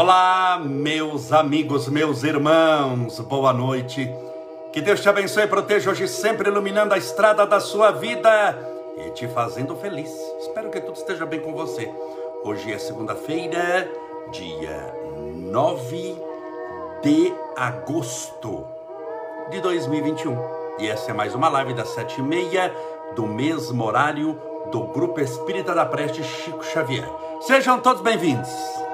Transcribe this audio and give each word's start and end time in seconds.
Olá, 0.00 0.60
meus 0.64 1.32
amigos, 1.32 1.88
meus 1.88 2.22
irmãos, 2.22 3.18
boa 3.18 3.52
noite. 3.52 4.08
Que 4.72 4.80
Deus 4.80 5.00
te 5.00 5.08
abençoe 5.08 5.42
e 5.42 5.48
proteja 5.48 5.90
hoje, 5.90 6.06
sempre 6.06 6.48
iluminando 6.48 6.94
a 6.94 6.98
estrada 6.98 7.44
da 7.44 7.58
sua 7.58 7.90
vida 7.90 8.56
e 8.96 9.10
te 9.10 9.26
fazendo 9.26 9.74
feliz. 9.74 10.08
Espero 10.38 10.70
que 10.70 10.80
tudo 10.80 10.94
esteja 10.94 11.26
bem 11.26 11.40
com 11.40 11.52
você. 11.52 11.92
Hoje 12.44 12.72
é 12.72 12.78
segunda-feira, 12.78 13.90
dia 14.30 14.94
9 15.34 16.16
de 17.02 17.34
agosto 17.56 18.64
de 19.50 19.60
2021. 19.60 20.38
E 20.78 20.86
essa 20.86 21.10
é 21.10 21.12
mais 21.12 21.34
uma 21.34 21.48
live 21.48 21.74
das 21.74 21.88
sete 21.88 22.20
e 22.20 22.22
meia 22.22 22.72
do 23.16 23.26
mesmo 23.26 23.84
horário 23.84 24.40
do 24.70 24.80
Grupo 24.80 25.18
Espírita 25.20 25.74
da 25.74 25.84
Preste 25.84 26.22
Chico 26.22 26.64
Xavier. 26.64 27.10
Sejam 27.40 27.80
todos 27.80 28.00
bem-vindos. 28.00 28.87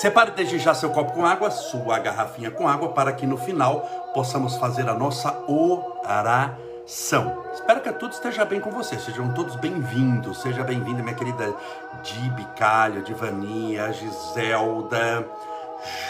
Separe 0.00 0.30
desde 0.30 0.58
já 0.58 0.72
seu 0.72 0.88
copo 0.88 1.12
com 1.12 1.26
água, 1.26 1.50
sua 1.50 1.98
garrafinha 1.98 2.50
com 2.50 2.66
água, 2.66 2.88
para 2.88 3.12
que 3.12 3.26
no 3.26 3.36
final 3.36 3.80
possamos 4.14 4.56
fazer 4.56 4.88
a 4.88 4.94
nossa 4.94 5.44
oração. 5.46 7.44
Espero 7.52 7.82
que 7.82 7.92
tudo 7.92 8.12
esteja 8.12 8.46
bem 8.46 8.62
com 8.62 8.70
você. 8.70 8.98
Sejam 8.98 9.34
todos 9.34 9.56
bem-vindos. 9.56 10.40
Seja 10.40 10.64
bem-vinda, 10.64 11.02
minha 11.02 11.14
querida 11.14 11.54
Dibi 12.02 12.46
Calho, 12.56 13.02
Divania, 13.02 13.92
Giselda, 13.92 15.28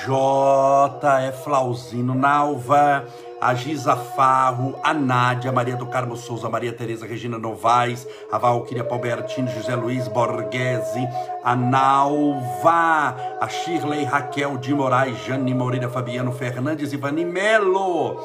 J. 0.07 1.23
E. 1.23 1.33
Flauzino, 1.33 2.15
Nalva, 2.15 3.05
a 3.41 3.55
Giza 3.55 3.97
Farro, 3.97 4.79
a 4.85 4.93
Nádia, 4.93 5.51
Maria 5.51 5.77
do 5.77 5.87
Carmo 5.87 6.17
Souza, 6.17 6.49
Maria 6.49 6.73
Tereza 6.73 7.07
Regina 7.07 7.39
Novaes, 7.39 8.07
a 8.31 8.37
Valquíria 8.37 8.85
Palbertino, 8.85 9.51
José 9.51 9.75
Luiz 9.75 10.07
Borghese, 10.09 11.09
a 11.43 11.57
Nalva, 11.57 13.39
a 13.41 13.49
Shirley 13.49 14.05
Raquel 14.05 14.59
de 14.59 14.75
Moraes, 14.75 15.25
Jane 15.25 15.55
Moreira, 15.55 15.89
Fabiano 15.89 16.33
Fernandes, 16.33 16.93
Ivani 16.93 17.25
Melo, 17.25 18.21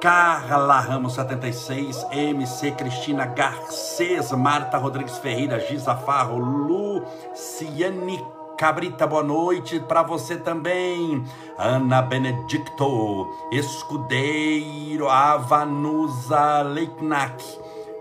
Carla 0.00 0.80
Ramos 0.80 1.14
76, 1.14 2.06
MC 2.10 2.72
Cristina 2.72 3.26
Garcês, 3.26 4.32
Marta 4.32 4.78
Rodrigues 4.78 5.18
Ferreira, 5.18 5.60
Giza 5.60 5.94
Farro, 5.94 6.38
Luciane 6.38 8.39
Cabrita, 8.60 9.06
boa 9.06 9.22
noite 9.22 9.80
para 9.80 10.02
você 10.02 10.36
também. 10.36 11.24
Ana 11.56 12.02
Benedicto, 12.02 13.34
Escudeiro, 13.50 15.08
Avanusa 15.08 16.60
Leiknak, 16.60 17.42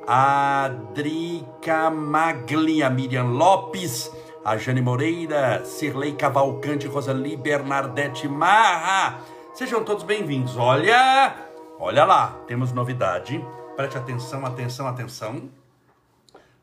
Adrica 0.05 1.89
Maglia, 1.89 2.89
Miriam 2.89 3.27
Lopes, 3.27 4.11
a 4.43 4.57
Jane 4.57 4.81
Moreira, 4.81 5.63
Cirlei 5.63 6.11
Cavalcante, 6.11 6.87
Rosali 6.87 7.37
Bernardete 7.37 8.27
Marra. 8.27 9.21
Sejam 9.53 9.81
todos 9.85 10.03
bem-vindos. 10.03 10.57
Olha, 10.57 11.37
olha 11.79 12.03
lá, 12.03 12.35
temos 12.47 12.73
novidade. 12.73 13.41
Preste 13.77 13.97
atenção, 13.97 14.45
atenção, 14.45 14.87
atenção. 14.89 15.49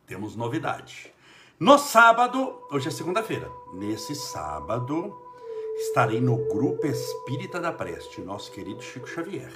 Temos 0.07 0.37
novidade. 0.37 1.16
No 1.59 1.79
sábado, 1.79 2.53
hoje 2.71 2.89
é 2.89 2.91
segunda-feira, 2.91 3.51
nesse 3.73 4.15
sábado 4.15 5.17
estarei 5.79 6.21
no 6.21 6.37
Grupo 6.37 6.87
Espírita 6.87 7.59
da 7.59 7.73
Preste, 7.73 8.21
nosso 8.21 8.53
querido 8.53 8.83
Chico 8.83 9.09
Xavier. 9.09 9.51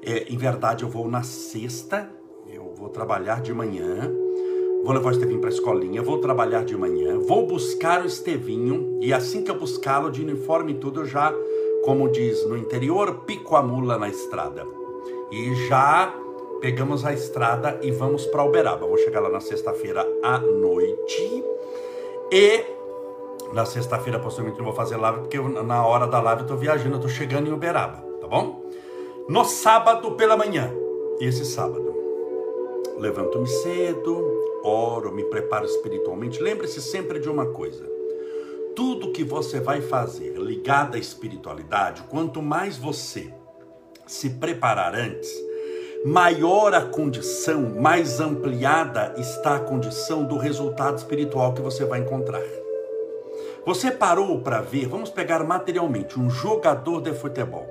É, 0.00 0.32
em 0.32 0.36
verdade, 0.36 0.84
eu 0.84 0.88
vou 0.88 1.08
na 1.08 1.24
sexta, 1.24 2.08
eu 2.46 2.72
vou 2.76 2.90
trabalhar 2.90 3.40
de 3.40 3.52
manhã, 3.52 4.08
vou 4.84 4.94
levar 4.94 5.08
o 5.08 5.10
Estevinho 5.10 5.40
para 5.40 5.50
a 5.50 5.52
escolinha, 5.52 6.00
vou 6.00 6.20
trabalhar 6.20 6.64
de 6.64 6.76
manhã, 6.76 7.18
vou 7.18 7.44
buscar 7.44 8.02
o 8.02 8.06
Estevinho 8.06 9.00
e 9.02 9.12
assim 9.12 9.42
que 9.42 9.50
eu 9.50 9.58
buscá-lo 9.58 10.12
de 10.12 10.22
uniforme 10.22 10.74
e 10.74 10.78
tudo, 10.78 11.00
eu 11.00 11.06
já, 11.06 11.34
como 11.84 12.08
diz 12.08 12.48
no 12.48 12.56
interior, 12.56 13.24
pico 13.26 13.56
a 13.56 13.62
mula 13.64 13.98
na 13.98 14.08
estrada. 14.08 14.64
E 15.32 15.56
já 15.66 16.14
pegamos 16.64 17.04
a 17.04 17.12
estrada 17.12 17.78
e 17.82 17.90
vamos 17.90 18.24
para 18.24 18.42
Uberaba. 18.42 18.86
Vou 18.86 18.96
chegar 18.96 19.20
lá 19.20 19.28
na 19.28 19.38
sexta-feira 19.38 20.08
à 20.22 20.38
noite 20.38 21.44
e 22.32 22.64
na 23.52 23.66
sexta-feira 23.66 24.18
possivelmente 24.18 24.56
não 24.56 24.64
vou 24.64 24.74
fazer 24.74 24.96
live 24.96 25.18
porque 25.18 25.36
eu, 25.36 25.46
na 25.46 25.86
hora 25.86 26.06
da 26.06 26.22
live 26.22 26.40
eu 26.40 26.46
tô 26.48 26.56
viajando, 26.56 26.96
eu 26.96 27.00
tô 27.00 27.08
chegando 27.08 27.50
em 27.50 27.52
Uberaba, 27.52 27.98
tá 28.18 28.26
bom? 28.26 28.64
No 29.28 29.44
sábado 29.44 30.12
pela 30.12 30.38
manhã, 30.38 30.72
esse 31.20 31.44
sábado, 31.44 31.94
levanto-me 32.96 33.46
cedo, 33.46 34.24
oro, 34.62 35.12
me 35.12 35.24
preparo 35.24 35.66
espiritualmente. 35.66 36.42
Lembre-se 36.42 36.80
sempre 36.80 37.18
de 37.20 37.28
uma 37.28 37.44
coisa: 37.44 37.86
tudo 38.74 39.12
que 39.12 39.22
você 39.22 39.60
vai 39.60 39.82
fazer 39.82 40.38
ligado 40.38 40.94
à 40.94 40.98
espiritualidade, 40.98 42.04
quanto 42.04 42.40
mais 42.40 42.78
você 42.78 43.30
se 44.06 44.30
preparar 44.30 44.94
antes, 44.94 45.30
maior 46.04 46.74
a 46.74 46.82
condição, 46.82 47.80
mais 47.80 48.20
ampliada 48.20 49.14
está 49.16 49.56
a 49.56 49.60
condição 49.60 50.22
do 50.22 50.36
resultado 50.36 50.98
espiritual 50.98 51.54
que 51.54 51.62
você 51.62 51.86
vai 51.86 52.00
encontrar. 52.00 52.42
Você 53.64 53.90
parou 53.90 54.38
para 54.42 54.60
ver, 54.60 54.86
vamos 54.86 55.08
pegar 55.08 55.42
materialmente, 55.42 56.20
um 56.20 56.28
jogador 56.28 57.00
de 57.00 57.14
futebol. 57.14 57.66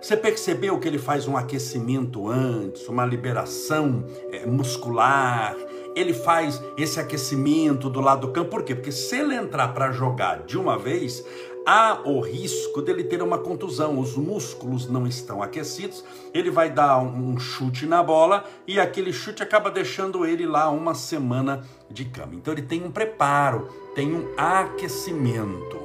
Você 0.00 0.16
percebeu 0.16 0.78
que 0.78 0.86
ele 0.86 0.98
faz 0.98 1.26
um 1.26 1.36
aquecimento 1.36 2.28
antes, 2.28 2.88
uma 2.88 3.04
liberação 3.04 4.04
é, 4.30 4.46
muscular, 4.46 5.56
ele 5.96 6.14
faz 6.14 6.62
esse 6.76 7.00
aquecimento 7.00 7.90
do 7.90 8.00
lado 8.00 8.28
do 8.28 8.32
campo, 8.32 8.50
por 8.50 8.62
quê? 8.62 8.76
Porque 8.76 8.92
se 8.92 9.16
ele 9.16 9.34
entrar 9.34 9.74
para 9.74 9.90
jogar 9.90 10.44
de 10.44 10.56
uma 10.56 10.78
vez, 10.78 11.24
há 11.68 12.00
o 12.02 12.20
risco 12.20 12.80
dele 12.80 13.04
ter 13.04 13.22
uma 13.22 13.36
contusão, 13.36 13.98
os 13.98 14.16
músculos 14.16 14.88
não 14.88 15.06
estão 15.06 15.42
aquecidos, 15.42 16.02
ele 16.32 16.50
vai 16.50 16.70
dar 16.70 16.96
um 16.98 17.38
chute 17.38 17.84
na 17.84 18.02
bola 18.02 18.42
e 18.66 18.80
aquele 18.80 19.12
chute 19.12 19.42
acaba 19.42 19.70
deixando 19.70 20.24
ele 20.24 20.46
lá 20.46 20.70
uma 20.70 20.94
semana 20.94 21.62
de 21.90 22.06
cama. 22.06 22.34
Então 22.34 22.54
ele 22.54 22.62
tem 22.62 22.82
um 22.82 22.90
preparo, 22.90 23.68
tem 23.94 24.14
um 24.14 24.26
aquecimento. 24.34 25.76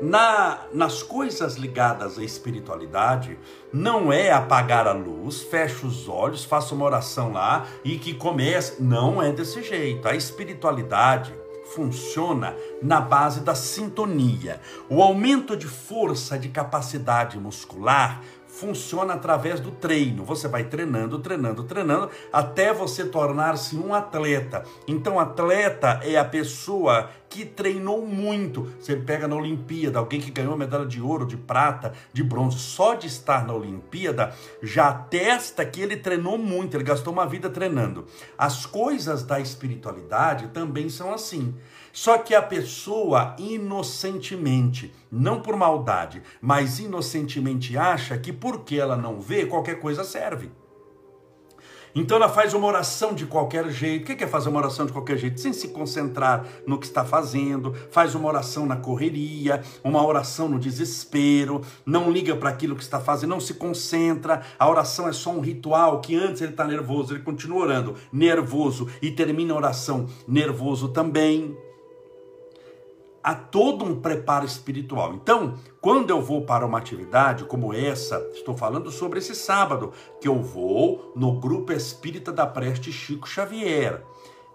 Na, 0.00 0.60
nas 0.72 1.02
coisas 1.02 1.56
ligadas 1.56 2.18
à 2.18 2.24
espiritualidade, 2.24 3.38
não 3.70 4.10
é 4.10 4.32
apagar 4.32 4.86
a 4.86 4.92
luz, 4.92 5.42
fecha 5.42 5.86
os 5.86 6.08
olhos, 6.08 6.42
faça 6.42 6.74
uma 6.74 6.86
oração 6.86 7.32
lá 7.32 7.66
e 7.84 7.98
que 7.98 8.14
comece. 8.14 8.82
Não 8.82 9.22
é 9.22 9.30
desse 9.30 9.62
jeito. 9.62 10.08
A 10.08 10.14
espiritualidade 10.14 11.34
funciona 11.74 12.54
na 12.82 13.00
base 13.00 13.40
da 13.40 13.54
sintonia. 13.54 14.60
O 14.88 15.02
aumento 15.02 15.56
de 15.56 15.66
força, 15.66 16.38
de 16.38 16.48
capacidade 16.48 17.38
muscular 17.38 18.22
funciona 18.58 19.14
através 19.14 19.60
do 19.60 19.70
treino. 19.70 20.24
Você 20.24 20.48
vai 20.48 20.64
treinando, 20.64 21.18
treinando, 21.20 21.62
treinando, 21.62 22.10
até 22.32 22.72
você 22.74 23.04
tornar-se 23.04 23.76
um 23.76 23.94
atleta. 23.94 24.64
Então, 24.86 25.20
atleta 25.20 26.00
é 26.02 26.16
a 26.16 26.24
pessoa 26.24 27.08
que 27.28 27.44
treinou 27.44 28.04
muito. 28.04 28.72
Você 28.80 28.96
pega 28.96 29.28
na 29.28 29.36
Olimpíada, 29.36 29.98
alguém 29.98 30.20
que 30.20 30.30
ganhou 30.30 30.56
medalha 30.56 30.86
de 30.86 31.00
ouro, 31.00 31.26
de 31.26 31.36
prata, 31.36 31.92
de 32.12 32.22
bronze, 32.22 32.58
só 32.58 32.94
de 32.94 33.06
estar 33.06 33.46
na 33.46 33.52
Olimpíada, 33.52 34.34
já 34.62 34.88
atesta 34.88 35.64
que 35.64 35.80
ele 35.80 35.96
treinou 35.96 36.36
muito, 36.36 36.76
ele 36.76 36.84
gastou 36.84 37.12
uma 37.12 37.26
vida 37.26 37.48
treinando. 37.48 38.06
As 38.36 38.66
coisas 38.66 39.22
da 39.22 39.38
espiritualidade 39.38 40.48
também 40.48 40.88
são 40.88 41.12
assim. 41.12 41.54
Só 41.92 42.18
que 42.18 42.34
a 42.34 42.42
pessoa 42.42 43.34
inocentemente, 43.38 44.94
não 45.10 45.40
por 45.40 45.56
maldade, 45.56 46.22
mas 46.40 46.78
inocentemente 46.78 47.76
acha 47.76 48.16
que 48.18 48.32
porque 48.32 48.76
ela 48.76 48.96
não 48.96 49.20
vê, 49.20 49.46
qualquer 49.46 49.80
coisa 49.80 50.04
serve. 50.04 50.50
Então 51.94 52.16
ela 52.16 52.28
faz 52.28 52.54
uma 52.54 52.66
oração 52.66 53.12
de 53.12 53.26
qualquer 53.26 53.68
jeito. 53.70 54.12
O 54.12 54.16
que 54.16 54.22
é 54.22 54.26
fazer 54.26 54.48
uma 54.48 54.60
oração 54.60 54.86
de 54.86 54.92
qualquer 54.92 55.16
jeito? 55.16 55.40
Sem 55.40 55.52
se 55.52 55.68
concentrar 55.68 56.46
no 56.66 56.78
que 56.78 56.86
está 56.86 57.04
fazendo. 57.04 57.74
Faz 57.90 58.14
uma 58.14 58.28
oração 58.28 58.66
na 58.66 58.76
correria, 58.76 59.62
uma 59.82 60.04
oração 60.04 60.48
no 60.48 60.58
desespero. 60.58 61.62
Não 61.84 62.10
liga 62.10 62.36
para 62.36 62.50
aquilo 62.50 62.76
que 62.76 62.82
está 62.82 63.00
fazendo, 63.00 63.30
não 63.30 63.40
se 63.40 63.54
concentra. 63.54 64.42
A 64.58 64.68
oração 64.68 65.08
é 65.08 65.12
só 65.12 65.30
um 65.30 65.40
ritual 65.40 66.00
que 66.00 66.14
antes 66.14 66.42
ele 66.42 66.52
está 66.52 66.64
nervoso, 66.64 67.14
ele 67.14 67.22
continua 67.22 67.62
orando 67.62 67.94
nervoso 68.12 68.88
e 69.02 69.10
termina 69.10 69.54
a 69.54 69.56
oração 69.56 70.06
nervoso 70.26 70.88
também 70.88 71.56
há 73.22 73.34
todo 73.34 73.84
um 73.84 74.00
preparo 74.00 74.44
espiritual. 74.44 75.14
Então, 75.14 75.54
quando 75.80 76.10
eu 76.10 76.20
vou 76.20 76.42
para 76.42 76.66
uma 76.66 76.78
atividade 76.78 77.44
como 77.44 77.72
essa, 77.74 78.18
estou 78.32 78.56
falando 78.56 78.90
sobre 78.90 79.18
esse 79.18 79.34
sábado, 79.34 79.92
que 80.20 80.28
eu 80.28 80.42
vou 80.42 81.12
no 81.14 81.40
grupo 81.40 81.72
espírita 81.72 82.32
da 82.32 82.46
Preste 82.46 82.92
Chico 82.92 83.28
Xavier. 83.28 84.02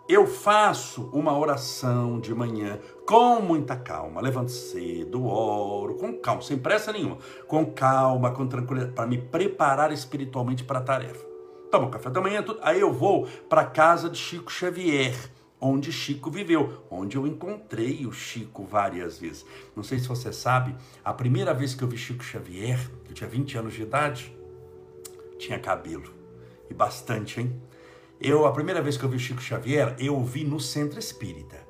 Eu 0.07 0.27
faço 0.27 1.09
uma 1.13 1.37
oração 1.37 2.19
de 2.19 2.35
manhã 2.35 2.77
com 3.05 3.39
muita 3.39 3.75
calma, 3.75 4.19
levanto 4.19 4.51
cedo, 4.51 5.25
oro 5.25 5.95
com 5.95 6.13
calma, 6.17 6.41
sem 6.41 6.57
pressa 6.57 6.91
nenhuma, 6.91 7.17
com 7.47 7.65
calma, 7.65 8.31
com 8.31 8.45
tranquilidade, 8.45 8.93
para 8.93 9.07
me 9.07 9.17
preparar 9.17 9.93
espiritualmente 9.93 10.63
para 10.65 10.79
a 10.79 10.83
tarefa. 10.83 11.25
tomo 11.71 11.89
café 11.89 12.09
da 12.09 12.19
manhã. 12.19 12.43
Aí 12.61 12.81
eu 12.81 12.91
vou 12.91 13.25
para 13.47 13.61
a 13.61 13.65
casa 13.65 14.09
de 14.09 14.17
Chico 14.17 14.51
Xavier, 14.51 15.15
onde 15.63 15.93
Chico 15.93 16.29
viveu, 16.29 16.83
onde 16.91 17.15
eu 17.15 17.25
encontrei 17.25 18.05
o 18.05 18.11
Chico 18.11 18.65
várias 18.65 19.17
vezes. 19.17 19.45
Não 19.73 19.81
sei 19.81 19.97
se 19.97 20.07
você 20.09 20.33
sabe, 20.33 20.75
a 21.03 21.13
primeira 21.13 21.53
vez 21.53 21.73
que 21.73 21.81
eu 21.81 21.87
vi 21.87 21.97
Chico 21.97 22.23
Xavier, 22.23 22.77
eu 23.07 23.13
tinha 23.13 23.29
20 23.29 23.57
anos 23.57 23.73
de 23.73 23.81
idade, 23.81 24.35
tinha 25.39 25.57
cabelo. 25.57 26.13
E 26.69 26.73
bastante, 26.73 27.39
hein? 27.39 27.61
Eu, 28.19 28.45
a 28.45 28.51
primeira 28.51 28.81
vez 28.81 28.97
que 28.97 29.05
eu 29.05 29.09
vi 29.09 29.17
Chico 29.17 29.41
Xavier, 29.41 29.95
eu 29.99 30.17
o 30.17 30.25
vi 30.25 30.43
no 30.43 30.59
Centro 30.59 30.99
Espírita, 30.99 31.65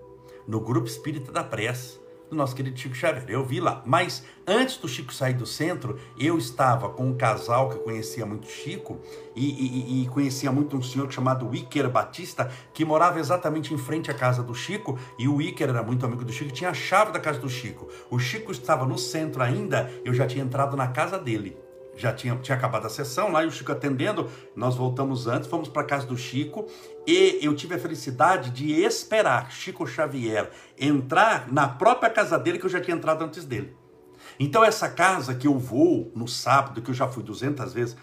no 0.48 0.60
Grupo 0.60 0.88
Espírita 0.88 1.32
da 1.32 1.44
Pressa 1.44 2.03
do 2.34 2.38
nosso 2.38 2.56
querido 2.56 2.78
Chico 2.78 2.96
Xavier. 2.96 3.26
Eu 3.30 3.46
vi 3.46 3.60
lá. 3.60 3.82
Mas 3.86 4.24
antes 4.46 4.78
do 4.78 4.88
Chico 4.88 5.14
sair 5.14 5.34
do 5.34 5.46
centro, 5.46 6.00
eu 6.20 6.38
estava 6.38 6.90
com 6.90 7.08
um 7.08 7.16
casal 7.16 7.70
que 7.70 7.78
conhecia 7.78 8.26
muito 8.26 8.48
Chico 8.48 9.00
e, 9.36 10.02
e, 10.02 10.04
e 10.04 10.08
conhecia 10.08 10.52
muito 10.52 10.76
um 10.76 10.82
senhor 10.82 11.12
chamado 11.12 11.54
Iker 11.54 11.90
Batista, 11.90 12.52
que 12.74 12.84
morava 12.84 13.20
exatamente 13.20 13.74
em 13.74 13.78
frente 13.78 14.12
à 14.12 14.14
casa 14.14 14.44
do 14.44 14.54
Chico. 14.54 15.00
E 15.18 15.28
o 15.28 15.42
Iker 15.42 15.70
era 15.70 15.84
muito 15.84 16.06
amigo 16.06 16.26
do 16.26 16.34
Chico, 16.34 16.52
tinha 16.52 16.72
a 16.72 16.74
chave 16.74 17.12
da 17.12 17.20
casa 17.20 17.40
do 17.40 17.50
Chico. 17.50 17.88
O 18.10 18.20
Chico 18.20 18.52
estava 18.52 18.86
no 18.86 18.98
centro 18.98 19.42
ainda, 19.42 19.92
eu 20.04 20.14
já 20.14 20.28
tinha 20.28 20.44
entrado 20.44 20.76
na 20.76 20.88
casa 20.88 21.18
dele 21.18 21.63
já 21.96 22.14
tinha, 22.14 22.36
tinha 22.38 22.58
acabado 22.58 22.86
a 22.86 22.90
sessão 22.90 23.32
lá 23.32 23.44
e 23.44 23.48
o 23.48 23.52
Chico 23.52 23.72
atendendo. 23.72 24.30
Nós 24.56 24.76
voltamos 24.76 25.28
antes, 25.28 25.48
fomos 25.48 25.70
para 25.70 25.84
casa 25.84 26.06
do 26.06 26.18
Chico 26.18 26.68
e 27.06 27.40
eu 27.42 27.56
tive 27.56 27.76
a 27.76 27.80
felicidade 27.80 28.50
de 28.50 28.72
esperar 28.72 29.52
Chico 29.52 29.86
Xavier 29.86 30.50
entrar 30.78 31.52
na 31.52 31.68
própria 31.68 32.10
casa 32.10 32.38
dele 32.38 32.60
que 32.60 32.66
eu 32.66 32.70
já 32.70 32.82
tinha 32.82 32.96
entrado 32.96 33.24
antes 33.24 33.46
dele. 33.46 33.76
Então 34.40 34.64
essa 34.64 34.90
casa 34.90 35.36
que 35.36 35.48
eu 35.48 35.58
vou 35.58 36.12
no 36.16 36.28
sábado, 36.28 36.82
que 36.82 36.90
eu 36.90 36.96
já 36.96 37.08
fui 37.08 37.24
200 37.24 37.74
vezes, 37.74 37.96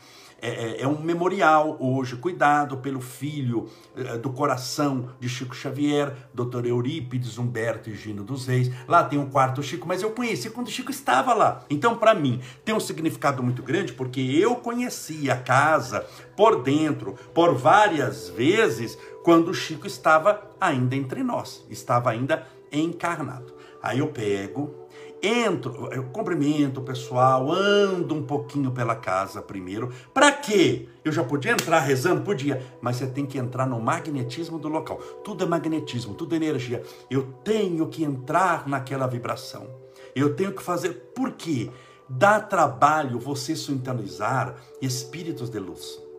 é, 0.42 0.48
é, 0.48 0.82
é, 0.82 0.88
um 0.88 1.00
memorial 1.00 1.76
hoje, 1.78 2.16
cuidado 2.16 2.78
pelo 2.78 3.00
filho 3.00 3.68
é, 3.96 4.16
do 4.16 4.30
coração 4.30 5.10
de 5.20 5.28
Chico 5.28 5.54
Xavier, 5.54 6.14
Dr. 6.32 6.66
Eurípides, 6.66 7.38
Humberto 7.38 7.90
e 7.90 7.94
Gino 7.94 8.24
dos 8.24 8.46
Reis. 8.46 8.70
Lá 8.88 9.04
tem 9.04 9.18
um 9.18 9.28
quarto 9.28 9.62
Chico, 9.62 9.86
mas 9.86 10.02
eu 10.02 10.10
conheci 10.10 10.50
quando 10.50 10.70
Chico 10.70 10.90
estava 10.90 11.34
lá. 11.34 11.64
Então, 11.68 11.96
para 11.96 12.14
mim, 12.14 12.40
tem 12.64 12.74
um 12.74 12.80
significado 12.80 13.42
muito 13.42 13.62
grande 13.62 13.92
porque 13.92 14.20
eu 14.20 14.56
conheci 14.56 15.30
a 15.30 15.36
casa 15.36 16.06
por 16.36 16.62
dentro, 16.62 17.14
por 17.34 17.54
várias 17.54 18.28
vezes, 18.30 18.96
quando 19.22 19.52
Chico 19.52 19.86
estava 19.86 20.50
ainda 20.60 20.96
entre 20.96 21.22
nós, 21.22 21.64
estava 21.68 22.10
ainda 22.10 22.46
encarnado. 22.72 23.52
Aí 23.82 23.98
eu 23.98 24.08
pego, 24.08 24.79
entro, 25.22 25.88
eu 25.92 26.04
cumprimento 26.04 26.80
o 26.80 26.82
pessoal, 26.82 27.50
ando 27.50 28.14
um 28.14 28.22
pouquinho 28.22 28.70
pela 28.70 28.94
casa 28.94 29.42
primeiro. 29.42 29.92
Para 30.12 30.32
quê? 30.32 30.88
Eu 31.04 31.12
já 31.12 31.22
podia 31.24 31.52
entrar 31.52 31.80
rezando? 31.80 32.22
Podia, 32.22 32.62
mas 32.80 32.96
você 32.96 33.06
tem 33.06 33.26
que 33.26 33.38
entrar 33.38 33.66
no 33.66 33.80
magnetismo 33.80 34.58
do 34.58 34.68
local. 34.68 34.98
Tudo 35.24 35.44
é 35.44 35.46
magnetismo, 35.46 36.14
tudo 36.14 36.34
é 36.34 36.36
energia. 36.36 36.82
Eu 37.10 37.32
tenho 37.44 37.86
que 37.88 38.04
entrar 38.04 38.66
naquela 38.66 39.06
vibração. 39.06 39.68
Eu 40.14 40.34
tenho 40.34 40.52
que 40.52 40.62
fazer. 40.62 41.12
Por 41.14 41.32
quê? 41.32 41.70
Dá 42.08 42.40
trabalho 42.40 43.18
você 43.18 43.54
sintonizar 43.54 44.56
espíritos 44.82 45.48
de 45.48 45.60
luz 45.60 46.09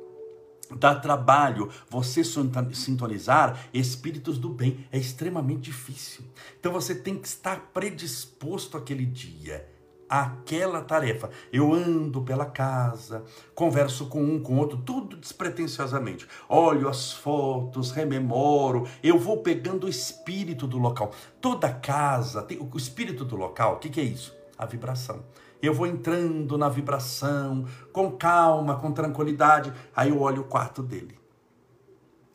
dá 0.78 0.96
trabalho 0.96 1.70
você 1.90 2.24
sintonizar 2.24 3.68
espíritos 3.74 4.38
do 4.38 4.50
bem. 4.50 4.86
É 4.92 4.98
extremamente 4.98 5.62
difícil. 5.62 6.24
Então 6.60 6.72
você 6.72 6.96
tem 6.96 7.18
que 7.18 7.28
estar 7.28 7.72
predisposto 7.74 8.78
aquele 8.78 9.06
dia 9.06 9.68
aquela 10.12 10.82
tarefa. 10.82 11.30
Eu 11.54 11.74
ando 11.74 12.22
pela 12.22 12.46
casa, 12.46 13.24
converso 13.56 14.08
com 14.08 14.22
um, 14.22 14.42
com 14.42 14.58
outro, 14.58 14.78
tudo 14.78 15.16
despretensiosamente. 15.16 16.28
Olho 16.50 16.90
as 16.90 17.14
fotos, 17.14 17.92
rememoro, 17.92 18.86
eu 19.02 19.18
vou 19.18 19.38
pegando 19.38 19.88
o 19.88 19.90
espírito 19.90 20.68
do 20.68 20.78
local. 20.78 21.14
Toda 21.40 21.72
casa 21.72 22.42
tem 22.42 22.60
o 22.60 22.78
espírito 22.78 23.24
do 23.24 23.38
local. 23.38 23.76
O 23.76 23.78
que, 23.78 23.90
que 23.90 24.02
é 24.02 24.04
isso? 24.04 24.36
A 24.58 24.66
vibração 24.66 25.24
eu 25.62 25.74
vou 25.74 25.86
entrando 25.86 26.58
na 26.58 26.68
vibração, 26.68 27.66
com 27.94 28.12
calma, 28.12 28.76
com 28.78 28.92
tranquilidade. 28.92 29.72
Aí 29.96 30.10
eu 30.10 30.20
olho 30.20 30.42
o 30.42 30.46
quarto 30.46 30.82
dele. 30.82 31.20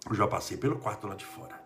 Eu 0.09 0.15
já 0.15 0.27
passei 0.29 0.57
pelo 0.57 0.77
quarto 0.77 1.09
lá 1.09 1.15
de 1.15 1.25
fora. 1.25 1.61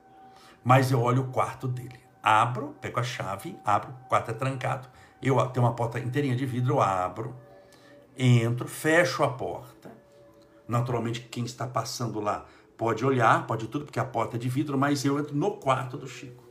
Mas 0.65 0.91
eu 0.91 1.01
olho 1.01 1.23
o 1.23 1.29
quarto 1.29 1.69
dele. 1.69 2.01
Abro, 2.23 2.75
pego 2.81 3.01
a 3.01 3.03
chave, 3.03 3.59
abro, 3.65 3.95
o 4.05 4.09
quarto 4.09 4.31
é 4.31 4.35
trancado. 4.35 4.89
Eu 5.23 5.37
tenho 5.49 5.67
uma 5.67 5.75
porta 5.75 5.99
inteirinha 5.99 6.35
de 6.35 6.47
vidro, 6.47 6.75
eu 6.75 6.81
abro, 6.81 7.35
entro, 8.17 8.67
fecho 8.67 9.23
a 9.23 9.29
porta. 9.29 9.91
Naturalmente, 10.67 11.21
quem 11.21 11.45
está 11.45 11.67
passando 11.67 12.21
lá 12.21 12.47
pode 12.77 13.05
olhar, 13.05 13.47
pode 13.47 13.69
tudo, 13.69 13.85
porque 13.85 14.01
a 14.01 14.05
porta 14.05 14.37
é 14.37 14.39
de 14.39 14.49
vidro, 14.49 14.79
mas 14.79 15.05
eu 15.05 15.19
entro 15.19 15.37
no 15.37 15.53
quarto 15.53 15.99
do 15.99 16.07
Chico 16.07 16.50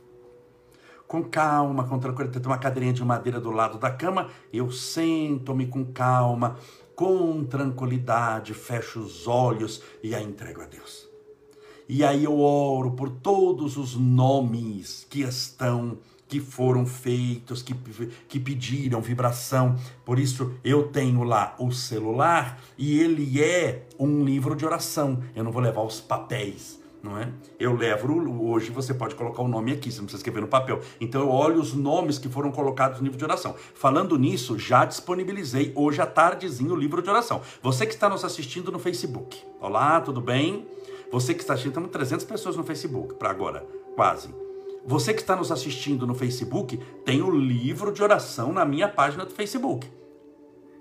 com 1.10 1.24
calma, 1.24 1.82
com 1.82 1.98
tranquilidade. 1.98 2.40
Tem 2.40 2.52
uma 2.52 2.56
cadeirinha 2.56 2.92
de 2.92 3.04
madeira 3.04 3.40
do 3.40 3.50
lado 3.50 3.78
da 3.78 3.90
cama, 3.90 4.28
eu 4.52 4.70
sento-me 4.70 5.66
com 5.66 5.84
calma, 5.84 6.56
com 6.94 7.42
tranquilidade, 7.42 8.54
fecho 8.54 9.00
os 9.00 9.26
olhos 9.26 9.82
e 10.04 10.14
a 10.14 10.22
entrego 10.22 10.62
a 10.62 10.66
Deus. 10.66 11.08
E 11.88 12.04
aí 12.04 12.22
eu 12.22 12.38
oro 12.38 12.92
por 12.92 13.10
todos 13.10 13.76
os 13.76 13.96
nomes 13.96 15.04
que 15.10 15.22
estão 15.22 15.98
que 16.28 16.38
foram 16.38 16.86
feitos, 16.86 17.60
que, 17.60 17.74
que 18.28 18.38
pediram 18.38 19.00
vibração. 19.00 19.74
Por 20.04 20.16
isso 20.16 20.54
eu 20.62 20.92
tenho 20.92 21.24
lá 21.24 21.56
o 21.58 21.72
celular 21.72 22.60
e 22.78 23.00
ele 23.00 23.42
é 23.42 23.88
um 23.98 24.22
livro 24.22 24.54
de 24.54 24.64
oração. 24.64 25.20
Eu 25.34 25.42
não 25.42 25.50
vou 25.50 25.60
levar 25.60 25.82
os 25.82 26.00
papéis 26.00 26.79
não 27.02 27.18
é? 27.18 27.32
Eu 27.58 27.74
levo 27.74 28.10
hoje, 28.48 28.70
você 28.70 28.92
pode 28.92 29.14
colocar 29.14 29.42
o 29.42 29.48
nome 29.48 29.72
aqui, 29.72 29.90
você 29.90 29.98
não 29.98 30.04
precisa 30.04 30.20
escrever 30.20 30.40
no 30.40 30.48
papel. 30.48 30.80
Então 31.00 31.20
eu 31.20 31.28
olho 31.28 31.60
os 31.60 31.72
nomes 31.74 32.18
que 32.18 32.28
foram 32.28 32.50
colocados 32.50 32.98
no 32.98 33.04
livro 33.04 33.18
de 33.18 33.24
oração. 33.24 33.54
Falando 33.74 34.18
nisso, 34.18 34.58
já 34.58 34.84
disponibilizei 34.84 35.72
hoje 35.74 36.00
à 36.00 36.06
tardezinho 36.06 36.72
o 36.72 36.76
livro 36.76 37.02
de 37.02 37.08
oração. 37.08 37.40
Você 37.62 37.86
que 37.86 37.94
está 37.94 38.08
nos 38.08 38.24
assistindo 38.24 38.70
no 38.70 38.78
Facebook. 38.78 39.42
Olá, 39.60 40.00
tudo 40.00 40.20
bem? 40.20 40.66
Você 41.10 41.34
que 41.34 41.40
está 41.40 41.54
assistindo, 41.54 41.74
temos 41.74 41.90
300 41.90 42.24
pessoas 42.24 42.56
no 42.56 42.62
Facebook 42.62 43.14
para 43.14 43.30
agora, 43.30 43.66
quase. 43.96 44.32
Você 44.86 45.12
que 45.12 45.20
está 45.20 45.36
nos 45.36 45.50
assistindo 45.52 46.06
no 46.06 46.14
Facebook, 46.14 46.78
tem 47.04 47.22
o 47.22 47.30
livro 47.30 47.92
de 47.92 48.02
oração 48.02 48.52
na 48.52 48.64
minha 48.64 48.88
página 48.88 49.24
do 49.24 49.32
Facebook. 49.32 49.90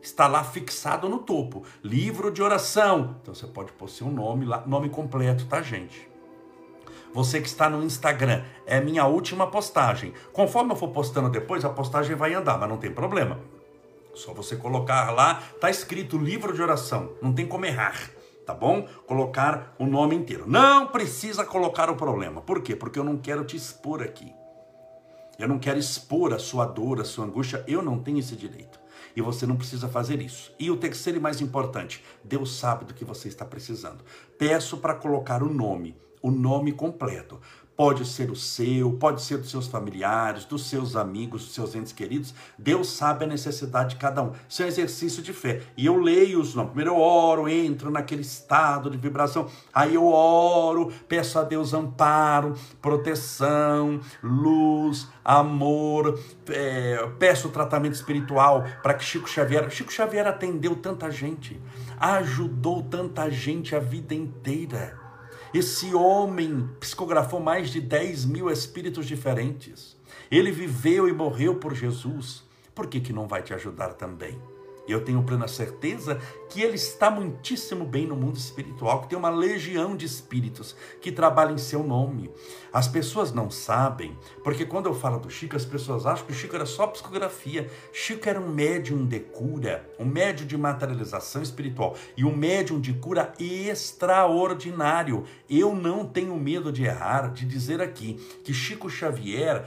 Está 0.02 0.28
lá 0.28 0.44
fixado 0.44 1.10
no 1.10 1.20
topo, 1.20 1.64
livro 1.84 2.32
de 2.32 2.42
oração. 2.42 3.18
Então 3.22 3.34
você 3.34 3.46
pode 3.46 3.74
pôr 3.74 3.90
seu 3.90 4.08
nome 4.08 4.46
lá, 4.46 4.66
nome 4.66 4.88
completo, 4.88 5.46
tá, 5.48 5.62
gente? 5.62 6.09
Você 7.14 7.42
que 7.42 7.48
está 7.48 7.70
no 7.70 7.84
Instagram, 7.84 8.44
é 8.68 8.80
minha 8.80 9.06
última 9.06 9.48
postagem. 9.48 10.14
Conforme 10.32 10.72
eu 10.72 10.76
for 10.76 10.90
postando 10.90 11.30
depois, 11.30 11.66
a 11.66 11.70
postagem 11.70 12.16
vai 12.16 12.34
andar, 12.34 12.58
mas 12.60 12.70
não 12.70 12.78
tem 12.78 12.92
problema. 12.92 13.40
Só 14.14 14.34
você 14.34 14.56
colocar 14.56 15.10
lá, 15.12 15.42
tá 15.60 15.70
escrito 15.70 16.18
livro 16.18 16.54
de 16.54 16.62
oração, 16.62 17.12
não 17.22 17.34
tem 17.34 17.48
como 17.48 17.66
errar, 17.66 18.12
tá 18.46 18.54
bom? 18.54 18.88
Colocar 19.08 19.74
o 19.80 19.88
nome 19.88 20.16
inteiro. 20.16 20.44
Não 20.48 20.88
precisa 20.88 21.44
colocar 21.44 21.90
o 21.90 21.96
problema. 21.96 22.42
Por 22.42 22.62
quê? 22.62 22.76
Porque 22.76 23.00
eu 23.00 23.04
não 23.04 23.18
quero 23.18 23.44
te 23.44 23.56
expor 23.56 24.04
aqui. 24.04 24.32
Eu 25.40 25.48
não 25.48 25.58
quero 25.58 25.80
expor 25.80 26.34
a 26.34 26.40
sua 26.40 26.66
dor, 26.66 27.02
a 27.02 27.06
sua 27.06 27.26
angústia, 27.26 27.64
eu 27.68 27.82
não 27.82 27.98
tenho 27.98 28.20
esse 28.20 28.36
direito. 28.36 28.80
E 29.16 29.22
você 29.22 29.48
não 29.48 29.56
precisa 29.56 29.88
fazer 29.88 30.22
isso. 30.22 30.54
E 30.60 30.70
o 30.70 30.78
terceiro 30.78 31.18
e 31.18 31.22
mais 31.22 31.42
importante, 31.42 32.04
Deus 32.24 32.58
sabe 32.60 32.86
do 32.86 32.94
que 32.94 33.06
você 33.06 33.30
está 33.30 33.46
precisando. 33.46 34.04
Peço 34.38 34.78
para 34.78 34.94
colocar 34.94 35.42
o 35.42 35.52
nome 35.52 35.96
o 36.22 36.32
nome 36.32 36.72
completo. 36.72 37.40
Pode 37.80 38.04
ser 38.04 38.30
o 38.30 38.36
seu, 38.36 38.92
pode 38.92 39.22
ser 39.22 39.38
dos 39.38 39.50
seus 39.50 39.66
familiares, 39.66 40.44
dos 40.44 40.68
seus 40.68 40.98
amigos, 40.98 41.46
dos 41.46 41.54
seus 41.54 41.74
entes 41.76 41.94
queridos. 41.94 42.34
Deus 42.58 42.90
sabe 42.90 43.24
a 43.24 43.28
necessidade 43.28 43.92
de 43.92 43.96
cada 43.96 44.22
um. 44.22 44.34
Isso 44.50 44.62
é 44.62 44.66
um 44.66 44.68
exercício 44.68 45.24
de 45.24 45.32
fé. 45.32 45.62
E 45.78 45.86
eu 45.86 45.96
leio 45.96 46.42
os 46.42 46.54
nomes. 46.54 46.74
Primeiro 46.74 46.92
eu 46.92 47.00
oro, 47.00 47.48
entro 47.48 47.90
naquele 47.90 48.22
estado 48.22 48.90
de 48.90 48.98
vibração. 48.98 49.48
Aí 49.74 49.96
eu 49.96 50.06
oro, 50.06 50.92
peço 51.08 51.40
a 51.40 51.44
Deus 51.44 51.74
amparo, 51.74 52.54
proteção, 52.82 54.02
luz, 54.22 55.08
amor. 55.24 56.20
É, 56.50 57.10
peço 57.18 57.48
tratamento 57.48 57.94
espiritual 57.94 58.66
para 58.84 58.94
que 58.94 59.06
Chico 59.06 59.30
Xavier. 59.30 59.72
Chico 59.72 59.94
Xavier 59.94 60.28
atendeu 60.28 60.76
tanta 60.76 61.10
gente, 61.10 61.58
ajudou 61.98 62.84
tanta 62.84 63.32
gente 63.32 63.74
a 63.74 63.80
vida 63.80 64.14
inteira. 64.14 64.99
Esse 65.54 65.96
homem 65.96 66.70
psicografou 66.80 67.40
mais 67.40 67.70
de 67.70 67.82
10 67.82 68.26
mil 68.26 68.50
espíritos 68.52 69.08
diferentes. 69.08 69.98
Ele 70.30 70.52
viveu 70.52 71.08
e 71.08 71.14
morreu 71.14 71.56
por 71.56 71.74
Jesus. 71.74 72.44
Por 72.76 72.88
que, 72.88 73.00
que 73.00 73.12
não 73.12 73.28
vai 73.28 73.42
te 73.42 73.54
ajudar 73.54 73.94
também? 73.94 74.40
Eu 74.92 75.04
tenho 75.04 75.24
plena 75.24 75.48
certeza 75.48 76.20
que 76.50 76.62
ele 76.62 76.76
está 76.76 77.12
muitíssimo 77.12 77.86
bem 77.86 78.08
no 78.08 78.16
mundo 78.16 78.36
espiritual, 78.36 79.02
que 79.02 79.10
tem 79.10 79.18
uma 79.18 79.30
legião 79.30 79.96
de 79.96 80.06
espíritos 80.06 80.76
que 81.00 81.12
trabalham 81.12 81.54
em 81.54 81.60
seu 81.60 81.84
nome. 81.84 82.32
As 82.74 82.88
pessoas 82.88 83.32
não 83.32 83.52
sabem, 83.52 84.18
porque 84.44 84.66
quando 84.66 84.88
eu 84.88 84.96
falo 84.96 85.20
do 85.20 85.30
Chico, 85.30 85.56
as 85.56 85.66
pessoas 85.66 86.06
acham 86.06 86.26
que 86.26 86.32
o 86.32 86.36
Chico 86.36 86.56
era 86.56 86.66
só 86.66 86.88
psicografia. 86.88 87.70
Chico 87.94 88.28
era 88.28 88.40
um 88.40 88.50
médium 88.50 89.06
de 89.06 89.20
cura, 89.20 89.88
um 90.00 90.06
médium 90.06 90.48
de 90.48 90.58
materialização 90.58 91.42
espiritual 91.42 91.96
e 92.18 92.26
um 92.26 92.36
médium 92.36 92.80
de 92.80 92.94
cura 92.94 93.34
extraordinário. 93.40 95.24
Eu 95.50 95.76
não 95.76 96.06
tenho 96.06 96.36
medo 96.36 96.72
de 96.72 96.84
errar, 96.84 97.32
de 97.32 97.46
dizer 97.46 97.82
aqui 97.82 98.16
que 98.44 98.54
Chico 98.54 98.90
Xavier 98.90 99.66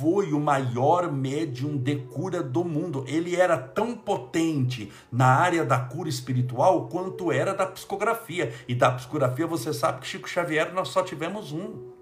foi 0.00 0.32
o 0.32 0.40
maior 0.40 1.12
médium 1.12 1.76
de 1.76 1.96
cura 1.96 2.42
do 2.42 2.64
mundo. 2.64 3.04
Ele 3.06 3.36
era 3.36 3.58
tão 3.58 3.94
potente 3.94 4.90
na 5.12 5.26
área 5.26 5.62
da 5.62 5.78
cura 5.78 6.08
espiritual 6.08 6.88
quanto 6.88 7.30
era 7.30 7.52
da 7.52 7.66
psicografia. 7.66 8.50
E 8.66 8.74
da 8.74 8.92
psicografia 8.92 9.46
você 9.46 9.74
sabe 9.74 10.00
que 10.00 10.06
Chico 10.06 10.26
Xavier 10.26 10.72
nós 10.72 10.88
só 10.88 11.02
tivemos 11.02 11.52
um 11.52 11.99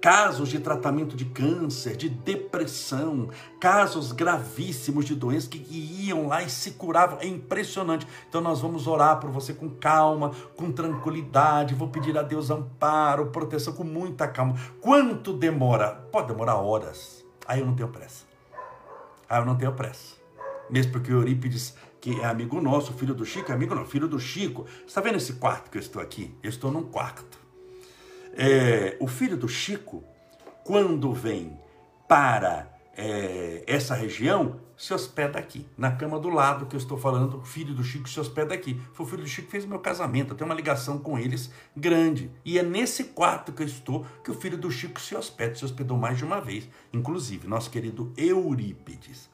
casos 0.00 0.48
de 0.48 0.58
tratamento 0.58 1.14
de 1.14 1.26
câncer, 1.26 1.96
de 1.96 2.08
depressão, 2.08 3.28
casos 3.60 4.12
gravíssimos 4.12 5.04
de 5.04 5.14
doenças 5.14 5.48
que 5.48 5.58
iam 5.68 6.26
lá 6.26 6.42
e 6.42 6.48
se 6.48 6.72
curavam. 6.72 7.18
É 7.20 7.26
impressionante. 7.26 8.06
Então 8.28 8.40
nós 8.40 8.60
vamos 8.60 8.86
orar 8.86 9.20
por 9.20 9.30
você 9.30 9.52
com 9.52 9.68
calma, 9.68 10.32
com 10.56 10.72
tranquilidade. 10.72 11.74
Vou 11.74 11.88
pedir 11.88 12.16
a 12.16 12.22
Deus 12.22 12.50
amparo, 12.50 13.26
proteção 13.26 13.74
com 13.74 13.84
muita 13.84 14.26
calma. 14.26 14.56
Quanto 14.80 15.32
demora? 15.32 15.90
Pode 16.10 16.28
demorar 16.28 16.56
horas. 16.56 17.24
Aí 17.46 17.60
eu 17.60 17.66
não 17.66 17.74
tenho 17.74 17.88
pressa. 17.88 18.24
Aí 19.28 19.40
eu 19.40 19.44
não 19.44 19.56
tenho 19.56 19.72
pressa. 19.72 20.14
Mesmo 20.70 20.92
porque 20.92 21.12
Eurípides, 21.12 21.74
que 22.00 22.20
é 22.20 22.24
amigo 22.24 22.60
nosso, 22.60 22.92
filho 22.92 23.14
do 23.14 23.26
Chico, 23.26 23.50
é 23.50 23.54
amigo 23.54 23.74
não, 23.74 23.84
filho 23.84 24.08
do 24.08 24.18
Chico. 24.18 24.66
Está 24.86 25.00
vendo 25.00 25.16
esse 25.16 25.34
quarto 25.34 25.70
que 25.70 25.76
eu 25.76 25.80
estou 25.82 26.00
aqui? 26.00 26.34
Eu 26.42 26.48
estou 26.48 26.70
num 26.70 26.84
quarto. 26.84 27.39
É, 28.34 28.96
o 29.00 29.06
filho 29.06 29.36
do 29.36 29.48
Chico, 29.48 30.04
quando 30.64 31.12
vem 31.12 31.58
para 32.08 32.70
é, 32.96 33.64
essa 33.66 33.94
região, 33.94 34.60
se 34.76 34.94
hospeda 34.94 35.38
aqui, 35.38 35.66
na 35.76 35.92
cama 35.92 36.18
do 36.18 36.30
lado 36.30 36.64
que 36.64 36.74
eu 36.74 36.78
estou 36.78 36.96
falando, 36.96 37.38
o 37.38 37.44
filho 37.44 37.74
do 37.74 37.84
Chico 37.84 38.08
se 38.08 38.18
hospeda 38.18 38.54
aqui. 38.54 38.80
Foi 38.94 39.04
o 39.04 39.08
filho 39.08 39.22
do 39.22 39.28
Chico 39.28 39.46
que 39.46 39.52
fez 39.52 39.66
meu 39.66 39.78
casamento, 39.78 40.32
eu 40.32 40.36
tenho 40.36 40.48
uma 40.48 40.54
ligação 40.54 40.98
com 40.98 41.18
eles 41.18 41.50
grande. 41.76 42.30
E 42.44 42.58
é 42.58 42.62
nesse 42.62 43.04
quarto 43.04 43.52
que 43.52 43.62
eu 43.62 43.66
estou 43.66 44.06
que 44.24 44.30
o 44.30 44.34
filho 44.34 44.56
do 44.56 44.70
Chico 44.70 45.00
se 45.00 45.14
hospeda, 45.14 45.54
se 45.54 45.64
hospedou 45.64 45.98
mais 45.98 46.16
de 46.16 46.24
uma 46.24 46.40
vez, 46.40 46.68
inclusive, 46.92 47.46
nosso 47.46 47.70
querido 47.70 48.12
Eurípides. 48.16 49.28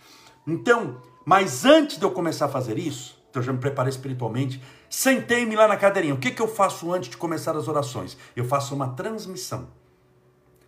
Então, 0.47 1.01
mas 1.25 1.65
antes 1.65 1.99
de 1.99 2.05
eu 2.05 2.11
começar 2.11 2.47
a 2.47 2.49
fazer 2.49 2.79
isso, 2.79 3.17
então 3.31 3.41
eu 3.41 3.47
já 3.47 3.53
me 3.53 3.59
preparei 3.59 3.91
espiritualmente, 3.91 4.61
Sentei-me 4.89 5.57
lá 5.57 5.67
na 5.69 5.77
cadeirinha. 5.77 6.15
O 6.15 6.19
que, 6.19 6.31
que 6.31 6.41
eu 6.41 6.49
faço 6.49 6.93
antes 6.93 7.11
de 7.11 7.17
começar 7.17 7.57
as 7.57 7.69
orações? 7.69 8.17
Eu 8.35 8.45
faço 8.45 8.75
uma 8.75 8.89
transmissão. 8.89 9.69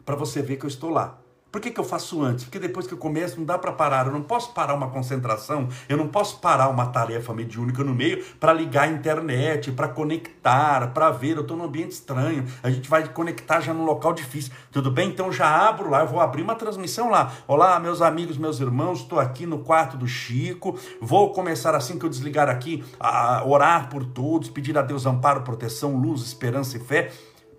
Para 0.05 0.17
você 0.17 0.43
ver 0.43 0.57
que 0.57 0.65
eu 0.65 0.69
estou 0.69 0.91
lá. 0.91 1.19
Por 1.51 1.63
que, 1.63 1.71
que 1.71 1.81
eu 1.81 1.85
faço 1.85 2.23
antes? 2.23 2.45
Porque 2.45 2.59
depois 2.59 2.87
que 2.87 2.93
eu 2.93 2.99
começo 2.99 3.39
não 3.39 3.45
dá 3.47 3.57
para 3.57 3.73
parar. 3.73 4.07
Eu 4.07 4.13
não 4.13 4.23
posso 4.23 4.53
parar 4.53 4.75
uma 4.75 4.91
concentração, 4.91 5.69
eu 5.89 5.97
não 5.97 6.07
posso 6.07 6.41
parar 6.41 6.69
uma 6.69 6.87
tarefa 6.87 7.33
mediúnica 7.33 7.83
no 7.83 7.95
meio 7.95 8.23
para 8.39 8.53
ligar 8.53 8.85
a 8.85 8.89
internet, 8.89 9.73
para 9.73 9.89
conectar, 9.89 10.93
para 10.93 11.11
ver. 11.11 11.37
Eu 11.37 11.43
estou 11.43 11.57
num 11.57 11.65
ambiente 11.65 11.93
estranho. 11.93 12.45
A 12.63 12.71
gente 12.71 12.89
vai 12.89 13.09
conectar 13.09 13.61
já 13.61 13.73
num 13.73 13.85
local 13.85 14.13
difícil. 14.13 14.53
Tudo 14.71 14.91
bem? 14.91 15.09
Então 15.09 15.33
já 15.33 15.49
abro 15.69 15.89
lá, 15.89 16.01
eu 16.01 16.07
vou 16.07 16.21
abrir 16.21 16.43
uma 16.43 16.55
transmissão 16.55 17.09
lá. 17.09 17.33
Olá, 17.47 17.81
meus 17.81 18.03
amigos, 18.03 18.37
meus 18.37 18.61
irmãos, 18.61 19.01
estou 19.01 19.19
aqui 19.19 19.47
no 19.47 19.61
quarto 19.61 19.97
do 19.97 20.07
Chico. 20.07 20.79
Vou 21.01 21.33
começar 21.33 21.75
assim 21.75 21.99
que 21.99 22.05
eu 22.05 22.11
desligar 22.11 22.51
aqui 22.51 22.85
a 23.01 23.43
orar 23.47 23.89
por 23.89 24.05
todos, 24.05 24.51
pedir 24.51 24.77
a 24.77 24.83
Deus 24.83 25.07
amparo, 25.07 25.41
proteção, 25.41 25.97
luz, 25.97 26.21
esperança 26.21 26.77
e 26.77 26.81
fé, 26.81 27.11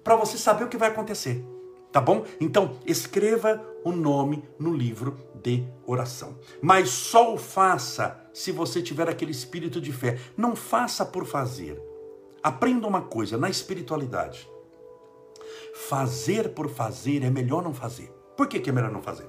para 0.03 0.15
você 0.15 0.37
saber 0.37 0.65
o 0.65 0.67
que 0.67 0.77
vai 0.77 0.89
acontecer. 0.89 1.43
Tá 1.91 1.99
bom? 1.99 2.23
Então, 2.39 2.75
escreva 2.85 3.59
o 3.83 3.91
nome 3.91 4.43
no 4.57 4.73
livro 4.73 5.17
de 5.35 5.65
oração. 5.85 6.37
Mas 6.61 6.89
só 6.89 7.33
o 7.33 7.37
faça 7.37 8.19
se 8.33 8.51
você 8.51 8.81
tiver 8.81 9.09
aquele 9.09 9.31
espírito 9.31 9.79
de 9.79 9.91
fé. 9.91 10.19
Não 10.35 10.55
faça 10.55 11.05
por 11.05 11.25
fazer. 11.25 11.81
Aprenda 12.41 12.87
uma 12.87 13.01
coisa 13.01 13.37
na 13.37 13.49
espiritualidade. 13.49 14.49
Fazer 15.73 16.49
por 16.49 16.69
fazer 16.69 17.23
é 17.23 17.29
melhor 17.29 17.63
não 17.63 17.73
fazer. 17.73 18.11
Por 18.35 18.47
que, 18.47 18.59
que 18.59 18.69
é 18.69 18.73
melhor 18.73 18.91
não 18.91 19.01
fazer? 19.01 19.27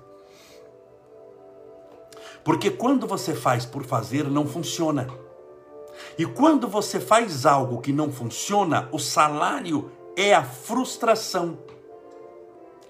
Porque 2.44 2.70
quando 2.70 3.06
você 3.06 3.34
faz 3.34 3.66
por 3.66 3.84
fazer, 3.84 4.28
não 4.28 4.46
funciona. 4.46 5.08
E 6.18 6.24
quando 6.24 6.66
você 6.68 6.98
faz 6.98 7.44
algo 7.44 7.80
que 7.80 7.92
não 7.92 8.10
funciona, 8.10 8.88
o 8.92 8.98
salário 8.98 9.90
é 10.16 10.34
a 10.34 10.42
frustração 10.42 11.58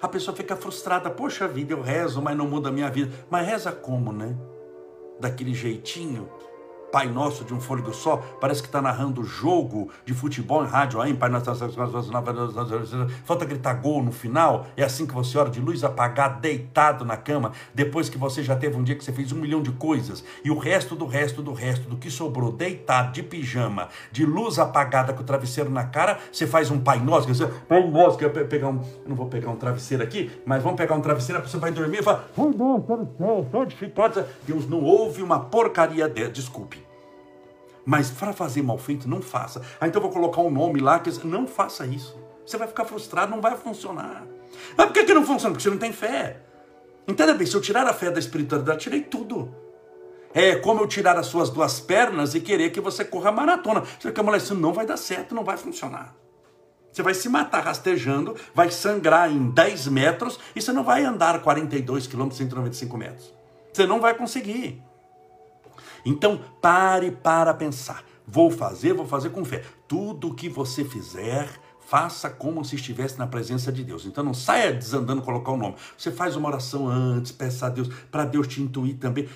a 0.01 0.09
pessoa 0.09 0.37
fica 0.37 0.57
frustrada. 0.57 1.11
Poxa 1.11 1.47
vida, 1.47 1.73
eu 1.73 1.83
rezo, 1.83 2.21
mas 2.23 2.37
não 2.37 2.47
muda 2.47 2.69
a 2.69 2.73
minha 2.73 2.91
vida. 2.91 3.13
Mas 3.29 3.47
reza 3.47 3.73
como, 3.73 4.13
né? 4.13 4.37
Daquele 5.19 5.55
jeitinho 5.55 6.29
Pai 6.91 7.09
Nosso 7.09 7.45
de 7.45 7.55
um 7.55 7.61
fôlego 7.61 7.93
só, 7.93 8.17
parece 8.41 8.63
que 8.63 8.69
está 8.69 8.83
narrando 8.83 9.25
jogo 9.25 9.91
de 10.05 10.13
futebol 10.13 10.65
em 10.65 10.69
rádio 10.69 11.01
aí, 11.01 11.15
Pai 11.15 11.29
Nosso, 11.29 11.51
falta 13.25 13.45
gritar 13.45 13.75
gol 13.75 14.03
no 14.03 14.13
final, 14.13 14.67
é 14.77 14.83
assim 14.83 15.07
que 15.07 15.15
você 15.15 15.39
ora 15.39 15.51
de 15.51 15.61
luz 15.61 15.85
apagada, 15.85 16.41
deitado 16.41 17.05
na 17.05 17.17
cama, 17.17 17.53
depois 17.75 18.09
que 18.09 18.19
você 18.19 18.43
já 18.43 18.57
teve 18.57 18.77
um 18.77 18.83
dia 18.83 18.95
que 18.95 19.05
você 19.05 19.13
fez 19.13 19.33
um 19.33 19.37
milhão 19.37 19.63
de 19.63 19.73
coisas, 19.73 20.25
e 20.45 20.51
o 20.51 20.59
resto 20.59 20.95
do 20.95 21.07
resto 21.07 21.43
do 21.43 21.53
resto 21.53 21.89
do 21.89 21.97
que 21.97 22.11
sobrou, 22.11 22.53
deitado, 22.53 23.13
de 23.13 23.23
pijama, 23.23 23.89
de 24.11 24.25
luz 24.25 24.59
apagada 24.59 25.13
com 25.13 25.23
o 25.23 25.25
travesseiro 25.25 25.71
na 25.71 25.85
cara, 25.85 26.19
você 26.33 26.47
faz 26.47 26.71
um 26.71 26.81
Pai 26.81 26.99
Nosso, 27.01 27.27
que 27.27 27.35
você, 27.35 27.47
Pai 27.47 27.89
Nosso, 27.89 28.19
que 28.19 28.25
eu 28.25 28.31
pegar 28.31 28.69
um, 28.69 28.81
não 29.07 29.15
vou 29.15 29.27
pegar 29.27 29.51
um 29.51 29.57
travesseiro 29.57 30.03
aqui, 30.03 30.31
mas 30.45 30.63
vamos 30.63 30.77
pegar 30.77 30.95
um 30.95 31.01
travesseiro, 31.01 31.39
a 31.39 31.43
pessoa 31.43 31.61
vai 31.61 31.71
dormir 31.71 31.99
e 31.99 32.03
fala, 32.03 32.29
Deus 34.47 34.69
não 34.69 34.83
ouve 34.83 35.23
uma 35.23 35.41
porcaria 35.41 36.09
dessa, 36.09 36.31
desculpe, 36.31 36.80
mas 37.91 38.09
para 38.09 38.33
fazer 38.33 38.63
mal 38.63 38.79
feito, 38.79 39.09
não 39.09 39.21
faça. 39.21 39.61
Ah, 39.81 39.89
então 39.89 40.01
vou 40.01 40.13
colocar 40.13 40.41
um 40.43 40.49
nome 40.49 40.79
lá. 40.79 41.01
Que... 41.01 41.11
Não 41.27 41.45
faça 41.45 41.85
isso. 41.85 42.17
Você 42.47 42.57
vai 42.57 42.69
ficar 42.69 42.85
frustrado, 42.85 43.33
não 43.33 43.41
vai 43.41 43.57
funcionar. 43.57 44.25
Mas 44.77 44.87
por 44.87 44.93
que, 44.93 45.03
que 45.03 45.13
não 45.13 45.27
funciona? 45.27 45.53
Porque 45.53 45.65
você 45.65 45.71
não 45.71 45.77
tem 45.77 45.93
fé. 45.93 46.41
Entenda 47.09 47.35
bem, 47.35 47.45
se 47.45 47.53
eu 47.53 47.61
tirar 47.61 47.85
a 47.89 47.93
fé 47.93 48.09
da 48.09 48.21
espiritualidade, 48.21 48.79
tirei 48.79 49.01
tudo. 49.01 49.53
É 50.33 50.55
como 50.55 50.81
eu 50.81 50.87
tirar 50.87 51.19
as 51.19 51.27
suas 51.27 51.51
duas 51.51 51.81
pernas 51.81 52.33
e 52.37 52.41
querer 52.41 52.71
que 52.71 52.81
você 52.81 53.05
corra 53.05 53.33
maratona. 53.33 53.83
Você 53.99 54.13
quer 54.13 54.23
mulher, 54.23 54.39
isso 54.39 54.55
não 54.55 54.73
vai 54.73 54.87
dar 54.87 54.97
certo, 54.97 55.35
não 55.35 55.43
vai 55.43 55.57
funcionar. 55.57 56.15
Você 56.93 57.03
vai 57.03 57.13
se 57.13 57.29
matar 57.29 57.65
rastejando, 57.65 58.37
vai 58.55 58.71
sangrar 58.71 59.33
em 59.33 59.51
10 59.51 59.89
metros 59.89 60.39
e 60.55 60.63
você 60.63 60.73
não 60.73 60.85
vai 60.85 61.05
andar 61.05 61.43
42 61.43 62.07
quilômetros, 62.07 62.39
195 62.39 62.97
metros. 62.97 63.35
Você 63.73 63.85
não 63.85 64.01
vai 64.01 64.15
conseguir. 64.15 64.81
Então, 66.05 66.41
pare 66.61 67.11
para 67.11 67.55
pensar. 67.55 68.05
Vou 68.27 68.51
fazer, 68.51 68.93
vou 68.93 69.07
fazer 69.07 69.31
com 69.31 69.45
fé. 69.45 69.63
Tudo 69.89 70.29
o 70.29 70.35
que 70.35 70.49
você 70.49 70.85
fizer, 70.85 71.49
faça 71.91 72.31
como 72.31 72.65
se 72.65 72.77
estivesse 72.77 73.19
na 73.19 73.27
presença 73.27 73.73
de 73.73 73.83
Deus. 73.83 74.07
Então 74.07 74.23
não 74.23 74.33
saia 74.33 74.73
desandando 74.73 75.23
colocar 75.23 75.51
o 75.51 75.57
nome. 75.57 75.75
Você 75.99 76.13
faz 76.13 76.37
uma 76.37 76.49
oração 76.49 76.87
antes, 76.87 77.33
peça 77.33 77.67
a 77.67 77.69
Deus, 77.69 77.89
para 78.13 78.25
Deus 78.25 78.47
te 78.47 78.63
intuir 78.63 78.97
também. 78.97 79.29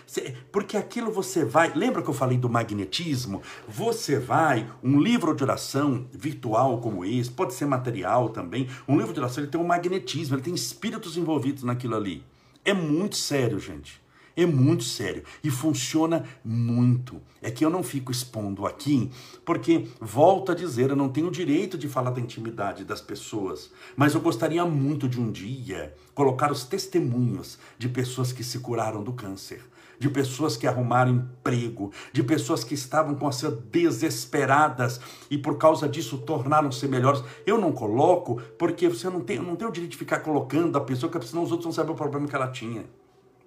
Porque 0.52 0.76
aquilo 0.76 1.11
você 1.11 1.44
vai. 1.44 1.75
Lembra 1.75 2.00
que 2.00 2.09
eu 2.09 2.14
falei 2.14 2.38
do 2.38 2.49
magnetismo? 2.49 3.42
Você 3.66 4.21
vai, 4.21 4.71
um 4.85 5.00
livro 5.00 5.35
de 5.35 5.42
oração 5.42 6.06
virtual 6.12 6.78
como 6.78 7.04
esse, 7.04 7.28
pode 7.28 7.54
ser 7.54 7.66
material 7.66 8.28
também. 8.28 8.68
Um 8.87 8.97
livro 8.97 9.12
de 9.12 9.18
oração 9.18 9.42
ele 9.42 9.50
tem 9.50 9.61
um 9.61 9.66
magnetismo, 9.66 10.37
ele 10.37 10.42
tem 10.42 10.54
espíritos 10.54 11.16
envolvidos 11.16 11.64
naquilo 11.64 11.97
ali. 11.97 12.25
É 12.64 12.73
muito 12.73 13.16
sério, 13.16 13.59
gente. 13.59 14.03
É 14.37 14.45
muito 14.45 14.83
sério 14.83 15.23
e 15.43 15.50
funciona 15.50 16.25
muito. 16.45 17.21
É 17.41 17.50
que 17.50 17.64
eu 17.64 17.71
não 17.71 17.83
fico 17.83 18.11
expondo 18.11 18.67
aqui, 18.67 19.11
porque, 19.45 19.87
volto 20.00 20.50
a 20.50 20.55
dizer, 20.55 20.91
eu 20.91 20.97
não 20.97 21.09
tenho 21.09 21.31
direito 21.31 21.79
de 21.79 21.88
falar 21.88 22.11
da 22.11 22.21
intimidade 22.21 22.85
das 22.85 23.00
pessoas, 23.00 23.71
mas 23.97 24.14
eu 24.14 24.21
gostaria 24.21 24.64
muito 24.64 25.09
de 25.09 25.21
um 25.21 25.31
dia 25.31 25.95
colocar 26.14 26.50
os 26.50 26.64
testemunhos 26.64 27.59
de 27.79 27.88
pessoas 27.88 28.33
que 28.33 28.43
se 28.43 28.59
curaram 28.59 29.03
do 29.05 29.12
câncer 29.12 29.62
de 29.99 30.09
pessoas 30.09 30.57
que 30.57 30.67
arrumaram 30.67 31.12
emprego, 31.12 31.93
de 32.12 32.23
pessoas 32.23 32.64
que 32.64 32.75
estavam 32.75 33.14
com 33.14 33.26
as 33.26 33.41
desesperadas 33.71 35.00
e 35.31 35.38
por 35.38 35.57
causa 35.57 35.88
disso 35.88 36.19
tornaram-se 36.19 36.87
melhores. 36.88 37.23
Eu 37.47 37.59
não 37.59 37.73
coloco 37.73 38.41
porque 38.59 38.88
você 38.88 39.09
não 39.09 39.21
tem, 39.21 39.38
não 39.38 39.57
tem 39.57 39.67
o 39.67 39.73
direito 39.73 39.93
de 39.93 39.97
ficar 39.97 40.21
colocando 40.21 40.76
a 40.76 40.81
pessoa, 40.81 41.11
porque 41.11 41.26
senão 41.26 41.43
os 41.43 41.50
outros 41.50 41.67
não 41.67 41.73
sabem 41.73 41.93
o 41.93 41.97
problema 41.97 42.26
que 42.26 42.37
ela 42.37 42.49
tinha. 42.49 42.85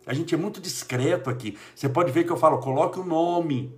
A 0.07 0.13
gente 0.13 0.33
é 0.33 0.37
muito 0.37 0.61
discreto 0.61 1.29
aqui. 1.29 1.57
Você 1.75 1.89
pode 1.89 2.11
ver 2.11 2.23
que 2.23 2.31
eu 2.31 2.37
falo, 2.37 2.59
coloque 2.59 2.97
o 2.99 3.05
nome. 3.05 3.75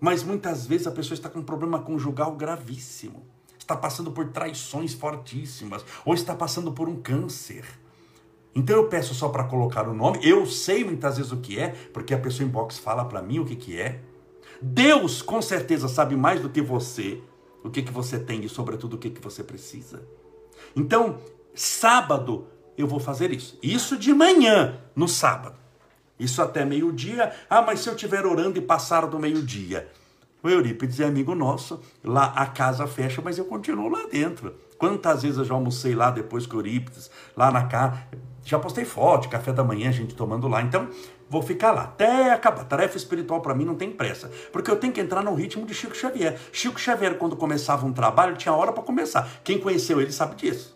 Mas 0.00 0.24
muitas 0.24 0.66
vezes 0.66 0.88
a 0.88 0.90
pessoa 0.90 1.14
está 1.14 1.30
com 1.30 1.38
um 1.38 1.44
problema 1.44 1.78
conjugal 1.78 2.32
gravíssimo. 2.32 3.22
Está 3.56 3.76
passando 3.76 4.10
por 4.10 4.28
traições 4.28 4.92
fortíssimas. 4.92 5.84
Ou 6.04 6.12
está 6.12 6.34
passando 6.34 6.72
por 6.72 6.88
um 6.88 7.00
câncer. 7.00 7.64
Então 8.54 8.76
eu 8.76 8.88
peço 8.88 9.14
só 9.14 9.28
para 9.28 9.44
colocar 9.44 9.88
o 9.88 9.94
nome, 9.94 10.20
eu 10.22 10.46
sei 10.46 10.84
muitas 10.84 11.16
vezes 11.16 11.32
o 11.32 11.38
que 11.38 11.58
é, 11.58 11.70
porque 11.92 12.14
a 12.14 12.18
pessoa 12.18 12.46
em 12.46 12.50
box 12.50 12.78
fala 12.78 13.04
para 13.04 13.20
mim 13.20 13.40
o 13.40 13.44
que, 13.44 13.56
que 13.56 13.80
é. 13.80 14.00
Deus 14.62 15.20
com 15.20 15.42
certeza 15.42 15.88
sabe 15.88 16.14
mais 16.14 16.40
do 16.40 16.48
que 16.48 16.62
você, 16.62 17.20
o 17.64 17.70
que, 17.70 17.82
que 17.82 17.92
você 17.92 18.18
tem 18.18 18.44
e 18.44 18.48
sobretudo 18.48 18.94
o 18.94 18.98
que, 18.98 19.10
que 19.10 19.20
você 19.20 19.42
precisa. 19.42 20.06
Então, 20.76 21.18
sábado 21.52 22.46
eu 22.76 22.86
vou 22.86 23.00
fazer 23.00 23.32
isso. 23.32 23.58
Isso 23.62 23.96
de 23.96 24.12
manhã, 24.12 24.78
no 24.94 25.08
sábado. 25.08 25.56
Isso 26.18 26.40
até 26.40 26.64
meio-dia. 26.64 27.32
Ah, 27.48 27.62
mas 27.62 27.80
se 27.80 27.88
eu 27.88 27.94
estiver 27.94 28.24
orando 28.24 28.58
e 28.58 28.62
passar 28.62 29.06
do 29.06 29.18
meio-dia. 29.18 29.88
O 30.42 30.48
Eurípides 30.48 31.00
é 31.00 31.04
amigo 31.04 31.34
nosso, 31.34 31.80
lá 32.04 32.26
a 32.36 32.44
casa 32.44 32.86
fecha, 32.86 33.22
mas 33.24 33.38
eu 33.38 33.46
continuo 33.46 33.88
lá 33.88 34.06
dentro. 34.12 34.54
Quantas 34.76 35.22
vezes 35.22 35.38
eu 35.38 35.44
já 35.44 35.54
almocei 35.54 35.94
lá 35.94 36.10
depois 36.10 36.46
com 36.46 36.56
o 36.56 36.60
Eurípides, 36.60 37.10
lá 37.34 37.50
na 37.50 37.64
casa. 37.64 37.98
Já 38.44 38.58
postei 38.58 38.84
foto, 38.84 39.30
café 39.30 39.54
da 39.54 39.64
manhã, 39.64 39.88
a 39.88 39.92
gente 39.92 40.14
tomando 40.14 40.46
lá. 40.46 40.60
Então, 40.60 40.90
vou 41.30 41.40
ficar 41.40 41.72
lá 41.72 41.84
até 41.84 42.30
acabar. 42.30 42.64
Tarefa 42.64 42.96
espiritual 42.96 43.40
para 43.40 43.54
mim 43.54 43.64
não 43.64 43.74
tem 43.74 43.90
pressa, 43.90 44.30
porque 44.52 44.70
eu 44.70 44.76
tenho 44.76 44.92
que 44.92 45.00
entrar 45.00 45.22
no 45.22 45.34
ritmo 45.34 45.64
de 45.64 45.72
Chico 45.72 45.96
Xavier. 45.96 46.38
Chico 46.52 46.78
Xavier, 46.78 47.16
quando 47.16 47.36
começava 47.36 47.86
um 47.86 47.92
trabalho, 47.94 48.36
tinha 48.36 48.52
hora 48.52 48.70
para 48.70 48.82
começar. 48.82 49.26
Quem 49.42 49.58
conheceu 49.58 49.98
ele 49.98 50.12
sabe 50.12 50.34
disso. 50.36 50.73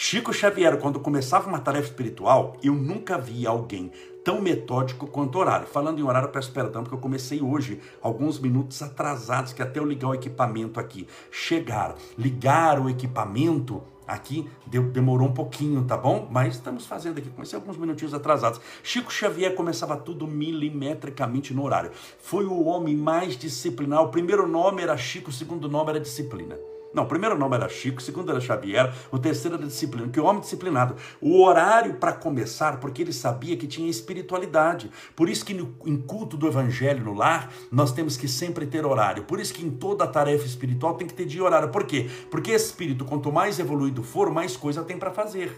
Chico 0.00 0.32
Xavier, 0.32 0.78
quando 0.78 1.00
começava 1.00 1.48
uma 1.48 1.58
tarefa 1.58 1.88
espiritual, 1.88 2.56
eu 2.62 2.72
nunca 2.72 3.18
vi 3.18 3.44
alguém 3.44 3.90
tão 4.22 4.40
metódico 4.40 5.08
quanto 5.08 5.36
horário. 5.36 5.66
Falando 5.66 5.98
em 5.98 6.04
horário, 6.04 6.28
peço 6.28 6.52
perdão, 6.52 6.84
porque 6.84 6.94
eu 6.94 7.00
comecei 7.00 7.42
hoje, 7.42 7.80
alguns 8.00 8.38
minutos 8.38 8.80
atrasados, 8.80 9.52
que 9.52 9.60
até 9.60 9.80
eu 9.80 9.84
ligar 9.84 10.10
o 10.10 10.14
equipamento 10.14 10.78
aqui. 10.78 11.08
Chegar, 11.32 11.96
ligar 12.16 12.78
o 12.78 12.88
equipamento 12.88 13.82
aqui 14.06 14.48
demorou 14.64 15.26
um 15.26 15.34
pouquinho, 15.34 15.82
tá 15.84 15.96
bom? 15.96 16.28
Mas 16.30 16.54
estamos 16.54 16.86
fazendo 16.86 17.18
aqui, 17.18 17.28
comecei 17.30 17.58
alguns 17.58 17.76
minutinhos 17.76 18.14
atrasados. 18.14 18.60
Chico 18.84 19.12
Xavier 19.12 19.56
começava 19.56 19.96
tudo 19.96 20.28
milimetricamente 20.28 21.52
no 21.52 21.64
horário. 21.64 21.90
Foi 22.20 22.46
o 22.46 22.66
homem 22.66 22.96
mais 22.96 23.36
disciplinar. 23.36 24.00
O 24.04 24.10
primeiro 24.10 24.46
nome 24.46 24.80
era 24.80 24.96
Chico, 24.96 25.30
o 25.30 25.32
segundo 25.32 25.68
nome 25.68 25.90
era 25.90 25.98
disciplina. 25.98 26.56
Não, 26.92 27.02
o 27.02 27.06
primeiro 27.06 27.36
nome 27.36 27.54
era 27.54 27.68
Chico, 27.68 27.98
o 27.98 28.02
segundo 28.02 28.30
era 28.30 28.40
Xavier, 28.40 28.94
o 29.12 29.18
terceiro 29.18 29.56
era 29.56 29.66
disciplina, 29.66 30.08
que 30.08 30.18
homem 30.18 30.40
disciplinado. 30.40 30.96
O 31.20 31.42
horário 31.42 31.94
para 31.94 32.12
começar, 32.12 32.80
porque 32.80 33.02
ele 33.02 33.12
sabia 33.12 33.56
que 33.56 33.66
tinha 33.66 33.90
espiritualidade. 33.90 34.90
Por 35.14 35.28
isso 35.28 35.44
que 35.44 35.52
no, 35.52 35.74
em 35.84 35.96
culto 35.96 36.36
do 36.36 36.46
evangelho 36.46 37.04
no 37.04 37.12
lar, 37.12 37.52
nós 37.70 37.92
temos 37.92 38.16
que 38.16 38.26
sempre 38.26 38.66
ter 38.66 38.86
horário. 38.86 39.24
Por 39.24 39.38
isso 39.38 39.52
que 39.52 39.64
em 39.64 39.70
toda 39.70 40.06
tarefa 40.06 40.46
espiritual 40.46 40.94
tem 40.94 41.06
que 41.06 41.14
ter 41.14 41.26
dia 41.26 41.44
horário. 41.44 41.68
Por 41.68 41.84
quê? 41.84 42.08
Porque 42.30 42.52
espírito, 42.52 43.04
quanto 43.04 43.30
mais 43.30 43.58
evoluído 43.58 44.02
for, 44.02 44.30
mais 44.30 44.56
coisa 44.56 44.82
tem 44.82 44.98
para 44.98 45.10
fazer. 45.10 45.52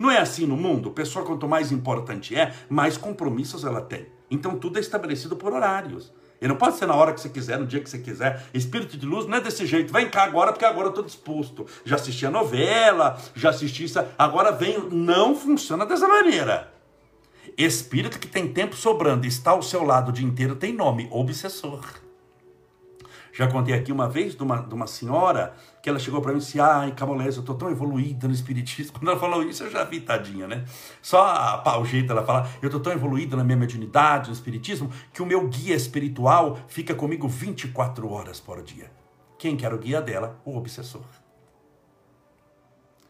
Não 0.00 0.10
é 0.10 0.18
assim 0.18 0.46
no 0.46 0.56
mundo? 0.56 0.90
Pessoa, 0.90 1.24
quanto 1.24 1.46
mais 1.46 1.70
importante 1.70 2.34
é, 2.34 2.54
mais 2.68 2.96
compromissos 2.96 3.64
ela 3.64 3.82
tem. 3.82 4.06
Então 4.30 4.58
tudo 4.58 4.78
é 4.78 4.80
estabelecido 4.80 5.36
por 5.36 5.52
horários. 5.52 6.12
E 6.40 6.48
não 6.48 6.56
pode 6.56 6.76
ser 6.76 6.86
na 6.86 6.94
hora 6.94 7.12
que 7.12 7.20
você 7.20 7.28
quiser, 7.28 7.58
no 7.58 7.66
dia 7.66 7.80
que 7.80 7.90
você 7.90 7.98
quiser. 7.98 8.44
Espírito 8.54 8.96
de 8.96 9.04
luz 9.04 9.26
não 9.26 9.36
é 9.36 9.40
desse 9.40 9.66
jeito. 9.66 9.92
Vem 9.92 10.08
cá 10.08 10.24
agora, 10.24 10.52
porque 10.52 10.64
agora 10.64 10.86
eu 10.86 10.90
estou 10.90 11.04
disposto. 11.04 11.66
Já 11.84 11.96
assisti 11.96 12.24
a 12.24 12.30
novela, 12.30 13.18
já 13.34 13.50
assisti 13.50 13.84
isso. 13.84 13.98
Agora 14.18 14.50
venho. 14.50 14.88
Não 14.90 15.36
funciona 15.36 15.84
dessa 15.84 16.08
maneira. 16.08 16.72
Espírito 17.56 18.18
que 18.18 18.26
tem 18.26 18.52
tempo 18.52 18.74
sobrando, 18.74 19.26
está 19.26 19.50
ao 19.50 19.62
seu 19.62 19.82
lado 19.82 20.08
o 20.08 20.12
dia 20.12 20.26
inteiro, 20.26 20.56
tem 20.56 20.72
nome: 20.72 21.08
obsessor. 21.10 21.84
Já 23.32 23.48
contei 23.48 23.74
aqui 23.74 23.92
uma 23.92 24.08
vez 24.08 24.34
de 24.34 24.42
uma, 24.42 24.58
de 24.62 24.74
uma 24.74 24.86
senhora 24.86 25.54
que 25.82 25.88
ela 25.88 25.98
chegou 25.98 26.20
para 26.20 26.32
mim 26.32 26.38
e 26.38 26.40
disse: 26.40 26.60
Ai, 26.60 26.92
Camolés, 26.92 27.36
eu 27.36 27.42
tô 27.42 27.54
tão 27.54 27.70
evoluída 27.70 28.26
no 28.26 28.34
Espiritismo. 28.34 28.92
Quando 28.98 29.10
ela 29.10 29.20
falou 29.20 29.42
isso, 29.42 29.62
eu 29.62 29.70
já 29.70 29.84
vi, 29.84 30.00
tadinha, 30.00 30.46
né? 30.46 30.64
Só 31.00 31.22
a, 31.24 31.78
o 31.78 31.84
jeito 31.84 32.08
dela 32.08 32.24
falar: 32.24 32.50
Eu 32.60 32.70
tô 32.70 32.80
tão 32.80 32.92
evoluída 32.92 33.36
na 33.36 33.44
minha 33.44 33.56
mediunidade, 33.56 34.28
no 34.28 34.34
Espiritismo, 34.34 34.90
que 35.12 35.22
o 35.22 35.26
meu 35.26 35.46
guia 35.48 35.74
espiritual 35.74 36.58
fica 36.66 36.94
comigo 36.94 37.28
24 37.28 38.10
horas 38.10 38.40
por 38.40 38.62
dia. 38.62 38.90
Quem 39.38 39.56
que 39.56 39.64
era 39.64 39.74
o 39.74 39.78
guia 39.78 40.02
dela? 40.02 40.40
O 40.44 40.56
obsessor. 40.56 41.02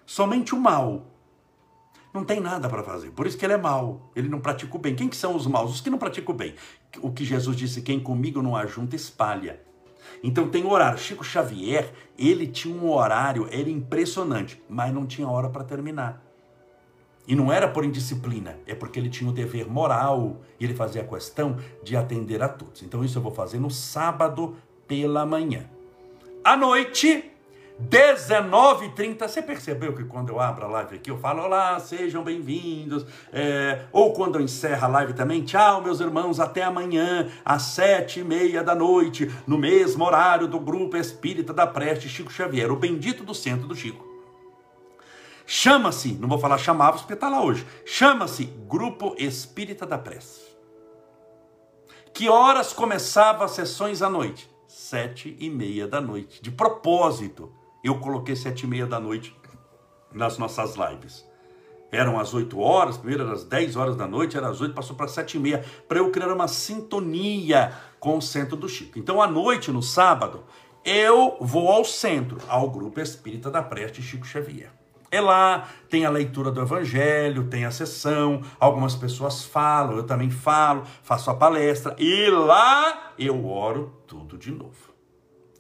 Somente 0.07 0.55
o 0.55 0.61
mal. 0.61 1.07
Não 2.13 2.25
tem 2.25 2.41
nada 2.41 2.69
para 2.69 2.83
fazer. 2.83 3.11
Por 3.13 3.27
isso 3.27 3.39
que 3.39 3.45
ele 3.45 3.53
é 3.53 3.57
mau. 3.57 4.11
Ele 4.17 4.29
não 4.29 4.41
pratica 4.41 4.77
o 4.77 4.79
bem. 4.79 4.95
Quem 4.95 5.09
que 5.09 5.17
são 5.17 5.37
os 5.37 5.47
maus? 5.47 5.73
Os 5.73 5.81
que 5.81 5.91
não 5.91 5.99
praticam 5.99 6.35
o 6.35 6.37
bem. 6.37 6.55
O 7.01 7.13
que 7.13 7.25
Jesus 7.25 7.57
disse: 7.57 7.83
quem 7.83 8.01
comigo 8.01 8.43
não 8.43 8.57
ajunta, 8.57 8.97
espalha. 8.97 9.61
Então 10.23 10.49
tem 10.49 10.67
horário. 10.67 10.99
Chico 10.99 11.25
Xavier, 11.25 11.93
ele 12.19 12.47
tinha 12.47 12.75
um 12.75 12.91
horário, 12.91 13.49
era 13.51 13.69
impressionante, 13.71 14.63
mas 14.69 14.93
não 14.93 15.07
tinha 15.07 15.29
hora 15.29 15.49
para 15.49 15.65
terminar. 15.65 16.23
E 17.27 17.35
não 17.35 17.53
era 17.53 17.69
por 17.69 17.85
indisciplina, 17.85 18.59
é 18.67 18.75
porque 18.75 18.99
ele 18.99 19.09
tinha 19.09 19.31
o 19.31 19.33
dever 19.33 19.69
moral 19.69 20.41
e 20.59 20.65
ele 20.65 20.75
fazia 20.75 21.03
a 21.03 21.07
questão 21.07 21.57
de 21.83 21.97
atender 21.97 22.43
a 22.43 22.49
todos. 22.49 22.83
Então 22.83 23.05
isso 23.05 23.19
eu 23.19 23.23
vou 23.23 23.33
fazer 23.33 23.61
no 23.61 23.71
sábado 23.71 24.57
pela 24.89 25.25
manhã. 25.25 25.67
À 26.43 26.57
noite, 26.57 27.31
19h30, 27.89 29.27
você 29.27 29.41
percebeu 29.41 29.95
que 29.95 30.05
quando 30.05 30.29
eu 30.29 30.39
abro 30.39 30.67
a 30.67 30.69
live 30.69 30.97
aqui, 30.97 31.11
eu 31.11 31.19
falo, 31.19 31.43
olá, 31.43 31.79
sejam 31.81 32.23
bem-vindos. 32.23 33.07
É, 33.33 33.87
ou 33.91 34.13
quando 34.13 34.37
eu 34.37 34.43
encerro 34.43 34.85
a 34.85 34.89
live 34.89 35.15
também, 35.15 35.43
tchau, 35.43 35.81
meus 35.81 36.01
irmãos, 36.01 36.39
até 36.39 36.63
amanhã, 36.63 37.31
às 37.45 37.63
sete 37.63 38.21
e 38.21 38.25
meia 38.25 38.63
da 38.63 38.75
noite, 38.75 39.31
no 39.47 39.57
mesmo 39.57 40.05
horário 40.05 40.47
do 40.47 40.61
Grupo 40.61 40.97
Espírita 40.97 41.55
da 41.55 41.67
Preste 41.67 42.09
Chico 42.09 42.31
Xavier, 42.31 42.71
o 42.71 42.77
bendito 42.77 43.25
do 43.25 43.35
centro 43.35 43.67
do 43.67 43.75
Chico. 43.75 44.07
Chama-se, 45.47 46.13
não 46.13 46.29
vou 46.29 46.39
falar 46.39 46.59
chamava, 46.59 46.99
porque 46.99 47.15
está 47.15 47.29
lá 47.29 47.43
hoje, 47.43 47.67
chama-se 47.87 48.45
Grupo 48.69 49.15
Espírita 49.19 49.87
da 49.87 49.97
Prece. 49.97 50.51
Que 52.13 52.29
horas 52.29 52.73
começava 52.73 53.45
as 53.45 53.53
sessões 53.53 54.03
à 54.03 54.11
noite? 54.11 54.51
Sete 54.69 55.37
e 55.41 55.49
meia 55.49 55.89
da 55.89 56.01
noite, 56.01 56.43
de 56.43 56.51
propósito 56.51 57.60
eu 57.83 57.99
coloquei 57.99 58.37
sete 58.37 58.65
e 58.65 58.67
meia 58.67 58.87
da 58.87 59.01
noite 59.01 59.35
nas 60.13 60.39
nossas 60.39 60.75
lives. 60.77 61.29
Eram 61.93 62.21
as 62.21 62.33
8 62.33 62.59
horas, 62.61 62.97
primeiro 62.97 63.25
era 63.25 63.33
às 63.33 63.45
10 63.45 63.75
horas 63.75 63.97
da 63.97 64.07
noite, 64.07 64.37
era 64.37 64.49
às 64.49 64.61
8, 64.61 64.75
passou 64.75 64.95
para 64.95 65.09
7 65.09 65.37
e 65.37 65.41
meia, 65.41 65.65
para 65.89 65.99
eu 65.99 66.11
criar 66.11 66.33
uma 66.33 66.47
sintonia 66.47 67.73
com 67.99 68.17
o 68.17 68.23
centro 68.23 68.57
do 68.57 68.69
Chico. 68.69 68.97
Então, 68.97 69.21
à 69.21 69.27
noite, 69.27 69.73
no 69.73 69.83
sábado, 69.83 70.45
eu 70.85 71.37
vou 71.41 71.69
ao 71.69 71.85
centro, 71.85 72.39
ao 72.49 72.71
Grupo 72.71 73.01
Espírita 73.01 73.51
da 73.51 73.61
Preste 73.61 74.01
Chico 74.01 74.25
Xavier. 74.25 74.71
É 75.11 75.21
lá, 75.21 75.69
tem 75.89 76.07
a 76.07 76.11
leitura 76.11 76.53
do 76.53 76.61
Evangelho, 76.61 77.49
tem 77.49 77.65
a 77.65 77.73
sessão, 77.73 78.43
algumas 78.61 78.95
pessoas 78.95 79.43
falam, 79.43 79.97
eu 79.97 80.05
também 80.05 80.31
falo, 80.31 80.85
faço 81.03 81.29
a 81.29 81.35
palestra, 81.35 81.97
e 81.99 82.31
lá 82.31 83.13
eu 83.19 83.45
oro 83.49 83.93
tudo 84.07 84.39
de 84.39 84.53
novo. 84.53 84.90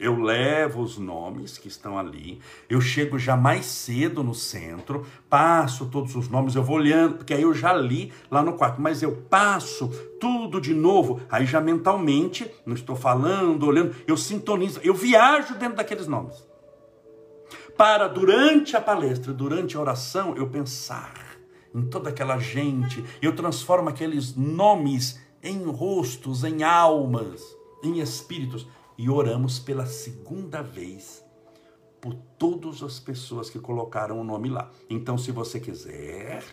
Eu 0.01 0.19
levo 0.19 0.81
os 0.81 0.97
nomes 0.97 1.59
que 1.59 1.69
estão 1.69 1.99
ali, 1.99 2.41
eu 2.71 2.81
chego 2.81 3.19
já 3.19 3.37
mais 3.37 3.67
cedo 3.67 4.25
no 4.25 4.35
centro, 4.35 5.07
passo 5.29 5.91
todos 5.91 6.17
os 6.17 6.27
nomes, 6.27 6.55
eu 6.55 6.63
vou 6.63 6.77
olhando, 6.77 7.17
porque 7.17 7.35
aí 7.35 7.43
eu 7.43 7.53
já 7.53 7.75
li 7.75 8.11
lá 8.31 8.43
no 8.43 8.55
quarto, 8.55 8.81
mas 8.81 9.03
eu 9.03 9.15
passo 9.29 9.89
tudo 10.19 10.59
de 10.59 10.73
novo, 10.73 11.21
aí 11.31 11.45
já 11.45 11.61
mentalmente, 11.61 12.51
não 12.65 12.75
estou 12.75 12.97
falando, 12.97 13.67
olhando, 13.67 13.95
eu 14.07 14.17
sintonizo, 14.17 14.81
eu 14.83 14.95
viajo 14.95 15.55
dentro 15.57 15.77
daqueles 15.77 16.07
nomes. 16.07 16.49
Para 17.77 18.09
durante 18.09 18.75
a 18.75 18.81
palestra, 18.81 19.35
durante 19.35 19.77
a 19.77 19.81
oração, 19.81 20.35
eu 20.35 20.49
pensar 20.49 21.13
em 21.75 21.83
toda 21.83 22.09
aquela 22.09 22.39
gente, 22.39 23.05
eu 23.21 23.37
transformo 23.37 23.91
aqueles 23.91 24.35
nomes 24.35 25.21
em 25.43 25.63
rostos, 25.65 26.43
em 26.43 26.63
almas, 26.63 27.43
em 27.83 28.01
espíritos 28.01 28.67
e 29.01 29.09
oramos 29.09 29.59
pela 29.59 29.87
segunda 29.87 30.63
vez 30.63 31.25
por 32.03 32.13
todas 32.39 32.83
as 32.83 33.01
pessoas 33.01 33.49
que 33.49 33.59
colocaram 33.59 34.21
o 34.21 34.23
nome 34.23 34.51
lá. 34.51 34.71
Então, 34.91 35.17
se 35.17 35.33
você 35.33 35.59
quiser, 35.59 36.45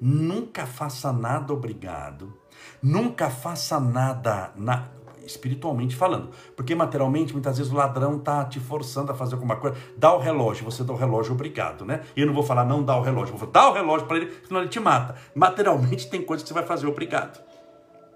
nunca 0.00 0.66
faça 0.66 1.12
nada 1.12 1.52
obrigado, 1.52 2.32
nunca 2.80 3.28
faça 3.28 3.80
nada 3.80 4.52
na, 4.54 4.88
espiritualmente 5.26 5.96
falando, 5.96 6.30
porque 6.54 6.76
materialmente 6.76 7.32
muitas 7.32 7.58
vezes 7.58 7.72
o 7.72 7.76
ladrão 7.76 8.20
tá 8.20 8.44
te 8.44 8.60
forçando 8.60 9.10
a 9.10 9.14
fazer 9.16 9.34
alguma 9.34 9.56
coisa. 9.56 9.76
Dá 9.96 10.14
o 10.14 10.20
relógio, 10.20 10.64
você 10.64 10.84
dá 10.84 10.92
o 10.92 10.96
relógio 10.96 11.32
obrigado, 11.32 11.84
né? 11.84 12.02
Eu 12.14 12.24
não 12.24 12.32
vou 12.32 12.44
falar 12.44 12.64
não 12.64 12.84
dá 12.84 12.96
o 12.96 13.02
relógio, 13.02 13.36
vou 13.36 13.48
falar, 13.48 13.50
dá 13.50 13.68
o 13.68 13.72
relógio 13.72 14.06
para 14.06 14.18
ele, 14.18 14.32
senão 14.46 14.60
ele 14.60 14.70
te 14.70 14.78
mata. 14.78 15.16
Materialmente 15.34 16.08
tem 16.08 16.22
coisas 16.22 16.44
que 16.44 16.48
você 16.50 16.54
vai 16.54 16.64
fazer 16.64 16.86
obrigado. 16.86 17.42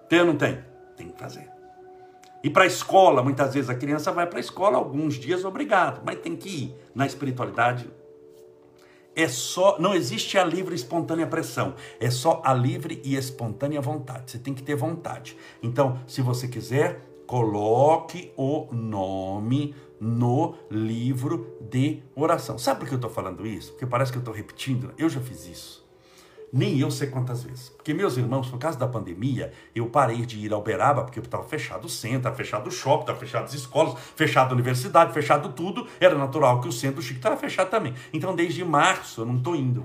Tem 0.08 0.20
ou 0.20 0.26
não 0.26 0.36
tem? 0.36 0.62
Tem 0.96 1.08
que 1.08 1.18
fazer. 1.18 1.53
E 2.44 2.50
para 2.50 2.64
a 2.64 2.66
escola, 2.66 3.22
muitas 3.22 3.54
vezes 3.54 3.70
a 3.70 3.74
criança 3.74 4.12
vai 4.12 4.26
para 4.26 4.38
a 4.38 4.40
escola 4.40 4.76
alguns 4.76 5.14
dias 5.14 5.46
obrigado, 5.46 6.02
mas 6.04 6.18
tem 6.20 6.36
que 6.36 6.48
ir. 6.50 6.74
Na 6.94 7.06
espiritualidade, 7.06 7.90
é 9.16 9.26
só, 9.26 9.78
não 9.78 9.94
existe 9.94 10.36
a 10.36 10.44
livre 10.44 10.74
e 10.74 10.76
espontânea 10.76 11.26
pressão, 11.26 11.74
é 11.98 12.10
só 12.10 12.42
a 12.44 12.52
livre 12.52 13.00
e 13.02 13.16
espontânea 13.16 13.80
vontade. 13.80 14.30
Você 14.30 14.38
tem 14.38 14.52
que 14.52 14.62
ter 14.62 14.74
vontade. 14.74 15.38
Então, 15.62 15.98
se 16.06 16.20
você 16.20 16.46
quiser, 16.46 17.00
coloque 17.26 18.30
o 18.36 18.68
nome 18.70 19.74
no 19.98 20.54
livro 20.70 21.56
de 21.62 22.02
oração. 22.14 22.58
Sabe 22.58 22.80
por 22.80 22.88
que 22.88 22.94
eu 22.94 22.98
estou 22.98 23.10
falando 23.10 23.46
isso? 23.46 23.72
Porque 23.72 23.86
parece 23.86 24.12
que 24.12 24.18
eu 24.18 24.20
estou 24.20 24.34
repetindo. 24.34 24.92
Eu 24.98 25.08
já 25.08 25.20
fiz 25.20 25.46
isso. 25.46 25.83
Nem 26.56 26.78
eu 26.78 26.88
sei 26.88 27.08
quantas 27.08 27.42
vezes. 27.42 27.70
Porque, 27.70 27.92
meus 27.92 28.16
irmãos, 28.16 28.48
por 28.48 28.60
causa 28.60 28.78
da 28.78 28.86
pandemia, 28.86 29.52
eu 29.74 29.88
parei 29.88 30.24
de 30.24 30.38
ir 30.38 30.52
ao 30.52 30.60
Uberaba, 30.60 31.02
porque 31.02 31.18
estava 31.18 31.42
fechado 31.42 31.86
o 31.86 31.88
centro, 31.88 32.18
estava 32.18 32.36
fechado 32.36 32.68
o 32.68 32.70
shopping, 32.70 33.00
estava 33.00 33.18
fechado 33.18 33.44
as 33.46 33.54
escolas, 33.54 33.98
fechado 34.14 34.52
a 34.52 34.54
universidade, 34.54 35.12
fechado 35.12 35.48
tudo. 35.48 35.84
Era 35.98 36.16
natural 36.16 36.60
que 36.60 36.68
o 36.68 36.72
centro 36.72 36.96
do 36.96 37.02
Chico 37.02 37.18
estava 37.18 37.36
fechado 37.36 37.70
também. 37.70 37.92
Então, 38.12 38.36
desde 38.36 38.64
março, 38.64 39.22
eu 39.22 39.26
não 39.26 39.38
estou 39.38 39.56
indo. 39.56 39.84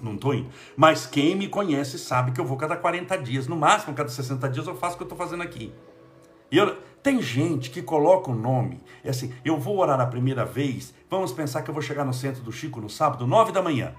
Não 0.00 0.14
estou 0.14 0.32
indo. 0.32 0.48
Mas 0.76 1.06
quem 1.06 1.34
me 1.34 1.48
conhece 1.48 1.98
sabe 1.98 2.30
que 2.30 2.40
eu 2.40 2.44
vou 2.44 2.56
cada 2.56 2.76
40 2.76 3.18
dias. 3.18 3.48
No 3.48 3.56
máximo, 3.56 3.96
cada 3.96 4.08
60 4.08 4.48
dias 4.50 4.64
eu 4.64 4.76
faço 4.76 4.94
o 4.94 4.98
que 4.98 5.02
eu 5.02 5.06
estou 5.06 5.18
fazendo 5.18 5.42
aqui. 5.42 5.72
Eu, 6.52 6.76
tem 7.02 7.20
gente 7.20 7.68
que 7.68 7.82
coloca 7.82 8.30
o 8.30 8.34
nome, 8.34 8.80
é 9.02 9.10
assim, 9.10 9.34
eu 9.44 9.58
vou 9.58 9.78
orar 9.78 10.00
a 10.00 10.06
primeira 10.06 10.44
vez, 10.44 10.94
vamos 11.10 11.30
pensar 11.30 11.62
que 11.62 11.68
eu 11.68 11.74
vou 11.74 11.82
chegar 11.82 12.04
no 12.04 12.14
centro 12.14 12.42
do 12.42 12.50
Chico 12.50 12.80
no 12.80 12.88
sábado, 12.88 13.26
9 13.26 13.52
da 13.52 13.60
manhã. 13.60 13.94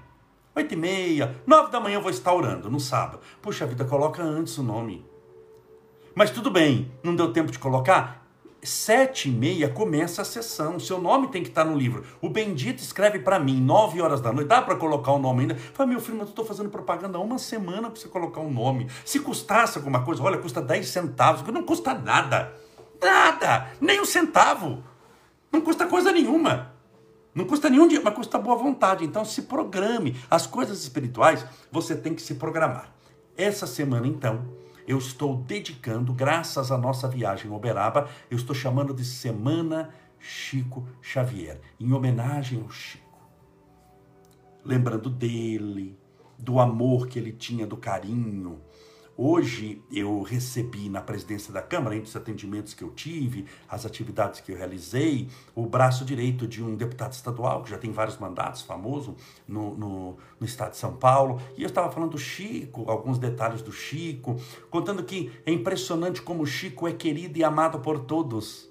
Oito 0.52 0.74
e 0.74 0.76
meia, 0.76 1.40
nove 1.46 1.70
da 1.70 1.78
manhã 1.78 1.94
eu 1.94 2.02
vou 2.02 2.10
estar 2.10 2.34
orando, 2.34 2.68
no 2.68 2.80
sábado. 2.80 3.20
Puxa 3.40 3.64
vida, 3.66 3.84
coloca 3.84 4.20
antes 4.20 4.58
o 4.58 4.64
nome. 4.64 5.06
Mas 6.12 6.32
tudo 6.32 6.50
bem, 6.50 6.90
não 7.04 7.14
deu 7.14 7.32
tempo 7.32 7.52
de 7.52 7.58
colocar? 7.58 8.26
Sete 8.60 9.28
e 9.28 9.32
meia 9.32 9.68
começa 9.68 10.22
a 10.22 10.24
sessão, 10.24 10.80
seu 10.80 11.00
nome 11.00 11.28
tem 11.28 11.44
que 11.44 11.50
estar 11.50 11.64
no 11.64 11.78
livro. 11.78 12.04
O 12.20 12.28
Bendito 12.28 12.80
escreve 12.80 13.20
para 13.20 13.38
mim, 13.38 13.60
nove 13.60 14.02
horas 14.02 14.20
da 14.20 14.32
noite, 14.32 14.48
dá 14.48 14.60
para 14.60 14.74
colocar 14.74 15.12
o 15.12 15.20
nome 15.20 15.42
ainda? 15.42 15.54
Fala, 15.54 15.88
meu 15.88 16.00
filho, 16.00 16.18
mas 16.18 16.26
eu 16.26 16.30
estou 16.30 16.44
fazendo 16.44 16.68
propaganda 16.68 17.16
há 17.16 17.20
uma 17.20 17.38
semana 17.38 17.88
para 17.88 18.00
você 18.00 18.08
colocar 18.08 18.40
o 18.40 18.48
um 18.48 18.52
nome. 18.52 18.88
Se 19.04 19.20
custasse 19.20 19.78
alguma 19.78 20.04
coisa, 20.04 20.20
olha, 20.20 20.38
custa 20.38 20.60
dez 20.60 20.88
centavos, 20.88 21.46
não 21.54 21.62
custa 21.62 21.94
nada. 21.94 22.52
Nada, 23.00 23.70
nem 23.80 24.00
um 24.00 24.04
centavo. 24.04 24.82
Não 25.52 25.60
custa 25.60 25.86
coisa 25.86 26.10
nenhuma. 26.10 26.79
Não 27.34 27.44
custa 27.44 27.70
nenhum 27.70 27.86
dia, 27.86 28.00
mas 28.02 28.14
custa 28.14 28.38
boa 28.38 28.56
vontade. 28.56 29.04
Então 29.04 29.24
se 29.24 29.42
programe. 29.42 30.16
As 30.30 30.46
coisas 30.46 30.82
espirituais 30.82 31.44
você 31.70 31.96
tem 31.96 32.14
que 32.14 32.22
se 32.22 32.34
programar. 32.34 32.92
Essa 33.36 33.66
semana, 33.66 34.06
então, 34.06 34.48
eu 34.86 34.98
estou 34.98 35.36
dedicando, 35.36 36.12
graças 36.12 36.72
à 36.72 36.76
nossa 36.76 37.08
viagem 37.08 37.50
em 37.50 37.54
Uberaba, 37.54 38.08
eu 38.30 38.36
estou 38.36 38.54
chamando 38.54 38.92
de 38.92 39.04
Semana 39.04 39.94
Chico 40.18 40.86
Xavier, 41.00 41.60
em 41.78 41.92
homenagem 41.92 42.60
ao 42.60 42.68
Chico. 42.68 43.08
Lembrando 44.64 45.08
dele, 45.08 45.98
do 46.38 46.58
amor 46.58 47.06
que 47.06 47.18
ele 47.18 47.32
tinha, 47.32 47.66
do 47.66 47.76
carinho, 47.76 48.60
Hoje 49.22 49.82
eu 49.92 50.22
recebi 50.22 50.88
na 50.88 51.02
presidência 51.02 51.52
da 51.52 51.60
Câmara, 51.60 51.94
entre 51.94 52.08
os 52.08 52.16
atendimentos 52.16 52.72
que 52.72 52.82
eu 52.82 52.88
tive, 52.88 53.44
as 53.68 53.84
atividades 53.84 54.40
que 54.40 54.50
eu 54.50 54.56
realizei, 54.56 55.28
o 55.54 55.66
braço 55.66 56.06
direito 56.06 56.48
de 56.48 56.64
um 56.64 56.74
deputado 56.74 57.12
estadual, 57.12 57.62
que 57.62 57.68
já 57.68 57.76
tem 57.76 57.92
vários 57.92 58.16
mandatos, 58.16 58.62
famoso 58.62 59.14
no, 59.46 59.76
no, 59.76 60.16
no 60.40 60.46
estado 60.46 60.70
de 60.70 60.78
São 60.78 60.96
Paulo. 60.96 61.38
E 61.54 61.62
eu 61.62 61.68
estava 61.68 61.92
falando 61.92 62.12
do 62.12 62.18
Chico, 62.18 62.90
alguns 62.90 63.18
detalhes 63.18 63.60
do 63.60 63.70
Chico, 63.70 64.40
contando 64.70 65.04
que 65.04 65.30
é 65.44 65.52
impressionante 65.52 66.22
como 66.22 66.44
o 66.44 66.46
Chico 66.46 66.88
é 66.88 66.92
querido 66.94 67.38
e 67.38 67.44
amado 67.44 67.80
por 67.80 67.98
todos, 67.98 68.70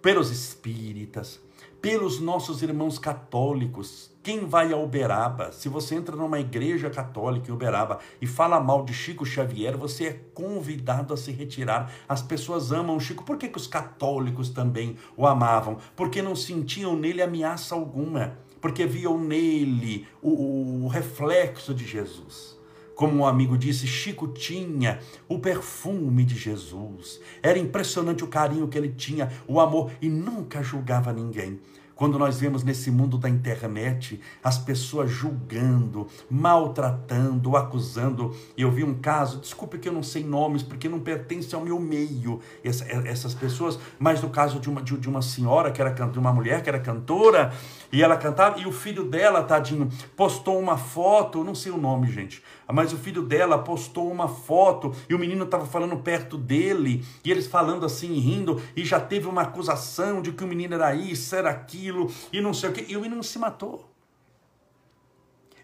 pelos 0.00 0.30
espíritas, 0.30 1.40
pelos 1.82 2.20
nossos 2.20 2.62
irmãos 2.62 2.96
católicos, 2.96 4.08
quem 4.22 4.46
vai 4.46 4.72
a 4.72 4.76
Uberaba, 4.76 5.50
se 5.50 5.68
você 5.68 5.96
entra 5.96 6.14
numa 6.14 6.38
igreja 6.38 6.88
católica 6.88 7.50
em 7.50 7.52
Uberaba 7.52 7.98
e 8.20 8.26
fala 8.26 8.60
mal 8.60 8.84
de 8.84 8.94
Chico 8.94 9.26
Xavier, 9.26 9.76
você 9.76 10.06
é 10.06 10.12
convidado 10.32 11.12
a 11.12 11.16
se 11.16 11.32
retirar. 11.32 11.92
As 12.08 12.22
pessoas 12.22 12.70
amam 12.70 13.00
Chico. 13.00 13.24
Por 13.24 13.36
que, 13.36 13.48
que 13.48 13.58
os 13.58 13.66
católicos 13.66 14.48
também 14.48 14.96
o 15.16 15.26
amavam? 15.26 15.78
Porque 15.96 16.22
não 16.22 16.36
sentiam 16.36 16.96
nele 16.96 17.20
ameaça 17.20 17.74
alguma. 17.74 18.38
Porque 18.60 18.86
viam 18.86 19.18
nele 19.18 20.06
o, 20.22 20.84
o 20.84 20.88
reflexo 20.88 21.74
de 21.74 21.84
Jesus. 21.84 22.56
Como 23.02 23.16
um 23.16 23.26
amigo 23.26 23.58
disse, 23.58 23.84
Chico 23.84 24.28
tinha 24.28 25.00
o 25.28 25.40
perfume 25.40 26.24
de 26.24 26.36
Jesus. 26.36 27.20
Era 27.42 27.58
impressionante 27.58 28.22
o 28.22 28.28
carinho 28.28 28.68
que 28.68 28.78
ele 28.78 28.90
tinha, 28.90 29.28
o 29.48 29.58
amor, 29.58 29.90
e 30.00 30.08
nunca 30.08 30.62
julgava 30.62 31.12
ninguém. 31.12 31.58
Quando 31.96 32.18
nós 32.18 32.38
vemos 32.38 32.62
nesse 32.62 32.90
mundo 32.90 33.18
da 33.18 33.28
internet 33.28 34.20
as 34.42 34.56
pessoas 34.56 35.10
julgando, 35.10 36.06
maltratando, 36.30 37.56
acusando. 37.56 38.34
Eu 38.56 38.70
vi 38.70 38.82
um 38.84 38.94
caso, 38.94 39.40
desculpe 39.40 39.78
que 39.78 39.88
eu 39.88 39.92
não 39.92 40.02
sei 40.02 40.24
nomes, 40.24 40.62
porque 40.62 40.88
não 40.88 41.00
pertence 41.00 41.54
ao 41.54 41.60
meu 41.60 41.78
meio, 41.78 42.40
essa, 42.64 42.84
essas 42.84 43.34
pessoas, 43.34 43.78
mas 43.98 44.22
no 44.22 44.30
caso 44.30 44.58
de 44.58 44.70
uma, 44.70 44.80
de, 44.80 44.96
de 44.96 45.08
uma 45.08 45.22
senhora 45.22 45.70
que 45.70 45.80
era 45.80 45.90
de 45.90 46.18
uma 46.18 46.32
mulher 46.32 46.62
que 46.62 46.68
era 46.68 46.78
cantora, 46.78 47.52
e 47.92 48.02
ela 48.02 48.16
cantava, 48.16 48.58
e 48.58 48.66
o 48.66 48.72
filho 48.72 49.04
dela, 49.04 49.44
tadinho, 49.44 49.90
postou 50.16 50.58
uma 50.58 50.78
foto, 50.78 51.44
não 51.44 51.54
sei 51.54 51.70
o 51.70 51.76
nome, 51.76 52.10
gente, 52.10 52.42
mas 52.66 52.90
o 52.90 52.96
filho 52.96 53.22
dela 53.22 53.58
postou 53.58 54.10
uma 54.10 54.26
foto 54.26 54.94
e 55.10 55.14
o 55.14 55.18
menino 55.18 55.44
estava 55.44 55.66
falando 55.66 55.98
perto 55.98 56.38
dele, 56.38 57.04
e 57.22 57.30
eles 57.30 57.46
falando 57.46 57.84
assim, 57.84 58.14
rindo, 58.18 58.62
e 58.74 58.82
já 58.82 58.98
teve 58.98 59.28
uma 59.28 59.42
acusação 59.42 60.22
de 60.22 60.32
que 60.32 60.42
o 60.42 60.46
menino 60.46 60.74
era 60.74 60.94
isso, 60.94 61.36
era 61.36 61.50
aquilo, 61.50 62.10
e 62.32 62.40
não 62.40 62.54
sei 62.54 62.70
o 62.70 62.72
que, 62.72 62.90
e 62.90 62.96
o 62.96 63.00
menino 63.02 63.22
se 63.22 63.38
matou. 63.38 63.92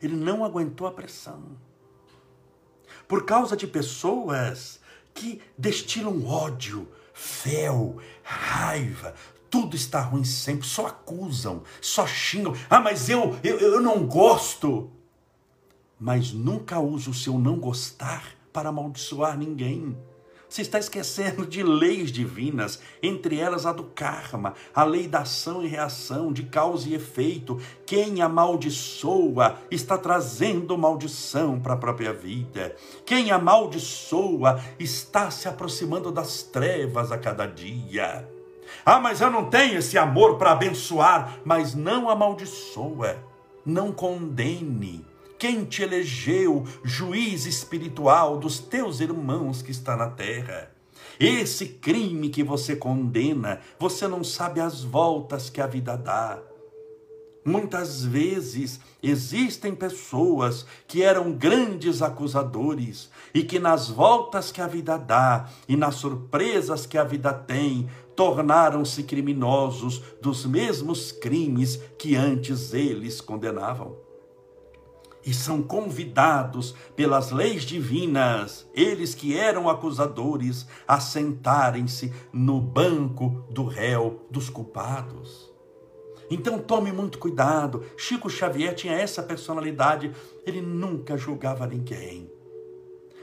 Ele 0.03 0.14
não 0.14 0.45
aguentou 0.45 0.87
a 0.87 0.93
pressão. 0.93 1.43
Por 3.09 3.25
causa 3.25 3.57
de 3.57 3.67
pessoas 3.67 4.81
que 5.14 5.41
destilam 5.57 6.27
ódio, 6.27 6.87
fel, 7.14 7.97
raiva, 8.23 9.14
tudo 9.51 9.77
está 9.77 10.01
ruim 10.01 10.25
sempre, 10.25 10.67
só 10.67 10.87
acusam, 10.87 11.63
só 11.81 12.07
xingam. 12.07 12.55
Ah, 12.69 12.81
mas 12.81 13.09
eu, 13.09 13.37
eu, 13.43 13.59
eu 13.59 13.81
não 13.81 14.07
gosto. 14.07 14.91
Mas 15.99 16.33
nunca 16.33 16.79
use 16.79 17.11
o 17.11 17.15
seu 17.15 17.39
não 17.39 17.59
gostar 17.59 18.25
para 18.53 18.69
amaldiçoar 18.69 19.37
ninguém. 19.37 19.97
Você 20.49 20.63
está 20.63 20.79
esquecendo 20.79 21.45
de 21.45 21.63
leis 21.63 22.11
divinas, 22.11 22.81
entre 23.03 23.39
elas 23.39 23.67
a 23.67 23.73
do 23.73 23.85
karma, 23.85 24.55
a 24.75 24.83
lei 24.83 25.07
da 25.07 25.21
ação 25.21 25.63
e 25.63 25.69
reação, 25.69 26.33
de 26.33 26.45
causa 26.45 26.89
e 26.89 26.95
efeito. 26.95 27.61
Quem 27.85 28.23
amaldiçoa 28.23 29.59
está 29.71 29.99
trazendo 29.99 30.79
maldição 30.79 31.61
para 31.61 31.75
a 31.75 31.77
própria 31.77 32.15
vida. 32.15 32.75
Quem 33.05 33.31
amaldiçoa 33.31 34.59
está 34.79 35.31
se 35.31 35.47
aproximando 35.49 36.11
das 36.11 36.43
trevas 36.43 37.13
a 37.13 37.19
cada 37.19 37.45
dia. 37.45 38.38
Ah, 38.85 39.01
mas 39.01 39.21
eu 39.21 39.31
não 39.31 39.49
tenho 39.49 39.79
esse 39.79 39.99
amor 39.99 40.37
para 40.39 40.53
abençoar. 40.53 41.39
Mas 41.45 41.75
não 41.75 42.09
amaldiçoa, 42.09 43.17
não 43.65 43.93
condene. 43.93 45.05
Quem 45.39 45.65
te 45.65 45.83
elegeu 45.83 46.65
juiz 46.83 47.47
espiritual 47.47 48.39
dos 48.39 48.59
teus 48.59 48.99
irmãos 49.01 49.63
que 49.63 49.71
está 49.71 49.97
na 49.97 50.09
terra? 50.09 50.71
Esse 51.19 51.67
crime 51.67 52.29
que 52.29 52.43
você 52.43 52.77
condena, 52.77 53.61
você 53.79 54.07
não 54.07 54.23
sabe 54.23 54.61
as 54.61 54.83
voltas 54.83 55.51
que 55.51 55.61
a 55.61 55.67
vida 55.67 55.97
dá. 55.97 56.39
Muitas 57.45 58.05
vezes 58.05 58.79
existem 59.03 59.75
pessoas 59.75 60.67
que 60.87 61.03
eram 61.03 61.33
grandes 61.33 62.03
acusadores 62.03 63.11
e 63.33 63.43
que 63.43 63.59
nas 63.59 63.89
voltas 63.89 64.53
que 64.53 64.61
a 64.61 64.67
vida 64.67 64.99
dá 64.99 65.49
e 65.67 65.77
nas 65.77 65.95
surpresas 65.95 66.85
que 66.85 66.99
a 66.99 67.05
vida 67.05 67.33
tem, 67.33 67.89
tornaram-se 68.19 69.05
criminosos 69.05 70.03
dos 70.21 70.45
mesmos 70.45 71.13
crimes 71.13 71.81
que 71.97 72.17
antes 72.17 72.75
eles 72.75 73.21
condenavam. 73.21 73.97
E 75.25 75.33
são 75.33 75.63
convidados 75.63 76.75
pelas 76.97 77.31
leis 77.31 77.63
divinas, 77.63 78.69
eles 78.75 79.15
que 79.15 79.39
eram 79.39 79.69
acusadores, 79.69 80.67
a 80.85 80.99
sentarem-se 80.99 82.13
no 82.33 82.61
banco 82.61 83.47
do 83.49 83.63
réu 83.63 84.27
dos 84.29 84.51
culpados. 84.51 85.53
Então 86.29 86.59
tome 86.59 86.91
muito 86.91 87.21
cuidado. 87.21 87.85
Chico 87.97 88.29
Xavier 88.29 88.75
tinha 88.75 88.95
essa 88.95 89.23
personalidade, 89.23 90.11
ele 90.45 90.61
nunca 90.61 91.17
julgava 91.17 91.69
ninguém 91.69 92.37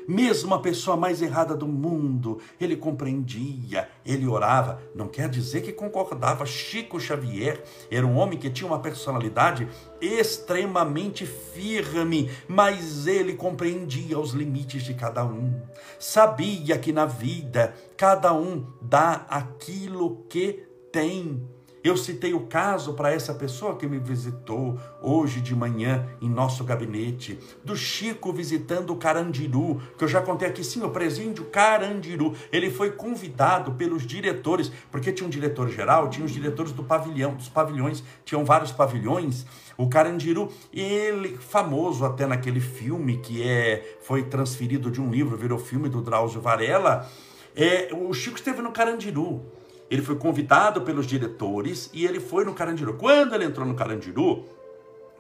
mesmo 0.08 0.54
a 0.54 0.60
pessoa 0.60 0.96
mais 0.96 1.22
errada 1.22 1.56
do 1.56 1.68
mundo, 1.68 2.40
ele 2.60 2.76
compreendia, 2.76 3.90
ele 4.06 4.28
orava. 4.28 4.82
Não 4.94 5.08
quer 5.08 5.30
dizer 5.30 5.62
que 5.62 5.72
concordava. 5.72 6.46
Chico 6.46 7.00
Xavier 7.00 7.64
era 7.90 8.06
um 8.06 8.18
homem 8.18 8.38
que 8.38 8.50
tinha 8.50 8.68
uma 8.68 8.80
personalidade 8.80 9.68
extremamente 10.02 11.26
firme, 11.26 12.30
mas 12.48 13.08
ele 13.08 13.34
compreendia 13.34 14.20
os 14.20 14.32
limites 14.32 14.84
de 14.84 14.94
cada 14.94 15.26
um. 15.26 15.62
Sabia 16.00 16.78
que 16.78 16.92
na 16.92 17.06
vida 17.06 17.74
cada 17.98 18.34
um 18.34 18.66
dá 18.82 19.26
aquilo 19.30 20.26
que 20.30 20.64
tem 20.92 21.55
Eu 21.86 21.96
citei 21.96 22.34
o 22.34 22.48
caso 22.48 22.96
para 22.96 23.14
essa 23.14 23.32
pessoa 23.32 23.76
que 23.76 23.86
me 23.86 24.00
visitou 24.00 24.76
hoje 25.00 25.40
de 25.40 25.56
manhã 25.56 26.04
em 26.20 26.28
nosso 26.28 26.64
gabinete, 26.64 27.40
do 27.64 27.76
Chico 27.76 28.34
visitando 28.34 28.90
o 28.90 28.96
Carandiru, 28.96 29.80
que 29.96 30.04
eu 30.04 30.08
já 30.08 30.20
contei 30.20 30.48
aqui, 30.48 30.64
sim, 30.64 30.82
o 30.82 30.90
presídio 30.90 31.46
Carandiru. 31.46 32.34
Ele 32.52 32.72
foi 32.72 32.90
convidado 32.90 33.74
pelos 33.74 34.02
diretores, 34.02 34.72
porque 34.90 35.12
tinha 35.12 35.28
um 35.28 35.30
diretor 35.30 35.70
geral, 35.70 36.10
tinha 36.10 36.26
os 36.26 36.32
diretores 36.32 36.72
do 36.72 36.84
pavilhão, 36.84 37.36
dos 37.36 37.50
pavilhões, 37.50 38.04
tinham 38.26 38.44
vários 38.44 38.72
pavilhões. 38.72 39.46
O 39.78 39.88
Carandiru, 39.88 40.52
ele 40.74 41.38
famoso 41.38 42.04
até 42.04 42.26
naquele 42.26 42.62
filme 42.62 43.20
que 43.20 43.48
é 43.48 44.00
foi 44.02 44.24
transferido 44.24 44.90
de 44.90 45.00
um 45.00 45.12
livro, 45.12 45.38
virou 45.38 45.60
filme 45.60 45.88
do 45.88 46.02
Drauzio 46.02 46.42
Varela. 46.42 47.08
É, 47.56 47.90
o 47.94 48.12
Chico 48.12 48.38
esteve 48.38 48.64
no 48.64 48.72
Carandiru. 48.72 49.46
Ele 49.90 50.02
foi 50.02 50.16
convidado 50.16 50.82
pelos 50.82 51.06
diretores 51.06 51.90
e 51.94 52.06
ele 52.06 52.20
foi 52.20 52.44
no 52.44 52.54
Carandiru. 52.54 52.96
Quando 52.96 53.36
ele 53.36 53.46
entrou 53.46 53.68
no 53.68 53.76
Carandiru, 53.76 54.46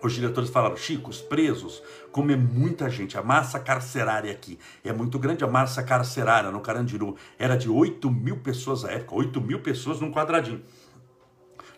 os 0.01 0.13
diretores 0.13 0.49
falaram: 0.49 0.75
Chico, 0.75 1.09
os 1.09 1.21
presos, 1.21 1.81
como 2.11 2.31
é 2.31 2.35
muita 2.35 2.89
gente, 2.89 3.17
a 3.17 3.23
massa 3.23 3.59
carcerária 3.59 4.31
aqui 4.31 4.59
é 4.83 4.91
muito 4.91 5.17
grande, 5.19 5.43
a 5.43 5.47
massa 5.47 5.83
carcerária 5.83 6.51
no 6.51 6.61
Carandiru 6.61 7.15
era 7.37 7.55
de 7.55 7.69
8 7.69 8.09
mil 8.11 8.37
pessoas 8.37 8.83
à 8.83 8.91
época, 8.91 9.15
8 9.15 9.41
mil 9.41 9.61
pessoas 9.61 9.99
num 9.99 10.11
quadradinho. 10.11 10.61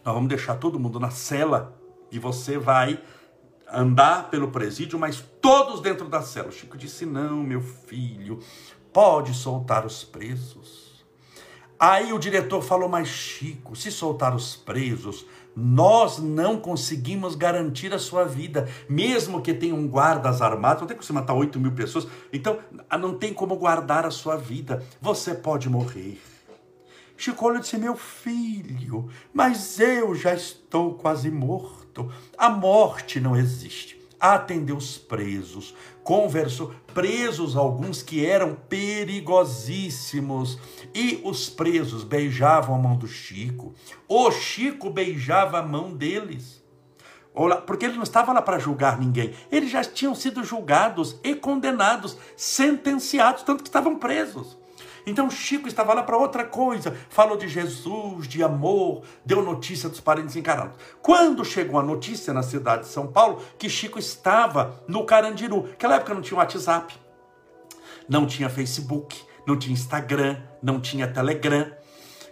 Nós 0.03 0.13
vamos 0.13 0.29
deixar 0.29 0.55
todo 0.55 0.79
mundo 0.79 0.99
na 0.99 1.09
cela 1.09 1.77
e 2.11 2.17
você 2.17 2.57
vai 2.57 3.01
andar 3.71 4.29
pelo 4.29 4.49
presídio, 4.49 4.97
mas 4.97 5.21
todos 5.41 5.81
dentro 5.81 6.07
da 6.07 6.21
cela. 6.21 6.47
O 6.47 6.51
Chico 6.51 6.77
disse: 6.77 7.05
Não, 7.05 7.43
meu 7.43 7.61
filho, 7.61 8.39
pode 8.93 9.33
soltar 9.33 9.85
os 9.85 10.03
presos. 10.03 10.86
Aí 11.79 12.11
o 12.11 12.19
diretor 12.19 12.61
falou: 12.61 12.89
Mas 12.89 13.07
Chico, 13.07 13.75
se 13.75 13.91
soltar 13.91 14.35
os 14.35 14.55
presos, 14.55 15.25
nós 15.55 16.17
não 16.17 16.59
conseguimos 16.59 17.35
garantir 17.35 17.93
a 17.93 17.99
sua 17.99 18.25
vida, 18.25 18.67
mesmo 18.89 19.41
que 19.41 19.53
tenham 19.53 19.87
guardas 19.87 20.41
armados, 20.41 20.81
não 20.81 20.87
tem 20.87 20.95
como 20.95 21.05
você 21.05 21.13
matar 21.13 21.33
8 21.33 21.59
mil 21.59 21.71
pessoas, 21.71 22.07
então 22.31 22.59
não 22.99 23.17
tem 23.17 23.33
como 23.33 23.55
guardar 23.55 24.05
a 24.05 24.11
sua 24.11 24.35
vida, 24.35 24.83
você 25.01 25.33
pode 25.33 25.69
morrer. 25.69 26.19
Chico 27.15 27.45
olhou 27.45 27.59
disse: 27.59 27.77
Meu 27.77 27.95
filho, 27.95 29.09
mas 29.33 29.79
eu 29.79 30.15
já 30.15 30.33
estou 30.33 30.95
quase 30.95 31.29
morto, 31.29 32.11
a 32.37 32.49
morte 32.49 33.19
não 33.19 33.35
existe 33.35 33.96
atendeu 34.19 34.75
os 34.77 34.97
presos, 34.97 35.73
conversou, 36.03 36.73
presos 36.93 37.55
alguns 37.55 38.01
que 38.01 38.25
eram 38.25 38.55
perigosíssimos, 38.67 40.57
e 40.93 41.21
os 41.23 41.49
presos 41.49 42.03
beijavam 42.03 42.75
a 42.75 42.79
mão 42.79 42.97
do 42.97 43.07
Chico, 43.07 43.73
o 44.07 44.31
Chico 44.31 44.89
beijava 44.89 45.59
a 45.59 45.63
mão 45.63 45.93
deles. 45.93 46.65
Porque 47.67 47.85
ele 47.85 47.97
não 47.97 48.03
estava 48.03 48.33
lá 48.33 48.41
para 48.41 48.57
julgar 48.57 48.99
ninguém, 48.99 49.35
eles 49.51 49.69
já 49.69 49.83
tinham 49.83 50.15
sido 50.15 50.43
julgados 50.43 51.19
e 51.23 51.35
condenados, 51.35 52.17
sentenciados, 52.35 53.43
tanto 53.43 53.61
que 53.63 53.69
estavam 53.69 53.99
presos. 53.99 54.57
Então 55.07 55.31
Chico 55.31 55.69
estava 55.69 55.93
lá 55.93 56.03
para 56.03 56.17
outra 56.17 56.43
coisa, 56.43 56.93
falou 57.09 57.37
de 57.37 57.47
Jesus, 57.47 58.27
de 58.27 58.43
amor, 58.43 59.03
deu 59.25 59.41
notícia 59.41 59.87
dos 59.87 60.01
parentes 60.01 60.35
encarados. 60.35 60.75
Quando 61.01 61.45
chegou 61.45 61.79
a 61.79 61.83
notícia 61.83 62.33
na 62.33 62.43
cidade 62.43 62.83
de 62.83 62.89
São 62.89 63.07
Paulo 63.07 63.41
que 63.57 63.69
Chico 63.69 63.97
estava 63.97 64.83
no 64.85 65.05
Carandiru, 65.05 65.63
naquela 65.69 65.95
época 65.95 66.13
não 66.13 66.21
tinha 66.21 66.37
WhatsApp, 66.37 66.93
não 68.07 68.27
tinha 68.27 68.49
Facebook, 68.49 69.17
não 69.45 69.57
tinha 69.57 69.73
Instagram, 69.73 70.41
não 70.61 70.81
tinha 70.81 71.07
Telegram. 71.07 71.71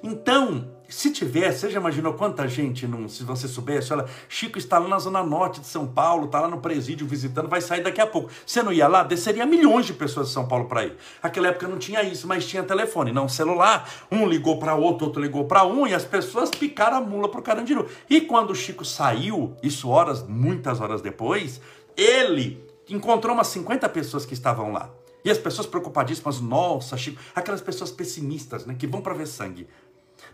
Então, 0.03 0.74
se 0.95 1.12
tivesse, 1.12 1.60
você 1.60 1.71
já 1.71 1.79
imaginou 1.79 2.13
quanta 2.13 2.47
gente, 2.47 2.88
não, 2.88 3.10
se 3.10 3.21
você 3.23 3.49
soubesse, 3.49 3.91
olha, 3.91 4.05
Chico 4.29 4.58
está 4.58 4.79
lá 4.79 4.88
na 4.88 4.97
zona 4.97 5.21
norte 5.21 5.60
de 5.60 5.67
São 5.67 5.86
Paulo, 5.86 6.25
está 6.25 6.39
lá 6.39 6.47
no 6.47 6.62
presídio 6.62 7.05
visitando, 7.05 7.49
vai 7.49 7.60
sair 7.60 7.84
daqui 7.84 7.99
a 7.99 8.08
pouco. 8.08 8.29
Você 8.45 8.63
não 8.63 8.71
ia 8.71 8.88
lá, 8.88 9.03
desceria 9.03 9.45
milhões 9.45 9.86
de 9.86 9.93
pessoas 9.93 10.27
de 10.27 10.34
São 10.34 10.47
Paulo 10.47 10.65
para 10.69 10.86
ir. 10.86 10.95
Naquela 11.21 11.49
época 11.49 11.67
não 11.67 11.77
tinha 11.77 12.01
isso, 12.01 12.25
mas 12.25 12.47
tinha 12.47 12.63
telefone, 12.63 13.12
não 13.12 13.27
celular. 13.27 13.89
Um 14.10 14.25
ligou 14.25 14.58
para 14.58 14.73
outro, 14.73 15.08
outro 15.08 15.21
ligou 15.21 15.43
para 15.43 15.65
um, 15.65 15.86
e 15.86 15.93
as 15.93 16.05
pessoas 16.05 16.49
picaram 16.49 16.95
a 16.95 17.01
mula 17.01 17.27
para 17.27 17.41
o 17.41 17.43
Carandiru. 17.43 17.89
E 18.10 18.21
quando 18.21 18.51
o 18.51 18.55
Chico 18.55 18.86
saiu, 18.86 19.53
isso 19.62 19.89
horas, 19.89 20.25
muitas 20.25 20.79
horas 20.79 21.01
depois, 21.01 21.60
ele 21.97 22.63
encontrou 22.89 23.36
umas 23.36 23.47
50 23.47 23.89
pessoas 23.89 24.25
que 24.25 24.34
estavam 24.34 24.71
lá. 24.71 24.89
E 25.25 25.31
as 25.31 25.39
pessoas 25.39 25.65
preocupadíssimas, 25.65 26.39
nossa, 26.39 26.95
Chico, 26.95 27.19
aquelas 27.34 27.60
pessoas 27.60 27.91
pessimistas, 27.91 28.63
né, 28.65 28.75
que 28.77 28.86
vão 28.86 29.01
para 29.01 29.15
ver 29.15 29.25
sangue. 29.25 29.67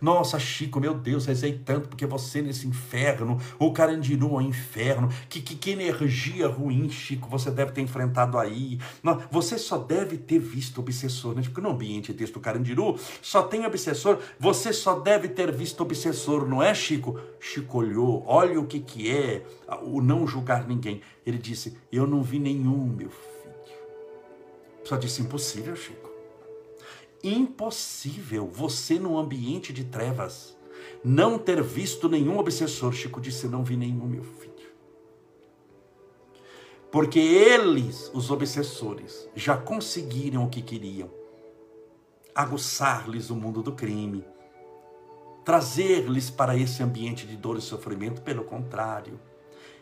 Nossa, 0.02 0.40
Chico, 0.40 0.80
meu 0.80 0.96
Deus, 0.96 1.28
rezei 1.28 1.60
tanto 1.64 1.88
porque 1.88 2.08
você 2.08 2.42
nesse 2.42 2.68
inferno, 2.68 3.40
o 3.60 3.72
Carandiru 3.72 4.34
ao 4.34 4.42
inferno, 4.42 5.08
que, 5.30 5.40
que, 5.40 5.56
que, 5.56 5.70
energia 5.70 6.48
ruim, 6.48 6.90
Chico, 6.90 7.30
você 7.30 7.52
deve 7.52 7.72
ter 7.72 7.82
enfrentado 7.82 8.40
aí. 8.40 8.80
Não, 9.04 9.22
você 9.30 9.60
só 9.60 9.78
deve 9.78 10.18
ter 10.18 10.40
visto 10.40 10.80
obsessor, 10.80 11.36
né? 11.36 11.44
Porque 11.44 11.62
no 11.62 11.70
ambiente 11.70 12.12
desse 12.12 12.34
do 12.34 12.40
Carandiru 12.40 12.98
só 13.22 13.44
tem 13.44 13.64
obsessor, 13.64 14.18
você 14.40 14.74
só 14.74 15.00
deve 15.00 15.28
ter 15.28 15.52
visto 15.52 15.82
obsessor, 15.82 16.48
não 16.48 16.64
é, 16.64 16.74
Chico? 16.74 17.20
Chico 17.40 17.78
olhou, 17.78 18.24
olha 18.26 18.60
o 18.60 18.66
que, 18.66 18.80
que 18.80 19.12
é 19.12 19.44
o 19.84 20.02
não 20.02 20.26
julgar 20.26 20.68
ninguém. 20.68 21.02
Ele 21.24 21.38
disse: 21.38 21.78
Eu 21.92 22.08
não 22.08 22.24
vi 22.24 22.40
nenhum, 22.40 22.88
meu 22.88 23.10
filho. 23.10 23.54
Só 24.84 24.98
disse: 24.98 25.22
Impossível, 25.22 25.76
Chico 25.76 26.01
impossível 27.24 28.48
você 28.48 29.00
num 29.00 29.18
ambiente 29.18 29.72
de 29.72 29.84
trevas 29.84 30.58
não 31.04 31.38
ter 31.38 31.62
visto 31.62 32.10
nenhum 32.10 32.38
obsessor. 32.38 32.94
Chico 32.94 33.20
disse: 33.20 33.48
Não 33.48 33.64
vi 33.64 33.76
nenhum, 33.76 34.08
meu 34.08 34.24
filho. 34.24 34.52
Porque 36.92 37.20
eles, 37.20 38.12
os 38.14 38.30
obsessores, 38.30 39.30
já 39.36 39.56
conseguiram 39.58 40.44
o 40.44 40.50
que 40.50 40.62
queriam: 40.62 41.10
aguçar-lhes 42.36 43.30
o 43.30 43.36
mundo 43.36 43.64
do 43.64 43.72
crime, 43.72 44.26
trazer-lhes 45.46 46.30
para 46.30 46.58
esse 46.58 46.84
ambiente 46.84 47.26
de 47.26 47.38
dor 47.38 47.58
e 47.58 47.62
sofrimento. 47.62 48.22
Pelo 48.22 48.44
contrário, 48.44 49.20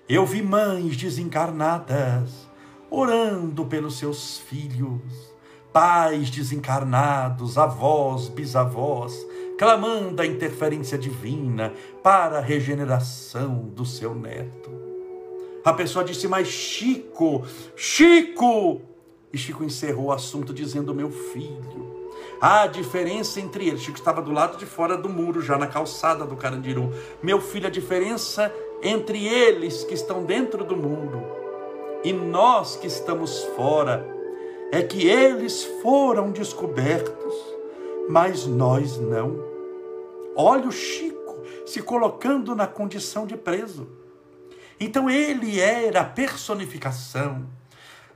eu 0.07 0.25
vi 0.25 0.41
mães 0.41 0.95
desencarnadas 0.95 2.47
orando 2.91 3.65
pelos 3.65 3.97
seus 3.97 4.37
filhos 4.37 5.38
pais 5.71 6.29
desencarnados, 6.29 7.57
avós, 7.57 8.27
bisavós, 8.27 9.25
clamando 9.57 10.21
a 10.21 10.25
interferência 10.25 10.97
divina 10.97 11.73
para 12.03 12.37
a 12.37 12.41
regeneração 12.41 13.69
do 13.75 13.85
seu 13.85 14.15
neto. 14.15 14.71
A 15.63 15.73
pessoa 15.73 16.03
disse: 16.03 16.27
Mas 16.27 16.47
Chico, 16.47 17.43
Chico! 17.75 18.81
E 19.31 19.37
Chico 19.37 19.63
encerrou 19.63 20.05
o 20.05 20.11
assunto 20.11 20.53
dizendo: 20.53 20.93
Meu 20.93 21.11
filho. 21.11 21.99
A 22.41 22.67
diferença 22.67 23.39
entre 23.41 23.67
eles, 23.67 23.81
Chico 23.81 23.97
estava 23.97 24.21
do 24.21 24.31
lado 24.31 24.57
de 24.57 24.65
fora 24.65 24.97
do 24.97 25.09
muro, 25.09 25.41
já 25.41 25.57
na 25.57 25.67
calçada 25.67 26.25
do 26.25 26.37
Carandiru. 26.37 26.93
Meu 27.21 27.41
filho, 27.41 27.67
a 27.67 27.69
diferença 27.69 28.53
entre 28.81 29.27
eles 29.27 29.83
que 29.83 29.93
estão 29.93 30.23
dentro 30.23 30.63
do 30.63 30.75
muro 30.75 31.21
e 32.03 32.13
nós 32.13 32.77
que 32.77 32.87
estamos 32.87 33.43
fora 33.57 34.18
é 34.71 34.83
que 34.83 35.07
eles 35.07 35.63
foram 35.81 36.31
descobertos, 36.31 37.33
mas 38.09 38.45
nós 38.45 38.97
não. 38.97 39.37
Olha 40.35 40.67
o 40.67 40.71
Chico 40.71 41.19
se 41.65 41.81
colocando 41.81 42.55
na 42.55 42.67
condição 42.67 43.25
de 43.25 43.35
preso. 43.35 43.89
Então 44.79 45.09
ele 45.09 45.59
era 45.59 46.01
a 46.01 46.05
personificação 46.05 47.47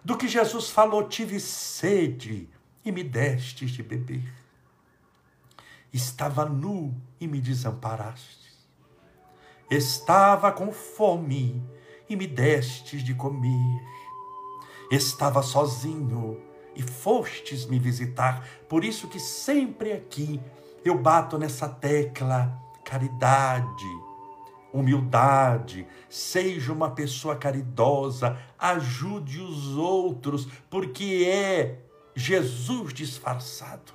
do 0.03 0.17
que 0.17 0.27
Jesus 0.27 0.69
falou: 0.69 1.07
tive 1.07 1.39
sede 1.39 2.49
e 2.85 2.91
me 2.91 3.03
destes 3.03 3.71
de 3.71 3.83
beber. 3.83 4.23
Estava 5.91 6.45
nu 6.45 6.93
e 7.19 7.27
me 7.27 7.39
desamparaste. 7.39 8.43
Estava 9.69 10.51
com 10.51 10.71
fome 10.71 11.63
e 12.09 12.15
me 12.15 12.27
destes 12.27 13.03
de 13.03 13.13
comer 13.13 13.81
estava 14.95 15.41
sozinho 15.41 16.39
e 16.75 16.81
fostes 16.81 17.65
me 17.65 17.79
visitar. 17.79 18.47
Por 18.67 18.83
isso 18.83 19.07
que 19.07 19.19
sempre 19.19 19.91
aqui 19.91 20.39
eu 20.83 20.97
bato 20.97 21.37
nessa 21.37 21.67
tecla 21.67 22.59
caridade, 22.83 23.85
humildade, 24.71 25.87
seja 26.09 26.73
uma 26.73 26.91
pessoa 26.91 27.35
caridosa, 27.35 28.37
ajude 28.59 29.39
os 29.39 29.77
outros, 29.77 30.47
porque 30.69 31.25
é 31.27 31.79
Jesus 32.15 32.93
disfarçado. 32.93 33.93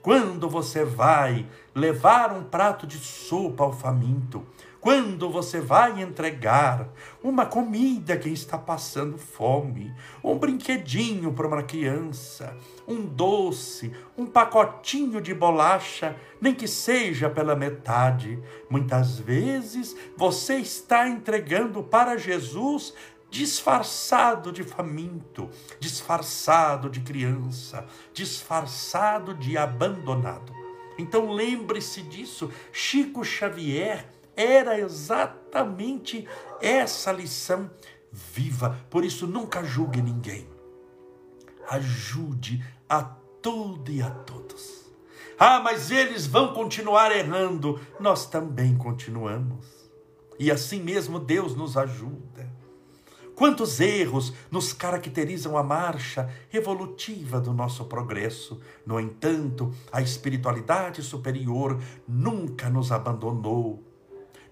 quando 0.00 0.48
você 0.48 0.84
vai 0.84 1.46
levar 1.72 2.32
um 2.32 2.42
prato 2.42 2.88
de 2.88 2.98
sopa 2.98 3.62
ao 3.62 3.72
faminto, 3.72 4.44
quando 4.82 5.30
você 5.30 5.60
vai 5.60 6.02
entregar 6.02 6.88
uma 7.22 7.46
comida 7.46 8.14
a 8.14 8.16
quem 8.16 8.32
está 8.32 8.58
passando 8.58 9.16
fome, 9.16 9.94
um 10.24 10.36
brinquedinho 10.36 11.32
para 11.32 11.46
uma 11.46 11.62
criança, 11.62 12.58
um 12.86 13.00
doce, 13.06 13.92
um 14.18 14.26
pacotinho 14.26 15.20
de 15.20 15.32
bolacha, 15.32 16.16
nem 16.40 16.52
que 16.52 16.66
seja 16.66 17.30
pela 17.30 17.54
metade, 17.54 18.42
muitas 18.68 19.20
vezes 19.20 19.96
você 20.16 20.56
está 20.56 21.08
entregando 21.08 21.84
para 21.84 22.16
Jesus 22.16 22.92
disfarçado 23.30 24.50
de 24.50 24.64
faminto, 24.64 25.48
disfarçado 25.78 26.90
de 26.90 26.98
criança, 27.02 27.86
disfarçado 28.12 29.32
de 29.32 29.56
abandonado. 29.56 30.52
Então 30.98 31.30
lembre-se 31.30 32.02
disso. 32.02 32.50
Chico 32.72 33.24
Xavier 33.24 34.11
era 34.36 34.78
exatamente 34.78 36.26
essa 36.60 37.12
lição 37.12 37.70
viva. 38.10 38.78
Por 38.90 39.04
isso, 39.04 39.26
nunca 39.26 39.62
julgue 39.64 40.02
ninguém. 40.02 40.46
Ajude 41.68 42.64
a 42.88 43.02
tudo 43.02 43.90
e 43.90 44.02
a 44.02 44.10
todos. 44.10 44.82
Ah, 45.38 45.60
mas 45.60 45.90
eles 45.90 46.26
vão 46.26 46.52
continuar 46.52 47.10
errando. 47.10 47.80
Nós 47.98 48.26
também 48.26 48.76
continuamos. 48.76 49.66
E 50.38 50.50
assim 50.50 50.80
mesmo 50.80 51.18
Deus 51.18 51.54
nos 51.56 51.76
ajuda. 51.76 52.50
Quantos 53.34 53.80
erros 53.80 54.32
nos 54.50 54.72
caracterizam 54.72 55.56
a 55.56 55.62
marcha 55.62 56.30
evolutiva 56.52 57.40
do 57.40 57.52
nosso 57.52 57.86
progresso. 57.86 58.60
No 58.84 59.00
entanto, 59.00 59.74
a 59.90 60.00
espiritualidade 60.02 61.02
superior 61.02 61.80
nunca 62.06 62.68
nos 62.68 62.92
abandonou, 62.92 63.82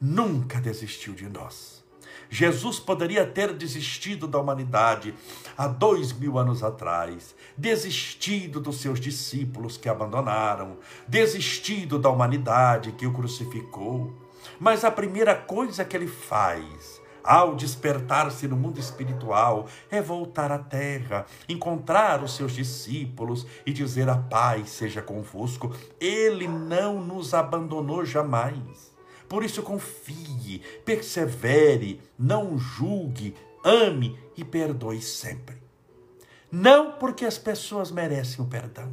nunca 0.00 0.60
desistiu 0.60 1.12
de 1.12 1.28
nós. 1.28 1.84
Jesus 2.30 2.78
poderia 2.78 3.26
ter 3.26 3.52
desistido 3.52 4.28
da 4.28 4.38
humanidade 4.38 5.14
há 5.58 5.66
dois 5.66 6.12
mil 6.12 6.38
anos 6.38 6.62
atrás, 6.62 7.34
desistido 7.56 8.60
dos 8.60 8.80
seus 8.80 9.00
discípulos 9.00 9.76
que 9.76 9.88
abandonaram, 9.88 10.78
desistido 11.08 11.98
da 11.98 12.08
humanidade 12.08 12.92
que 12.92 13.06
o 13.06 13.12
crucificou. 13.12 14.14
Mas 14.60 14.84
a 14.84 14.90
primeira 14.92 15.34
coisa 15.34 15.84
que 15.84 15.96
ele 15.96 16.06
faz 16.06 17.00
ao 17.22 17.54
despertar-se 17.54 18.48
no 18.48 18.56
mundo 18.56 18.78
espiritual, 18.78 19.66
é 19.90 20.00
voltar 20.00 20.50
à 20.50 20.58
terra, 20.58 21.26
encontrar 21.48 22.22
os 22.22 22.34
seus 22.34 22.52
discípulos 22.52 23.46
e 23.64 23.72
dizer: 23.72 24.08
A 24.08 24.16
paz 24.16 24.70
seja 24.70 25.02
convosco. 25.02 25.72
Ele 26.00 26.48
não 26.48 27.00
nos 27.00 27.34
abandonou 27.34 28.04
jamais. 28.04 28.89
Por 29.30 29.44
isso, 29.44 29.62
confie, 29.62 30.60
persevere, 30.84 32.00
não 32.18 32.58
julgue, 32.58 33.32
ame 33.64 34.18
e 34.36 34.44
perdoe 34.44 35.00
sempre. 35.00 35.56
Não 36.50 36.98
porque 36.98 37.24
as 37.24 37.38
pessoas 37.38 37.92
merecem 37.92 38.44
o 38.44 38.48
perdão, 38.48 38.92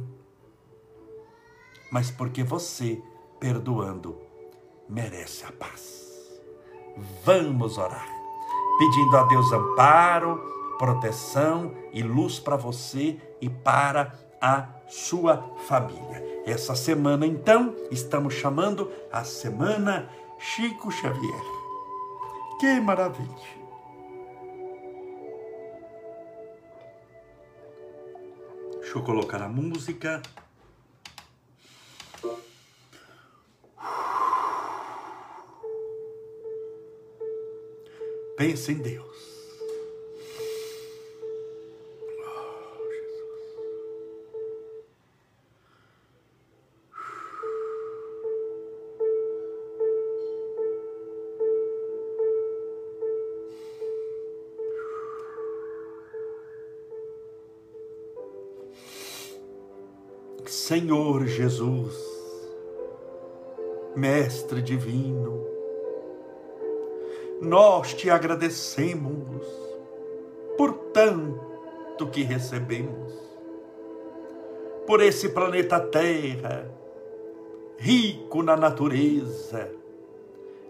mas 1.90 2.12
porque 2.12 2.44
você, 2.44 3.02
perdoando, 3.40 4.16
merece 4.88 5.44
a 5.44 5.50
paz. 5.50 6.06
Vamos 7.24 7.76
orar, 7.76 8.08
pedindo 8.78 9.16
a 9.16 9.24
Deus 9.24 9.50
amparo, 9.50 10.40
proteção 10.78 11.74
e 11.92 12.00
luz 12.00 12.38
para 12.38 12.54
você 12.54 13.20
e 13.40 13.50
para 13.50 14.12
a 14.40 14.68
sua 14.86 15.56
família. 15.66 16.24
Essa 16.46 16.76
semana, 16.76 17.26
então, 17.26 17.74
estamos 17.90 18.34
chamando 18.34 18.88
a 19.10 19.24
Semana 19.24 20.08
Chico 20.38 20.90
Xavier. 20.90 21.42
Que 22.60 22.80
maravilha! 22.80 23.58
Deixa 28.80 28.98
eu 28.98 29.04
colocar 29.04 29.42
a 29.42 29.48
música. 29.48 30.22
Pense 38.36 38.72
em 38.72 38.76
Deus. 38.76 39.27
Senhor 60.68 61.26
Jesus, 61.26 61.96
Mestre 63.96 64.60
Divino, 64.60 65.46
nós 67.40 67.94
te 67.94 68.10
agradecemos 68.10 69.46
por 70.58 70.74
tanto 70.92 72.08
que 72.08 72.22
recebemos, 72.22 73.14
por 74.86 75.00
esse 75.00 75.30
planeta 75.30 75.80
Terra, 75.80 76.70
rico 77.78 78.42
na 78.42 78.54
natureza, 78.54 79.72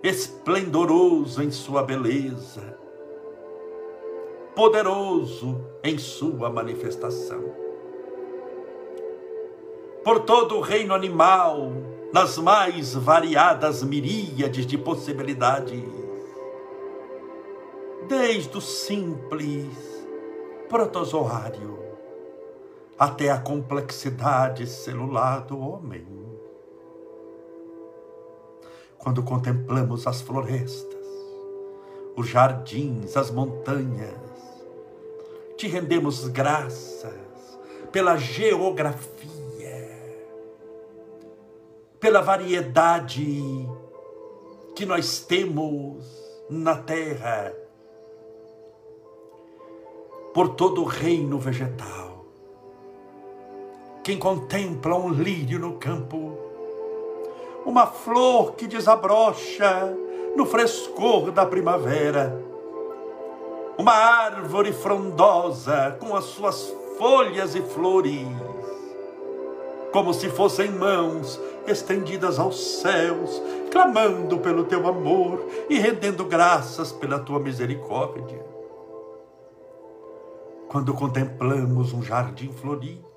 esplendoroso 0.01 1.43
em 1.43 1.51
sua 1.51 1.83
beleza, 1.83 2.79
poderoso 4.55 5.61
em 5.83 5.99
sua 5.99 6.49
manifestação 6.49 7.67
por 10.05 10.21
todo 10.21 10.57
o 10.57 10.61
reino 10.61 10.95
animal, 10.95 11.73
nas 12.13 12.39
mais 12.39 12.95
variadas 12.95 13.83
miríades 13.83 14.67
de 14.67 14.79
possibilidades. 14.79 15.85
Desde 18.07 18.57
o 18.57 18.61
simples 18.61 19.69
protozoário 20.69 21.79
até 22.99 23.31
a 23.31 23.39
complexidade 23.39 24.67
celular 24.67 25.43
do 25.43 25.59
homem. 25.59 26.07
Quando 28.99 29.23
contemplamos 29.23 30.07
as 30.07 30.21
florestas, 30.21 30.99
os 32.17 32.27
jardins, 32.27 33.17
as 33.17 33.31
montanhas, 33.31 34.19
te 35.57 35.69
rendemos 35.69 36.27
graças 36.29 37.15
pela 37.93 38.17
geografia 38.17 39.38
pela 42.01 42.23
variedade 42.23 43.69
que 44.75 44.87
nós 44.87 45.21
temos 45.21 46.05
na 46.49 46.77
terra, 46.77 47.53
por 50.33 50.51
todo 50.51 50.83
o 50.83 50.85
reino 50.85 51.39
vegetal. 51.39 52.25
Quem 54.05 54.19
contempla 54.19 54.97
um 54.97 55.11
lírio 55.11 55.59
no 55.59 55.75
campo, 55.75 56.39
uma 57.67 57.87
flor 57.87 58.53
que 58.53 58.67
desabrocha 58.67 59.95
no 60.37 60.47
frescor 60.47 61.33
da 61.33 61.45
primavera, 61.45 62.41
uma 63.77 63.93
árvore 63.93 64.73
frondosa 64.73 65.97
com 66.01 66.15
as 66.15 66.25
suas 66.25 66.73
folhas 66.97 67.55
e 67.55 67.61
flores, 67.61 68.27
como 69.99 70.15
se 70.15 70.31
fossem 70.31 70.71
mãos 70.71 71.41
estendidas 71.67 72.39
aos 72.39 72.79
céus, 72.81 73.43
clamando 73.69 74.39
pelo 74.39 74.63
teu 74.63 74.87
amor 74.87 75.45
e 75.69 75.77
rendendo 75.77 76.25
graças 76.25 76.93
pela 76.93 77.19
tua 77.19 77.41
misericórdia. 77.41 78.41
Quando 80.69 80.95
contemplamos 80.95 81.93
um 81.93 82.01
jardim 82.01 82.53
florido, 82.53 83.09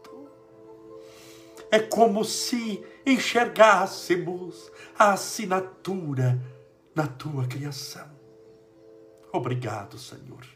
é 1.70 1.78
como 1.78 2.26
se 2.26 2.84
enxergássemos 3.06 4.72
a 4.98 5.12
assinatura 5.12 6.42
na 6.96 7.06
tua 7.06 7.46
criação. 7.46 8.10
Obrigado, 9.32 10.00
Senhor. 10.00 10.48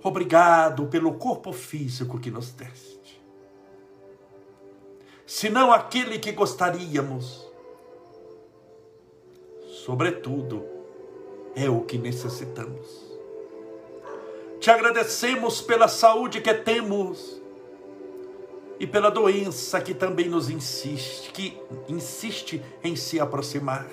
Obrigado 0.00 0.86
pelo 0.86 1.14
corpo 1.14 1.52
físico 1.52 2.20
que 2.20 2.30
nos 2.30 2.52
deste 2.52 2.95
senão 5.26 5.72
aquele 5.72 6.18
que 6.18 6.32
gostaríamos. 6.32 7.46
Sobretudo, 9.84 10.64
é 11.54 11.68
o 11.68 11.80
que 11.82 11.98
necessitamos. 11.98 13.04
Te 14.60 14.70
agradecemos 14.70 15.60
pela 15.60 15.88
saúde 15.88 16.40
que 16.40 16.54
temos, 16.54 17.40
e 18.78 18.86
pela 18.86 19.10
doença 19.10 19.80
que 19.80 19.94
também 19.94 20.28
nos 20.28 20.50
insiste, 20.50 21.30
que 21.32 21.58
insiste 21.88 22.62
em 22.82 22.94
se 22.94 23.18
aproximar. 23.18 23.86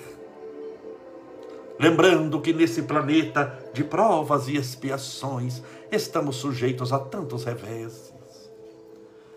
Lembrando 1.78 2.40
que 2.40 2.52
nesse 2.52 2.82
planeta 2.82 3.58
de 3.72 3.82
provas 3.82 4.46
e 4.48 4.56
expiações 4.56 5.62
estamos 5.90 6.36
sujeitos 6.36 6.92
a 6.92 6.98
tantos 6.98 7.44
reveses, 7.44 8.13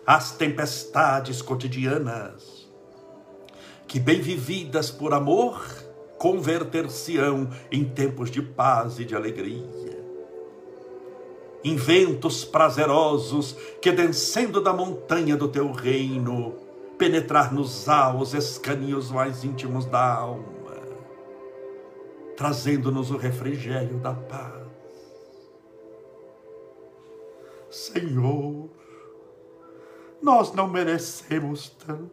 as 0.08 0.32
tempestades 0.32 1.42
cotidianas, 1.42 2.66
que 3.86 4.00
bem 4.00 4.22
vividas 4.22 4.90
por 4.90 5.12
amor, 5.12 5.62
converter-se-ão 6.16 7.50
em 7.70 7.84
tempos 7.84 8.30
de 8.30 8.40
paz 8.40 8.98
e 8.98 9.04
de 9.04 9.14
alegria 9.14 9.98
inventos 11.64 12.44
prazerosos 12.44 13.52
que, 13.82 13.90
descendo 13.90 14.60
da 14.60 14.72
montanha 14.72 15.36
do 15.36 15.48
teu 15.48 15.72
reino, 15.72 16.54
penetrar 16.96 17.52
nos 17.52 17.88
aos 17.88 18.32
escaninhos 18.32 19.10
mais 19.10 19.44
íntimos 19.44 19.84
da 19.84 20.14
alma, 20.14 20.76
trazendo-nos 22.36 23.10
o 23.10 23.16
refrigério 23.16 23.98
da 23.98 24.14
paz. 24.14 24.68
Senhor, 27.68 28.77
nós 30.20 30.52
não 30.52 30.66
merecemos 30.66 31.70
tanto, 31.86 32.10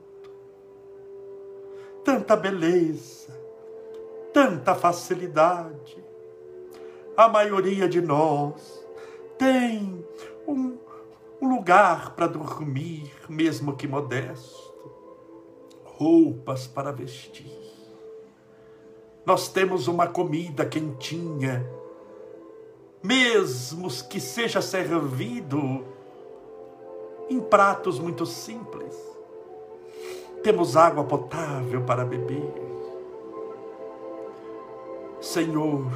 tanta 2.03 2.36
beleza, 2.36 3.34
tanta 4.34 4.76
facilidade. 4.76 6.03
A 7.18 7.28
maioria 7.28 7.88
de 7.88 8.01
nós 8.01 8.86
tem 9.38 10.06
um, 10.47 10.78
um 11.41 11.49
lugar 11.49 12.12
para 12.16 12.28
dormir, 12.28 13.12
mesmo 13.28 13.76
que 13.76 13.88
modesto, 13.88 14.74
roupas 15.84 16.68
para 16.68 16.91
vestir. 16.91 17.66
Nós 19.26 19.47
temos 19.47 19.88
uma 19.88 20.08
comida 20.08 20.66
quentinha, 20.66 21.68
mesmo 23.01 23.88
que 24.08 24.20
seja 24.20 24.62
servido 24.62 25.95
em 27.30 27.40
pratos 27.40 28.00
muito 28.00 28.26
simples. 28.26 28.96
Temos 30.44 30.78
água 30.78 31.04
potável 31.04 31.82
para 31.84 32.06
beber. 32.06 32.54
Senhor, 35.20 35.92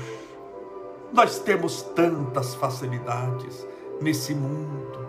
nós 1.13 1.39
temos 1.39 1.81
tantas 1.81 2.55
facilidades 2.55 3.65
nesse 4.01 4.33
mundo. 4.33 5.07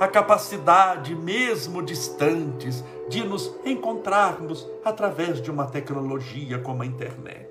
A 0.00 0.08
capacidade, 0.08 1.14
mesmo 1.14 1.82
distantes, 1.82 2.82
de 3.08 3.22
nos 3.24 3.54
encontrarmos 3.64 4.68
através 4.84 5.40
de 5.40 5.50
uma 5.50 5.66
tecnologia 5.66 6.58
como 6.58 6.82
a 6.82 6.86
internet. 6.86 7.50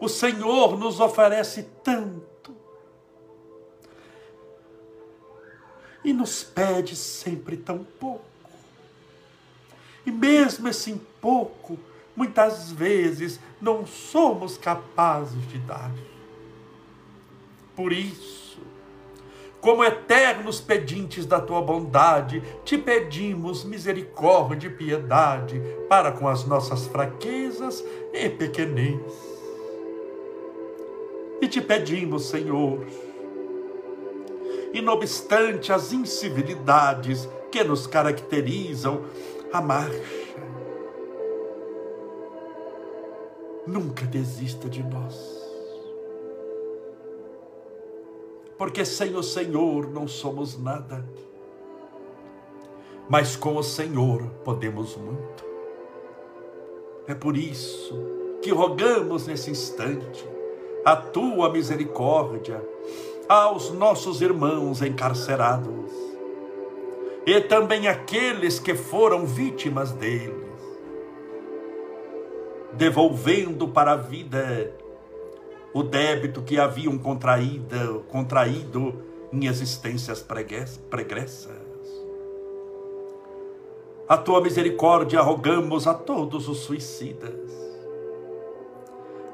O 0.00 0.08
Senhor 0.08 0.78
nos 0.78 1.00
oferece 1.00 1.64
tanto 1.82 2.37
e 6.08 6.12
nos 6.12 6.42
pede 6.42 6.96
sempre 6.96 7.56
tão 7.56 7.84
pouco. 8.00 8.24
E 10.06 10.10
mesmo 10.10 10.66
esse 10.68 10.94
pouco 11.20 11.78
muitas 12.16 12.72
vezes 12.72 13.38
não 13.60 13.86
somos 13.86 14.56
capazes 14.56 15.46
de 15.48 15.58
dar. 15.58 15.92
Por 17.76 17.92
isso, 17.92 18.58
como 19.60 19.84
eternos 19.84 20.60
pedintes 20.60 21.26
da 21.26 21.40
tua 21.40 21.60
bondade, 21.60 22.42
te 22.64 22.78
pedimos 22.78 23.62
misericórdia 23.62 24.68
e 24.68 24.72
piedade 24.72 25.60
para 25.90 26.10
com 26.10 26.26
as 26.26 26.44
nossas 26.46 26.86
fraquezas 26.86 27.84
e 28.14 28.30
pequenez. 28.30 28.98
E 31.40 31.46
te 31.46 31.60
pedimos, 31.60 32.30
Senhor, 32.30 32.84
e 34.72 34.80
não 34.80 34.94
obstante 34.94 35.72
as 35.72 35.92
incivilidades 35.92 37.28
que 37.50 37.64
nos 37.64 37.86
caracterizam, 37.86 39.04
a 39.52 39.60
marcha 39.60 40.28
nunca 43.68 44.06
desista 44.06 44.68
de 44.68 44.82
nós. 44.82 45.38
Porque 48.56 48.84
sem 48.84 49.14
o 49.14 49.22
Senhor 49.22 49.88
não 49.90 50.08
somos 50.08 50.58
nada, 50.58 51.04
mas 53.08 53.36
com 53.36 53.56
o 53.56 53.62
Senhor 53.62 54.26
podemos 54.44 54.96
muito. 54.96 55.44
É 57.06 57.14
por 57.14 57.36
isso 57.36 57.94
que 58.42 58.50
rogamos 58.50 59.26
nesse 59.26 59.50
instante 59.50 60.26
a 60.84 60.96
tua 60.96 61.50
misericórdia 61.52 62.62
aos 63.28 63.70
nossos 63.72 64.20
irmãos 64.22 64.80
encarcerados 64.80 65.92
e 67.26 67.40
também 67.42 67.86
aqueles 67.86 68.58
que 68.58 68.74
foram 68.74 69.26
vítimas 69.26 69.92
dele 69.92 70.48
devolvendo 72.72 73.68
para 73.68 73.92
a 73.92 73.96
vida 73.96 74.72
o 75.74 75.82
débito 75.82 76.42
que 76.42 76.58
haviam 76.58 76.96
contraído, 76.96 78.04
contraído 78.08 79.02
em 79.32 79.46
existências 79.46 80.22
pregressas. 80.22 81.68
A 84.08 84.16
tua 84.16 84.40
misericórdia 84.40 85.20
rogamos 85.20 85.86
a 85.86 85.92
todos 85.92 86.48
os 86.48 86.60
suicidas, 86.60 87.67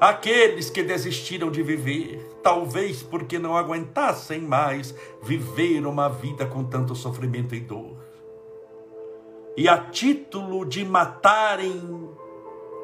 aqueles 0.09 0.69
que 0.69 0.83
desistiram 0.83 1.49
de 1.49 1.63
viver, 1.63 2.37
talvez 2.43 3.01
porque 3.01 3.39
não 3.39 3.57
aguentassem 3.57 4.39
mais 4.39 4.93
viver 5.23 5.83
uma 5.87 6.07
vida 6.07 6.45
com 6.45 6.63
tanto 6.63 6.93
sofrimento 6.93 7.55
e 7.55 7.59
dor. 7.59 7.97
E 9.57 9.67
a 9.67 9.77
título 9.77 10.63
de 10.63 10.85
matarem 10.85 12.07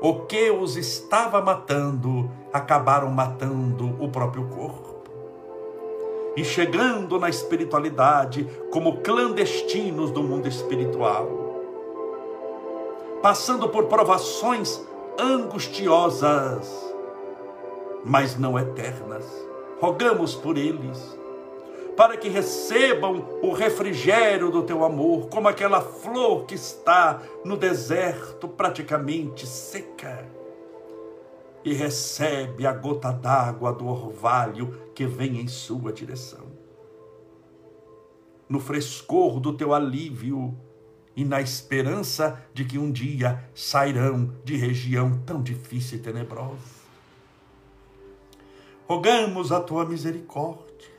o 0.01 0.15
que 0.22 0.49
os 0.49 0.76
estava 0.76 1.39
matando, 1.41 2.32
acabaram 2.51 3.11
matando 3.11 3.95
o 4.03 4.09
próprio 4.09 4.47
corpo. 4.47 5.03
E 6.36 6.43
chegando 6.43 7.19
na 7.19 7.30
espiritualidade 7.30 8.49
como 8.72 9.01
clandestinos 9.01 10.09
do 10.09 10.24
mundo 10.24 10.47
espiritual, 10.47 11.30
passando 13.22 13.69
por 13.69 13.86
provações 13.86 14.82
angustiosas, 15.19 16.91
mas 18.04 18.38
não 18.38 18.58
eternas. 18.58 19.26
Rogamos 19.80 20.36
por 20.36 20.58
eles 20.58 21.20
para 21.95 22.18
que 22.18 22.30
recebam 22.30 23.39
o 23.41 23.52
refrigério 23.54 24.49
do 24.49 24.64
teu 24.64 24.84
amor, 24.84 25.28
como 25.28 25.47
aquela 25.47 25.82
flor 25.82 26.45
que 26.45 26.56
está 26.56 27.22
no 27.43 27.58
deserto 27.58 28.47
praticamente 28.47 29.45
seca 29.45 30.28
e 31.64 31.74
recebe 31.74 32.66
a 32.66 32.74
gota 32.74 33.12
d'água 33.12 33.72
do 33.72 33.88
orvalho 33.88 34.91
que 34.95 35.06
vem 35.06 35.39
em 35.39 35.47
sua 35.47 35.93
direção. 35.93 36.45
No 38.49 38.60
frescor 38.60 39.39
do 39.39 39.54
teu 39.54 39.74
alívio 39.74 40.58
e 41.16 41.24
na 41.24 41.39
esperança 41.39 42.43
de 42.54 42.66
que 42.66 42.78
um 42.80 42.91
dia 42.91 43.47
sairão 43.54 44.34
de 44.43 44.58
região 44.58 45.20
tão 45.26 45.41
difícil 45.41 45.99
e 45.99 46.02
tenebrosa. 46.02 46.80
Rogamos 48.92 49.54
a 49.54 49.62
tua 49.62 49.86
misericórdia 49.86 50.89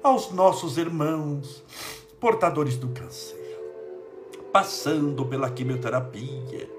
aos 0.00 0.30
nossos 0.30 0.78
irmãos 0.78 1.64
portadores 2.20 2.76
do 2.76 2.86
câncer, 2.90 3.58
passando 4.52 5.26
pela 5.26 5.50
quimioterapia, 5.50 6.70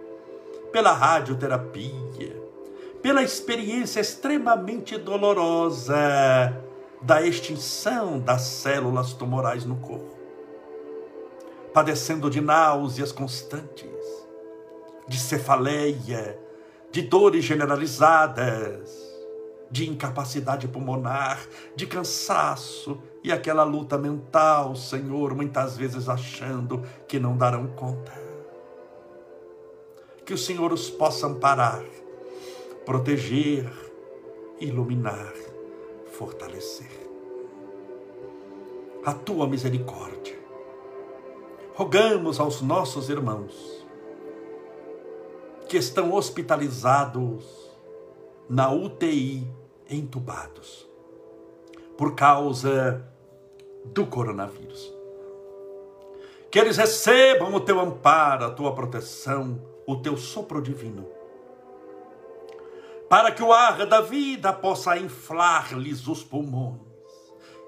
pela 0.71 0.93
radioterapia, 0.93 2.41
pela 3.01 3.23
experiência 3.23 3.99
extremamente 3.99 4.97
dolorosa 4.97 6.63
da 7.01 7.21
extinção 7.21 8.17
das 8.17 8.43
células 8.43 9.11
tumorais 9.11 9.65
no 9.65 9.75
corpo, 9.75 10.15
padecendo 11.73 12.29
de 12.29 12.39
náuseas 12.39 13.11
constantes, 13.11 14.25
de 15.09 15.19
cefaleia, 15.19 16.39
de 16.89 17.01
dores 17.01 17.43
generalizadas, 17.43 19.04
de 19.69 19.89
incapacidade 19.89 20.67
pulmonar, 20.67 21.45
de 21.75 21.87
cansaço 21.87 22.99
e 23.23 23.31
aquela 23.31 23.63
luta 23.63 23.97
mental, 23.97 24.75
Senhor, 24.75 25.35
muitas 25.35 25.75
vezes 25.77 26.07
achando 26.07 26.83
que 27.07 27.19
não 27.19 27.35
darão 27.35 27.67
conta. 27.67 28.13
Que 30.25 30.33
o 30.33 30.37
Senhor 30.37 30.71
os 30.71 30.89
possa 30.89 31.27
amparar, 31.27 31.83
proteger, 32.85 33.71
iluminar, 34.59 35.33
fortalecer. 36.11 37.05
A 39.05 39.13
tua 39.13 39.47
misericórdia 39.47 40.35
rogamos 41.75 42.39
aos 42.39 42.61
nossos 42.61 43.09
irmãos 43.09 43.85
que 45.67 45.77
estão 45.77 46.13
hospitalizados 46.13 47.64
na 48.49 48.71
UTI, 48.71 49.47
entubados, 49.89 50.87
por 51.97 52.15
causa 52.15 53.05
do 53.85 54.05
coronavírus. 54.05 54.93
Que 56.51 56.59
eles 56.59 56.77
recebam 56.77 57.53
o 57.53 57.59
teu 57.59 57.79
amparo, 57.79 58.45
a 58.45 58.51
tua 58.51 58.73
proteção, 58.73 59.61
o 59.85 59.97
teu 59.97 60.15
sopro 60.15 60.61
divino 60.61 61.15
para 63.09 63.31
que 63.31 63.43
o 63.43 63.53
ar 63.53 63.85
da 63.85 64.01
vida 64.01 64.51
possa 64.51 64.97
inflar-lhes 64.97 66.07
os 66.07 66.23
pulmões, 66.23 66.81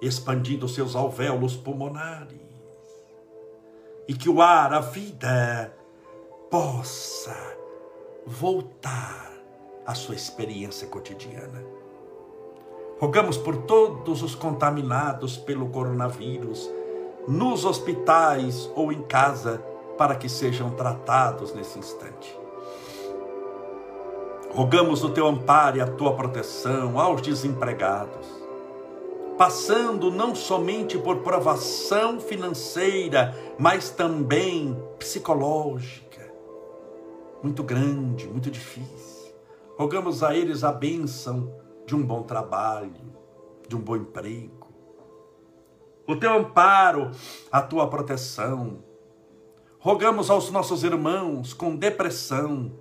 expandindo 0.01 0.67
seus 0.67 0.95
alvéolos 0.95 1.55
pulmonares, 1.55 2.41
e 4.07 4.13
que 4.13 4.29
o 4.29 4.41
ar, 4.41 4.73
a 4.73 4.79
vida, 4.79 5.73
possa 6.49 7.35
voltar 8.25 9.36
à 9.87 9.95
sua 9.95 10.13
experiência 10.13 10.87
cotidiana. 10.87 11.63
Rogamos 12.99 13.37
por 13.37 13.55
todos 13.63 14.21
os 14.21 14.35
contaminados 14.35 15.37
pelo 15.37 15.69
coronavírus, 15.69 16.69
nos 17.27 17.65
hospitais 17.65 18.69
ou 18.75 18.91
em 18.91 19.01
casa, 19.01 19.63
para 19.97 20.15
que 20.15 20.29
sejam 20.29 20.69
tratados 20.71 21.53
nesse 21.53 21.79
instante 21.79 22.37
Rogamos 24.57 25.03
o 25.03 25.09
teu 25.09 25.27
amparo 25.27 25.77
e 25.77 25.81
a 25.81 25.85
tua 25.85 26.15
proteção 26.15 26.99
aos 26.99 27.21
desempregados, 27.21 28.25
passando 29.37 30.09
não 30.09 30.33
somente 30.33 30.97
por 30.97 31.17
provação 31.17 32.19
financeira, 32.19 33.35
mas 33.59 33.89
também 33.91 34.75
psicológica, 34.97 36.33
muito 37.43 37.61
grande, 37.61 38.27
muito 38.27 38.49
difícil. 38.49 39.16
Rogamos 39.77 40.23
a 40.23 40.35
eles 40.35 40.63
a 40.63 40.71
bênção 40.71 41.53
de 41.85 41.95
um 41.95 42.01
bom 42.03 42.23
trabalho, 42.23 43.13
de 43.67 43.75
um 43.75 43.79
bom 43.79 43.95
emprego, 43.95 44.67
o 46.07 46.15
teu 46.15 46.33
amparo, 46.33 47.11
a 47.51 47.61
tua 47.61 47.87
proteção. 47.87 48.83
Rogamos 49.77 50.29
aos 50.29 50.49
nossos 50.49 50.83
irmãos 50.83 51.53
com 51.53 51.75
depressão, 51.75 52.71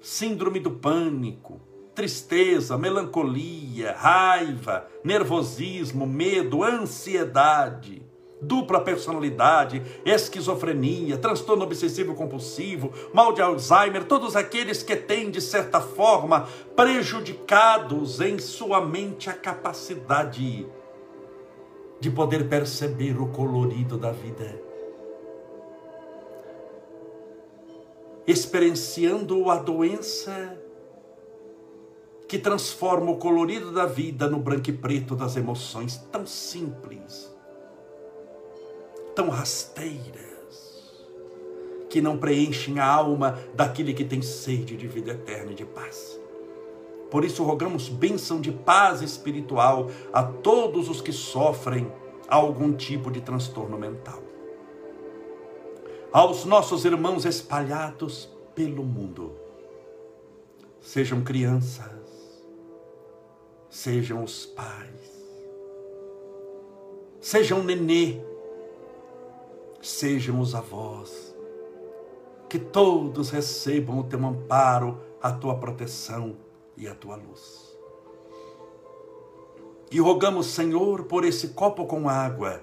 síndrome 0.00 0.58
do 0.58 0.70
pânico, 0.70 1.60
tristeza, 1.94 2.76
melancolia, 2.78 3.92
raiva, 3.92 4.86
nervosismo, 5.04 6.06
medo, 6.06 6.62
ansiedade, 6.62 8.05
dupla 8.40 8.80
personalidade, 8.80 9.82
esquizofrenia, 10.04 11.16
transtorno 11.16 11.64
obsessivo 11.64 12.14
compulsivo, 12.14 12.92
mal 13.12 13.32
de 13.32 13.40
Alzheimer, 13.40 14.04
todos 14.04 14.36
aqueles 14.36 14.82
que 14.82 14.96
têm, 14.96 15.30
de 15.30 15.40
certa 15.40 15.80
forma, 15.80 16.48
prejudicados 16.74 18.20
em 18.20 18.38
sua 18.38 18.84
mente 18.84 19.30
a 19.30 19.32
capacidade 19.32 20.66
de 21.98 22.10
poder 22.10 22.48
perceber 22.48 23.20
o 23.20 23.28
colorido 23.28 23.96
da 23.96 24.12
vida. 24.12 24.60
Experienciando 28.26 29.48
a 29.50 29.56
doença 29.56 30.58
que 32.28 32.38
transforma 32.38 33.12
o 33.12 33.16
colorido 33.16 33.70
da 33.70 33.86
vida 33.86 34.28
no 34.28 34.38
branco 34.38 34.68
e 34.68 34.72
preto 34.72 35.14
das 35.14 35.36
emoções, 35.36 35.96
tão 36.10 36.26
simples, 36.26 37.35
tão 39.16 39.28
rasteiras, 39.28 40.94
que 41.90 42.00
não 42.00 42.16
preenchem 42.16 42.78
a 42.78 42.86
alma 42.86 43.36
daquele 43.54 43.92
que 43.92 44.04
tem 44.04 44.22
sede 44.22 44.76
de 44.76 44.86
vida 44.86 45.10
eterna 45.10 45.50
e 45.50 45.56
de 45.56 45.64
paz. 45.64 46.20
Por 47.10 47.24
isso, 47.24 47.42
rogamos 47.42 47.88
bênção 47.88 48.40
de 48.40 48.52
paz 48.52 49.02
espiritual 49.02 49.90
a 50.12 50.22
todos 50.22 50.88
os 50.88 51.00
que 51.00 51.12
sofrem 51.12 51.90
algum 52.28 52.72
tipo 52.72 53.10
de 53.10 53.20
transtorno 53.20 53.76
mental 53.76 54.26
aos 56.16 56.46
nossos 56.46 56.86
irmãos 56.86 57.26
espalhados 57.26 58.26
pelo 58.54 58.82
mundo. 58.82 59.36
Sejam 60.80 61.22
crianças, 61.22 61.92
sejam 63.68 64.24
os 64.24 64.46
pais, 64.46 65.26
sejam 67.20 67.62
nenê, 67.62 68.18
sejam 69.80 70.40
os 70.40 70.54
avós, 70.54 71.34
que 72.48 72.58
todos 72.58 73.30
recebam 73.30 73.98
o 73.98 74.04
teu 74.04 74.24
amparo, 74.24 75.00
a 75.22 75.32
tua 75.32 75.56
proteção 75.56 76.36
e 76.76 76.86
a 76.86 76.94
tua 76.94 77.16
luz. 77.16 77.76
E 79.90 80.00
rogamos, 80.00 80.46
Senhor, 80.46 81.04
por 81.04 81.24
esse 81.24 81.48
copo 81.48 81.86
com 81.86 82.08
água 82.08 82.62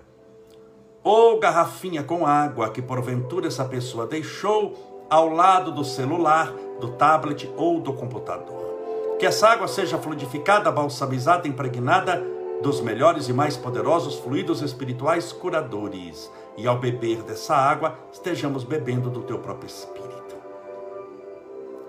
ou 1.04 1.38
garrafinha 1.40 2.04
com 2.04 2.26
água 2.26 2.70
que 2.70 2.82
porventura 2.82 3.48
essa 3.48 3.66
pessoa 3.66 4.08
deixou 4.08 5.06
ao 5.10 5.30
lado 5.30 5.72
do 5.72 5.84
celular, 5.84 6.52
do 6.80 6.90
tablet 6.94 7.50
ou 7.58 7.80
do 7.80 7.94
computador. 7.94 9.18
Que 9.20 9.26
essa 9.26 9.50
água 9.50 9.68
seja 9.68 9.98
fluidificada, 9.98 10.72
balsamizada, 10.72 11.48
impregnada 11.48 12.24
dos 12.62 12.82
melhores 12.82 13.28
e 13.28 13.34
mais 13.34 13.58
poderosos 13.58 14.16
fluidos 14.16 14.62
espirituais 14.62 15.32
curadores. 15.32 16.32
E 16.58 16.68
ao 16.68 16.78
beber 16.78 17.24
dessa 17.24 17.56
água, 17.56 17.98
estejamos 18.12 18.64
bebendo 18.64 19.10
do 19.10 19.24
teu 19.24 19.40
próprio 19.40 19.68
Espírito. 19.68 20.36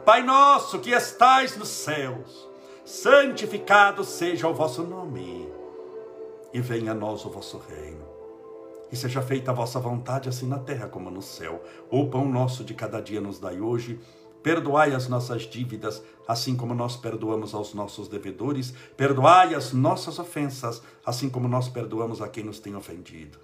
Pai 0.04 0.22
nosso 0.22 0.78
que 0.80 0.90
estais 0.90 1.56
nos 1.56 1.68
céus, 1.68 2.48
santificado 2.84 4.04
seja 4.04 4.48
o 4.48 4.54
vosso 4.54 4.82
nome, 4.82 5.50
e 6.52 6.60
venha 6.60 6.92
a 6.92 6.94
nós 6.94 7.24
o 7.24 7.30
vosso 7.30 7.58
reino 7.58 8.14
e 8.94 8.96
seja 8.96 9.20
feita 9.20 9.50
a 9.50 9.54
vossa 9.54 9.80
vontade, 9.80 10.28
assim 10.28 10.46
na 10.46 10.58
terra 10.58 10.86
como 10.86 11.10
no 11.10 11.20
céu. 11.20 11.62
O 11.90 12.06
pão 12.06 12.28
nosso 12.28 12.62
de 12.62 12.74
cada 12.74 13.00
dia 13.00 13.20
nos 13.20 13.40
dai 13.40 13.60
hoje. 13.60 13.98
Perdoai 14.40 14.94
as 14.94 15.08
nossas 15.08 15.42
dívidas, 15.42 16.00
assim 16.28 16.54
como 16.54 16.74
nós 16.74 16.96
perdoamos 16.96 17.54
aos 17.54 17.74
nossos 17.74 18.06
devedores. 18.06 18.72
Perdoai 18.96 19.52
as 19.54 19.72
nossas 19.72 20.20
ofensas, 20.20 20.80
assim 21.04 21.28
como 21.28 21.48
nós 21.48 21.68
perdoamos 21.68 22.22
a 22.22 22.28
quem 22.28 22.44
nos 22.44 22.60
tem 22.60 22.76
ofendido. 22.76 23.43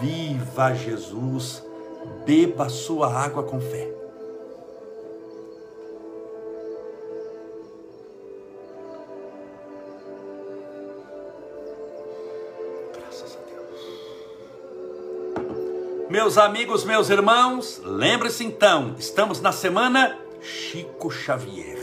viva 0.00 0.74
Jesus, 0.74 1.64
beba 2.24 2.68
sua 2.68 3.12
água 3.12 3.42
com 3.42 3.60
fé. 3.60 3.92
Meus 16.08 16.36
amigos, 16.36 16.84
meus 16.84 17.08
irmãos, 17.08 17.80
lembre-se 17.82 18.44
então, 18.44 18.94
estamos 18.98 19.40
na 19.40 19.50
semana 19.50 20.18
Chico 20.42 21.10
Xavier. 21.10 21.78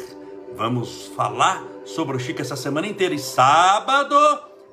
Vamos 0.56 1.08
falar 1.16 1.64
sobre 1.84 2.16
o 2.16 2.20
Chico 2.20 2.42
essa 2.42 2.56
semana 2.56 2.86
inteira. 2.86 3.16
E 3.16 3.20
sábado 3.20 4.16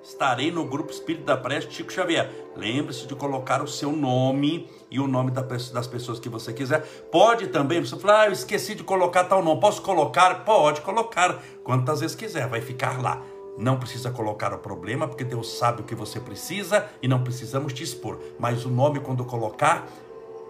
estarei 0.09 0.53
no 0.53 0.65
grupo 0.65 0.93
Espírito 0.93 1.25
da 1.25 1.37
Preste 1.37 1.75
Chico 1.75 1.93
Xavier. 1.93 2.31
Lembre-se 2.57 3.07
de 3.07 3.15
colocar 3.15 3.63
o 3.63 3.67
seu 3.67 3.91
nome 3.91 4.71
e 4.91 5.01
o 5.01 5.09
nome 5.09 5.33
das 5.33 5.87
pessoas 5.87 6.21
que 6.21 6.29
você 6.29 6.53
quiser. 6.53 6.81
Pode 7.11 7.49
também, 7.49 7.81
você 7.81 7.97
falar, 7.97 8.21
ah, 8.21 8.27
eu 8.27 8.33
esqueci 8.33 8.75
de 8.75 8.85
colocar 8.85 9.25
tal 9.25 9.43
nome. 9.43 9.61
Posso 9.61 9.83
colocar? 9.83 10.45
Pode 10.45 10.81
colocar, 10.81 11.43
quantas 11.65 12.01
vezes 12.01 12.15
quiser, 12.15 12.49
vai 12.49 12.61
ficar 12.61 13.03
lá. 13.03 13.21
Não 13.59 13.79
precisa 13.79 14.11
colocar 14.11 14.53
o 14.53 14.59
problema, 14.59 15.09
porque 15.09 15.25
Deus 15.25 15.59
sabe 15.59 15.81
o 15.81 15.85
que 15.85 15.95
você 15.95 16.21
precisa 16.21 16.87
e 17.03 17.09
não 17.09 17.25
precisamos 17.25 17.73
te 17.73 17.83
expor. 17.83 18.19
Mas 18.39 18.65
o 18.65 18.71
nome, 18.71 19.01
quando 19.01 19.25
colocar, 19.25 19.89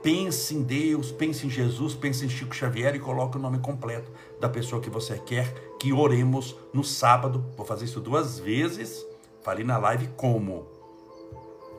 pense 0.03 0.55
em 0.55 0.63
Deus, 0.63 1.11
pense 1.13 1.47
em 1.47 1.51
Jesus, 1.51 1.95
pense 1.95 2.27
em 2.27 2.29
Chico 2.29 2.55
Xavier 2.55 2.95
e 2.95 2.99
coloque 2.99 3.39
o 3.39 3.41
nome 3.41 3.59
completo 3.59 4.11
da 4.41 4.49
pessoa 4.49 4.83
que 4.83 4.91
você 4.91 5.19
quer 5.19 5.53
que 5.81 5.93
oremos 5.93 6.57
no 6.75 6.85
sábado. 6.85 7.45
Vou 7.57 7.65
fazer 7.65 7.87
isso 7.87 8.01
duas 8.01 8.39
vezes. 8.39 9.07
Falei 9.47 9.63
na 9.63 9.79
live 9.79 10.09
como? 10.17 10.67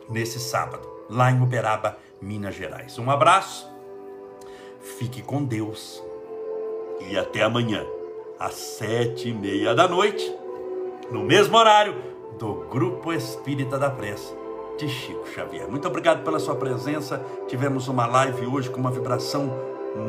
Nesse 0.10 0.40
sábado, 0.40 0.88
lá 1.10 1.30
em 1.30 1.42
Uberaba, 1.42 1.98
Minas 2.22 2.56
Gerais. 2.56 2.98
Um 2.98 3.12
abraço, 3.12 3.70
fique 4.80 5.22
com 5.22 5.44
Deus 5.44 6.02
e 7.10 7.18
até 7.18 7.44
amanhã, 7.44 7.86
às 8.40 8.54
sete 8.54 9.28
e 9.28 9.34
meia 9.34 9.76
da 9.76 9.86
noite, 9.86 10.34
no 11.12 11.26
mesmo 11.26 11.58
horário 11.58 11.94
do 12.40 12.54
Grupo 12.70 13.12
Espírita 13.12 13.78
da 13.78 13.90
Pressa 13.90 14.34
de 14.80 14.88
Chico 14.88 15.28
Xavier. 15.28 15.70
Muito 15.70 15.90
obrigado 15.90 16.24
pela 16.24 16.40
sua 16.40 16.56
presença. 16.56 17.22
Tivemos 17.50 17.90
uma 17.90 18.06
live 18.06 18.46
hoje 18.46 18.70
com 18.70 18.80
uma 18.80 18.92
vibração 18.92 19.52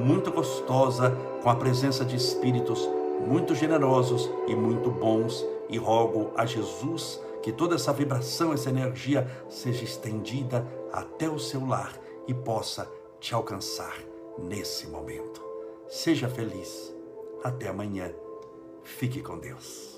muito 0.04 0.30
gostosa, 0.30 1.10
com 1.42 1.50
a 1.50 1.56
presença 1.56 2.04
de 2.04 2.14
espíritos 2.14 2.88
muito 3.26 3.52
generosos 3.52 4.30
e 4.46 4.54
muito 4.54 4.92
bons. 4.92 5.44
E 5.68 5.76
rogo 5.76 6.30
a 6.36 6.46
Jesus 6.46 7.20
que 7.42 7.52
toda 7.52 7.76
essa 7.76 7.92
vibração, 7.92 8.52
essa 8.52 8.70
energia 8.70 9.26
seja 9.48 9.84
estendida 9.84 10.66
até 10.92 11.28
o 11.28 11.38
seu 11.38 11.66
lar 11.66 11.98
e 12.26 12.34
possa 12.34 12.90
te 13.20 13.34
alcançar 13.34 13.96
nesse 14.38 14.86
momento. 14.86 15.42
Seja 15.88 16.28
feliz. 16.28 16.94
Até 17.42 17.68
amanhã. 17.68 18.12
Fique 18.82 19.22
com 19.22 19.38
Deus. 19.38 19.97